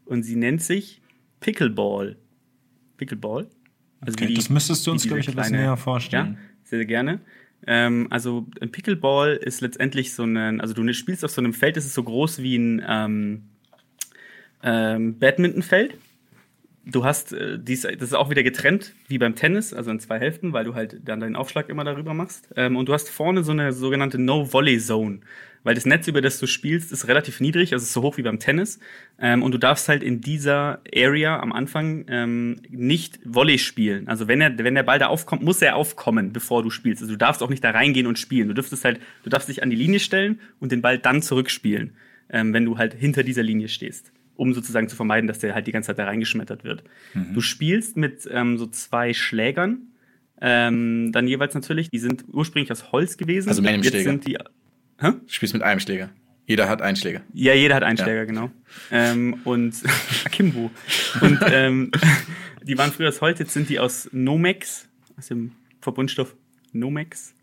[0.04, 1.00] Und sie nennt sich
[1.40, 2.16] Pickleball.
[2.98, 3.48] Pickleball?
[4.02, 6.36] Also Okay, das müsstest du uns, wie glaub diese ich, etwas näher vorstellen.
[6.38, 7.20] Ja, sehr, gerne.
[7.66, 11.76] Ähm, also ein Pickleball ist letztendlich so ein, also du spielst auf so einem Feld,
[11.76, 13.42] das ist so groß wie ein ähm,
[14.62, 15.96] ähm, Badmintonfeld.
[16.86, 20.18] Du hast, äh, dies, das ist auch wieder getrennt, wie beim Tennis, also in zwei
[20.18, 22.50] Hälften, weil du halt dann deinen Aufschlag immer darüber machst.
[22.56, 25.20] Ähm, und du hast vorne so eine sogenannte No-Volley-Zone,
[25.64, 28.22] weil das Netz, über das du spielst, ist relativ niedrig, also ist so hoch wie
[28.22, 28.78] beim Tennis.
[29.18, 34.06] Ähm, und du darfst halt in dieser Area am Anfang ähm, nicht Volley spielen.
[34.06, 37.02] Also wenn, er, wenn der Ball da aufkommt, muss er aufkommen, bevor du spielst.
[37.02, 38.48] Also du darfst auch nicht da reingehen und spielen.
[38.48, 41.94] Du dürftest halt, du darfst dich an die Linie stellen und den Ball dann zurückspielen,
[42.28, 45.68] ähm, wenn du halt hinter dieser Linie stehst um sozusagen zu vermeiden, dass der halt
[45.68, 46.82] die ganze Zeit da reingeschmettert wird.
[47.32, 49.92] Du spielst mit ähm, so zwei Schlägern,
[50.40, 53.48] ähm, dann jeweils natürlich, die sind ursprünglich aus Holz gewesen.
[53.48, 54.10] Also mit einem Jetzt Schläger.
[54.10, 54.36] sind die,
[55.04, 55.12] hä?
[55.12, 56.10] Du spielst mit einem Schläger.
[56.46, 57.22] Jeder hat einen Schläger.
[57.32, 58.04] Ja, jeder hat einen Ja.
[58.04, 58.50] Schläger, genau.
[58.90, 59.74] Ähm, und
[60.24, 60.70] Akimbo.
[61.20, 61.90] Und ähm,
[62.62, 64.88] die waren früher aus Holz, jetzt sind die aus Nomex,
[65.18, 66.34] aus dem Verbundstoff
[66.72, 67.34] Nomex,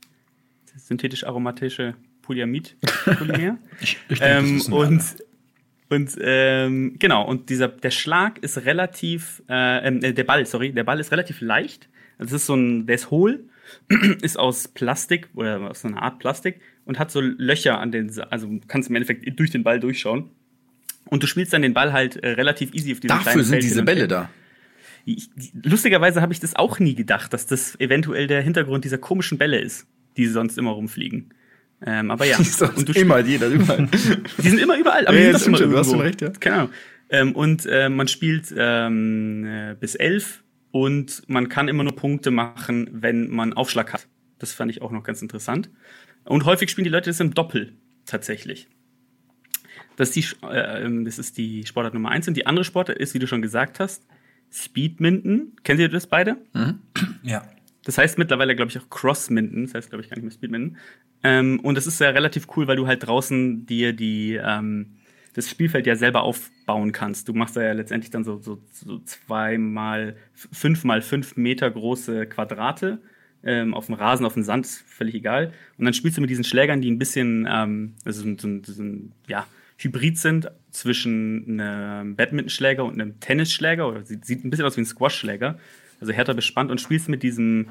[0.74, 3.57] das synthetisch aromatische Polyamid-Polymer.
[3.82, 5.01] Ich, ich denke, ähm, das ein und
[5.89, 10.72] und ähm, genau, und dieser der Schlag ist relativ, äh, ähm, äh, der Ball, sorry,
[10.72, 11.89] der Ball ist relativ leicht.
[12.18, 13.43] Also es ist so ein, der ist hohl,
[14.22, 18.11] ist aus Plastik oder aus so einer Art Plastik und hat so Löcher an den,
[18.29, 20.29] also du kannst im Endeffekt durch den Ball durchschauen.
[21.05, 23.53] Und du spielst dann den Ball halt äh, relativ easy auf diesem Dafür kleinen sind
[23.53, 24.29] Feld diese Bälle da.
[25.05, 25.29] Ich,
[25.63, 29.59] lustigerweise habe ich das auch nie gedacht, dass das eventuell der Hintergrund dieser komischen Bälle
[29.59, 31.34] ist, die sonst immer rumfliegen.
[31.84, 32.38] Ähm, aber ja.
[32.75, 33.88] Und du immer, jeder, überall.
[34.38, 36.03] die sind immer überall, aber Ja, die sind doch stimmt immer schon, du hast irgendwo.
[36.03, 36.29] schon recht, ja.
[36.39, 36.69] Keine Ahnung.
[37.09, 42.32] Ähm, und äh, man spielt ähm, äh, bis elf und man kann immer nur Punkte
[42.32, 44.07] machen, wenn man Aufschlag hat.
[44.39, 45.69] Das fand ich auch noch ganz interessant.
[46.26, 47.74] Und häufig spielen die Leute das im Doppel
[48.05, 48.67] tatsächlich.
[49.95, 52.28] Das ist die, äh, ähm, das ist die Sportart Nummer eins.
[52.28, 54.05] Und die andere Sportart ist, wie du schon gesagt hast,
[54.51, 55.53] Speedminton.
[55.63, 56.38] Kennt ihr das beide?
[57.24, 57.43] Ja.
[57.84, 59.63] Das heißt mittlerweile, glaube ich, auch Crossminton.
[59.63, 60.78] Das heißt, glaube ich, gar nicht mehr Speedminton.
[61.24, 64.97] Ähm, und das ist ja relativ cool, weil du halt draußen dir die, ähm,
[65.34, 67.28] das Spielfeld ja selber aufbauen kannst.
[67.28, 71.72] Du machst da ja letztendlich dann so, so, so zweimal, f- fünf mal fünf Meter
[71.72, 73.01] große Quadrate
[73.44, 75.52] ähm, auf dem Rasen, auf dem Sand, ist völlig egal.
[75.78, 78.84] Und dann spielst du mit diesen Schlägern, die ein bisschen, ähm, also so, ein- so,
[79.28, 83.88] ja, Hybrid sind zwischen einem Badmintonschläger und einem Tennisschläger.
[83.88, 85.58] Oder sieht, sieht ein bisschen aus wie ein Squashschläger.
[86.00, 87.70] Also härter bespannt und spielst mit diesem,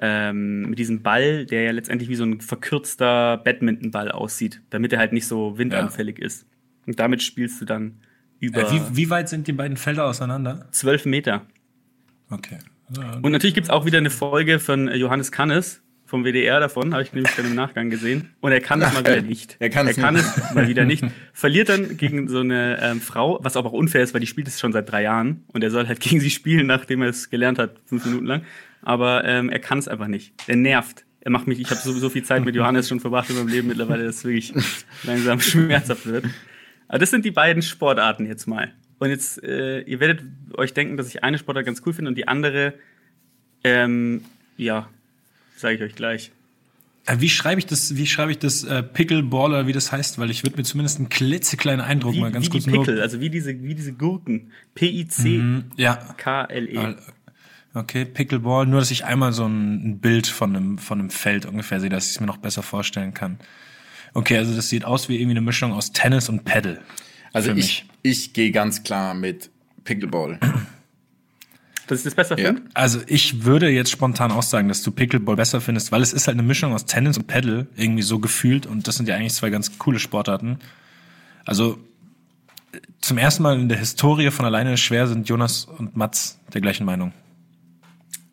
[0.00, 4.98] ähm, mit diesem Ball, der ja letztendlich wie so ein verkürzter Badmintonball aussieht, damit er
[4.98, 6.46] halt nicht so windanfällig ist.
[6.86, 8.00] Und damit spielst du dann
[8.40, 10.66] über Äh, wie, wie weit sind die beiden Felder auseinander?
[10.72, 11.46] zwölf Meter.
[12.28, 12.58] Okay.
[12.96, 15.82] Ja, Und natürlich gibt's auch wieder eine Folge von äh, Johannes Kannes
[16.12, 18.34] vom WDR davon, habe ich nämlich dann im Nachgang gesehen.
[18.40, 19.56] Und er kann es mal wieder nicht.
[19.60, 20.26] Er kann es er kann nicht.
[20.26, 21.02] es mal wieder nicht.
[21.32, 24.46] Verliert dann gegen so eine ähm, Frau, was aber auch unfair ist, weil die spielt
[24.46, 25.44] es schon seit drei Jahren.
[25.54, 28.42] Und er soll halt gegen sie spielen, nachdem er es gelernt hat, fünf Minuten lang.
[28.82, 30.34] Aber ähm, er kann es einfach nicht.
[30.46, 31.06] Er nervt.
[31.20, 33.48] Er macht mich, ich habe so, so viel Zeit mit Johannes schon verbracht in meinem
[33.48, 34.52] Leben mittlerweile, dass es wirklich
[35.04, 36.26] langsam schmerzhaft wird.
[36.88, 38.70] Aber das sind die beiden Sportarten jetzt mal.
[39.02, 40.22] Und jetzt, äh, ihr werdet
[40.54, 42.74] euch denken, dass ich eine Sportart ganz cool finde und die andere,
[43.64, 44.22] ähm,
[44.56, 44.88] ja,
[45.56, 46.30] sage ich euch gleich.
[47.06, 50.20] Äh, Wie schreibe ich das, wie schreibe ich das äh, Pickleball oder wie das heißt?
[50.20, 53.00] Weil ich würde mir zumindest einen klitzekleinen Eindruck Wie, mal ganz wie kurz die Pickel,
[53.00, 54.52] also wie diese, wie diese Gurken.
[54.76, 56.72] P-I-C-K-L-E.
[56.72, 56.94] Ja.
[57.74, 61.44] Okay, Pickleball, nur dass ich einmal so ein, ein Bild von einem, von einem Feld
[61.44, 63.40] ungefähr sehe, dass ich es mir noch besser vorstellen kann.
[64.14, 66.80] Okay, also das sieht aus wie irgendwie eine Mischung aus Tennis und Paddle.
[67.32, 69.50] Also Für ich, ich gehe ganz klar mit
[69.84, 70.38] Pickleball.
[71.86, 72.48] Dass ich das besser Ja.
[72.48, 72.62] finde?
[72.74, 76.26] Also ich würde jetzt spontan auch sagen, dass du Pickleball besser findest, weil es ist
[76.26, 78.66] halt eine Mischung aus Tennis und Paddle, irgendwie so gefühlt.
[78.66, 80.58] Und das sind ja eigentlich zwei ganz coole Sportarten.
[81.44, 81.78] Also
[83.00, 86.84] zum ersten Mal in der Historie von alleine schwer sind Jonas und Mats der gleichen
[86.84, 87.12] Meinung.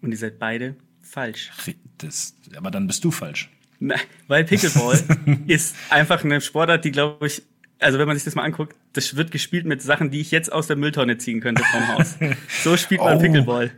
[0.02, 1.52] Und ihr seid beide falsch.
[1.98, 3.50] Das, aber dann bist du falsch.
[3.80, 3.96] Na,
[4.28, 5.02] weil Pickleball
[5.48, 7.42] ist einfach eine Sportart, die glaube ich,
[7.80, 10.52] also wenn man sich das mal anguckt, das wird gespielt mit Sachen, die ich jetzt
[10.52, 12.16] aus der Mülltonne ziehen könnte vom Haus.
[12.64, 13.20] So spielt man Oh.
[13.22, 13.72] Pickleball.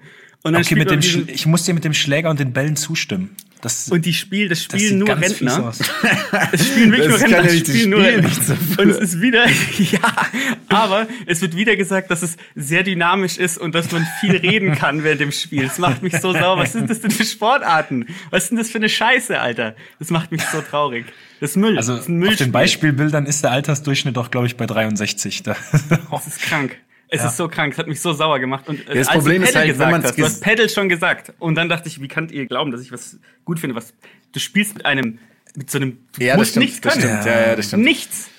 [0.44, 2.76] Und dann Okay, mit dem diesen, ich muss dir mit dem Schläger und den Bällen
[2.76, 3.36] zustimmen.
[3.62, 5.72] Das, Und die Spiel, das das spielen sieht nur Rentner.
[6.52, 7.44] Es spielen wirklich Das nur Rentner.
[7.44, 8.58] das spielen nur Rentner.
[8.80, 9.46] Und es ist wieder,
[9.78, 10.00] ja,
[10.68, 14.74] aber es wird wieder gesagt, dass es sehr dynamisch ist und dass man viel reden
[14.74, 15.66] kann während dem Spiel.
[15.66, 16.58] Das macht mich so sauer.
[16.58, 18.08] Was sind das denn für Sportarten?
[18.32, 19.76] Was denn das für eine Scheiße, Alter?
[20.00, 21.06] Das macht mich so traurig.
[21.42, 21.76] Das ist Müll.
[21.78, 25.44] Also das ist ein auf den Beispielbildern ist der Altersdurchschnitt doch, glaube ich, bei 63.
[25.44, 25.58] Da,
[26.12, 26.78] Das ist krank.
[27.10, 27.28] Es Ja.
[27.28, 28.70] ist so krank, es hat mich so sauer gemacht.
[28.70, 30.70] Und äh, das als Problem du ist halt, wenn gesagt man's hast, du hast Paddle
[30.70, 31.34] schon gesagt.
[31.40, 33.76] Und dann dachte ich, wie könnt ihr glauben, dass ich was gut finde?
[33.76, 33.94] Was
[34.32, 35.20] du spielst mit einem,
[35.56, 37.06] mit so einem, du Ja, das musst stimmt, nichts das können.
[37.08, 37.26] stimmt.
[37.26, 37.84] Ja, ja, das stimmt.
[37.84, 38.30] Nichts.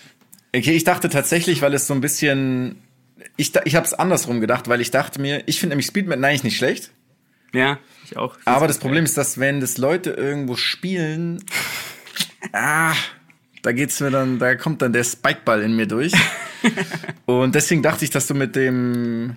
[0.56, 2.76] Okay, ich dachte tatsächlich, weil es so ein bisschen.
[3.36, 6.44] Ich, ich habe es andersrum gedacht, weil ich dachte mir, ich finde nämlich Speedman eigentlich
[6.44, 6.92] nicht schlecht.
[7.52, 8.38] Ja, ich auch.
[8.44, 11.44] Aber das Problem ist, dass wenn das Leute irgendwo spielen,
[12.52, 12.92] ah,
[13.62, 16.12] da geht's mir dann, da kommt dann der Spikeball in mir durch.
[17.26, 19.36] Und deswegen dachte ich, dass du mit dem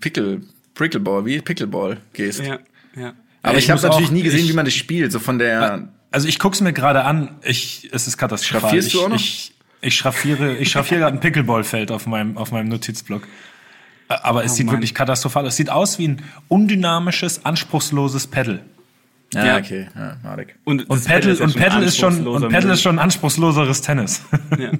[0.00, 0.42] Pickle,
[0.74, 2.40] Prickleball, wie Pickleball gehst.
[2.40, 2.58] Ja,
[2.96, 3.12] ja.
[3.42, 5.18] Aber Ja, ich, ich habe natürlich auch- nie gesehen, ich- wie man das spielt, so
[5.18, 5.88] von der.
[6.10, 7.36] also ich guck's mir gerade an.
[7.42, 8.60] Ich, es ist katastrophal.
[8.70, 9.16] Schraffierst ich, du auch noch?
[9.16, 13.26] Ich, ich schraffiere, ich schraffiere gerade ein Pickleballfeld auf meinem, auf meinem Notizblock.
[14.08, 14.74] Aber es sieht Mann.
[14.76, 15.52] wirklich katastrophal aus.
[15.52, 18.64] Es sieht aus wie ein undynamisches, anspruchsloses Pedal.
[19.34, 19.58] Ja, Ja.
[19.58, 20.56] okay, ja, Marek.
[20.64, 24.22] Und das Paddle, ja und Paddle ist schon, und Paddle ist schon anspruchsloseres Tennis.
[24.58, 24.72] Ja.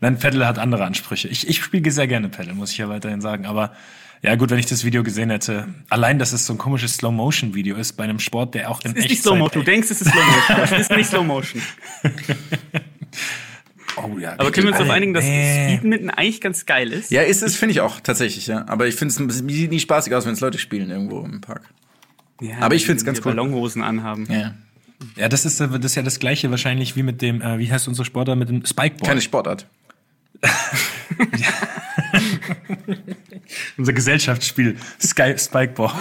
[0.00, 1.28] Nein, Paddle hat andere Ansprüche.
[1.28, 3.46] Ich, ich spiele sehr gerne Paddle, muss ich ja weiterhin sagen.
[3.46, 3.72] Aber
[4.22, 7.76] ja gut, wenn ich das Video gesehen hätte, allein, dass es so ein komisches Slow-Motion-Video
[7.76, 9.22] ist bei einem Sport, der auch in Es ist nicht Echtzeit...
[9.24, 9.64] Slow Motion.
[9.64, 10.56] Du denkst, es ist Slow Motion.
[10.64, 11.62] Es ist nicht Slow Motion.
[13.96, 15.68] oh, ja, Aber können wir uns darauf einigen, dass Nee.
[15.76, 17.10] Speedmitten eigentlich ganz geil ist?
[17.10, 18.66] Ja, ist es, finde ich auch, tatsächlich, ja.
[18.68, 21.62] Aber ich finde es sieht nie spaßig aus, wenn es Leute spielen irgendwo im Park.
[22.40, 23.24] Ja, Aber ich find's die ganz cool.
[23.34, 24.26] Ballonhosen anhaben.
[24.30, 24.54] Ja.
[25.16, 27.70] Ja, das ist, äh, das ist ja das gleiche wahrscheinlich wie mit dem, äh, wie
[27.72, 29.08] heißt unser Sportler, mit dem Spikeball.
[29.08, 29.66] Keine Sportart.
[33.76, 35.92] Unser Gesellschaftsspiel, Sky, Spikeball.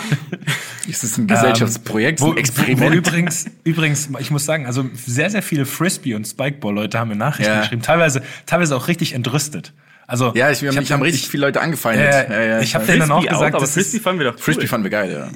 [0.90, 2.80] Es ist ein Gesellschaftsprojekt, Ähm, wo, ein Experiment.
[2.82, 7.10] Wo, wo übrigens, übrigens, ich muss sagen, also sehr, sehr viele Frisbee- und Spikeball-Leute haben
[7.10, 7.62] mir Nachrichten Ja.
[7.62, 9.74] geschrieben, teilweise, teilweise auch richtig entrüstet.
[10.08, 12.08] Also, ja, ich, wir haben, hab ich haben richtig viele Leute angefeindet.
[12.12, 12.88] Äh, ja, ja, ich hab weiß.
[12.88, 14.42] denen dann auch gesagt, aber das Frisbee fanden wir doch cool.
[14.44, 15.30] Frisbee fanden wir geil, ja.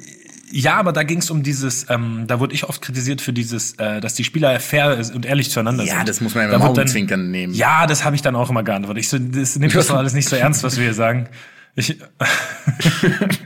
[0.56, 3.72] Ja, aber da ging es um dieses, ähm, da wurde ich oft kritisiert für dieses,
[3.78, 6.08] äh, dass die Spieler fair und ehrlich zueinander Ja, sind.
[6.08, 7.52] das muss man ja Da mit Augenzwinkern nehmen.
[7.54, 9.02] Ja, das habe ich dann auch immer geantwortet.
[9.02, 11.28] Ich so, das nimmt das doch alles nicht so ernst, was wir hier sagen.
[11.76, 11.98] Ich,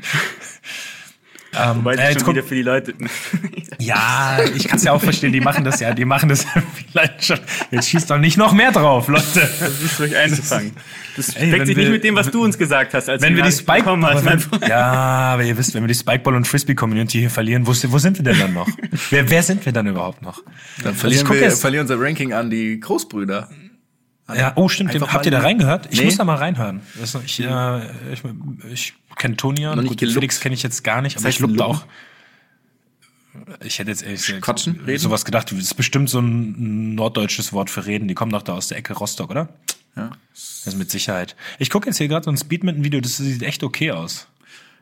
[1.58, 2.94] ähm, Weil äh, ich jetzt schon wieder für die Leute.
[3.78, 6.46] ja, ich kann es ja auch verstehen, die machen das ja, die machen das
[6.92, 7.38] vielleicht schon.
[7.70, 9.24] Jetzt schießt doch nicht noch mehr drauf, Leute.
[9.60, 10.72] Das ist ruhig einzufangen.
[11.16, 13.08] Das Ey, deckt wenn sich wir- nicht mit dem, was du uns gesagt hast.
[13.08, 14.66] Als Wenn wir die Spike, hast, mein Freund.
[14.68, 17.98] ja, aber ihr wisst, wenn wir die Spikeball und Frisbee Community hier verlieren, wo, wo
[17.98, 18.68] sind wir denn dann noch?
[19.10, 20.42] wer, wer sind wir dann überhaupt noch?
[20.82, 23.48] Dann verlieren guck wir verlieren unser Ranking an die Großbrüder.
[24.34, 25.88] Ja, oh stimmt, den, habt ihr da reingehört?
[25.90, 26.06] Ich Nee.
[26.06, 26.82] muss da mal reinhören.
[27.00, 27.80] Das ist, ich, äh,
[28.12, 28.22] ich,
[28.70, 29.98] ich kenne Tonia, gut.
[30.00, 31.84] Felix kenne ich jetzt gar nicht, aber heißt ich lupte auch.
[33.64, 34.80] Ich hätte jetzt ehrlich gesagt Quatschen?
[34.86, 34.98] Reden?
[34.98, 38.08] sowas gedacht, das ist bestimmt so ein norddeutsches Wort für reden.
[38.08, 39.48] Die kommen doch da aus der Ecke Rostock, oder?
[39.96, 40.10] Ja.
[40.32, 41.34] Das ist mit Sicherheit.
[41.58, 44.28] Ich gucke jetzt hier gerade so ein Speedmitten-Video, das sieht echt okay aus.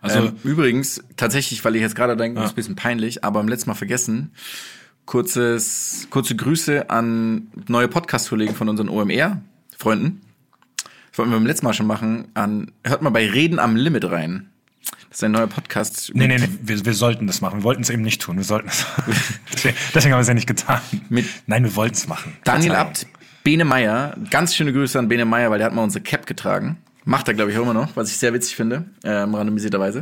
[0.01, 3.41] Also, ähm, übrigens, tatsächlich, weil ich jetzt gerade denke, das ist ein bisschen peinlich, aber
[3.41, 4.33] am letzten Mal vergessen,
[5.07, 10.21] kurzes, kurze Grüße an neue Podcast-Kollegen von unseren OMR-Freunden.
[11.11, 12.29] Das wollten wir beim letzten Mal schon machen.
[12.35, 14.51] An, hört mal bei Reden am Limit rein.
[15.09, 16.11] Das ist ein neuer Podcast.
[16.15, 17.61] nee, nee, nee, wir, wir sollten das machen.
[17.61, 18.37] Wir wollten es eben nicht tun.
[18.37, 18.85] Wir sollten es.
[19.55, 20.81] Deswegen deswegen haben wir es ja nicht getan.
[21.09, 22.37] Mit Nein, wir wollten es machen.
[22.45, 22.73] Daniel.
[22.73, 23.07] Abt,
[23.43, 24.15] Bene Meyer.
[24.31, 26.77] Ganz schöne Grüße an Bene Meyer, weil der hat mal unsere Cap getragen.
[27.05, 30.01] Macht er, glaube ich, auch immer noch, was ich sehr witzig finde, äh, randomisierterweise.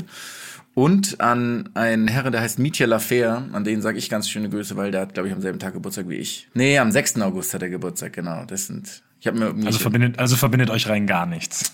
[0.74, 4.76] Und an einen Herren, der heißt Mietja Lafer, an den sage ich ganz schöne Grüße,
[4.76, 6.48] weil der hat, glaube ich, am selben Tag Geburtstag wie ich.
[6.54, 7.20] Nee, am 6.
[7.20, 8.44] August hat er Geburtstag, genau.
[8.44, 9.02] Das sind.
[9.20, 9.66] Ich habe mir.
[9.66, 11.72] Also verbindet, also verbindet euch rein gar nichts.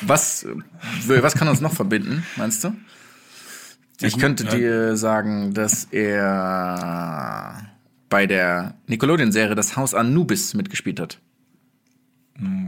[0.00, 2.72] was, äh, was kann uns noch verbinden, meinst du?
[4.00, 4.50] Ich könnte ja.
[4.50, 7.68] dir sagen, dass er
[8.08, 11.18] bei der Nickelodeon-Serie Das Haus Anubis mitgespielt hat.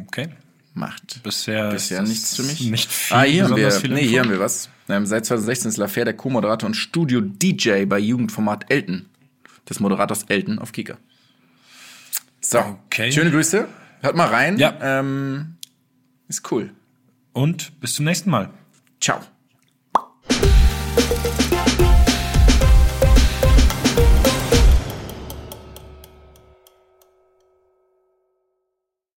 [0.07, 0.29] Okay.
[0.75, 1.23] Macht.
[1.23, 2.61] Bisher, Bisher nichts für mich.
[2.61, 4.69] Nicht viel, ah, hier haben wir, nee, hier haben wir was.
[5.05, 9.07] Seit 2016 ist Lafer der Co-Moderator und Studio-DJ bei Jugendformat Elton.
[9.69, 10.99] Des Moderators Elton auf Kika.
[12.41, 13.13] So, Okay.
[13.13, 13.69] schöne Grüße.
[14.01, 14.59] Hört mal rein.
[14.59, 14.77] Ja.
[14.81, 15.57] Ähm,
[16.29, 16.71] ist cool.
[17.33, 18.51] Und bis zum nächsten Mal.
[19.01, 19.21] Ciao.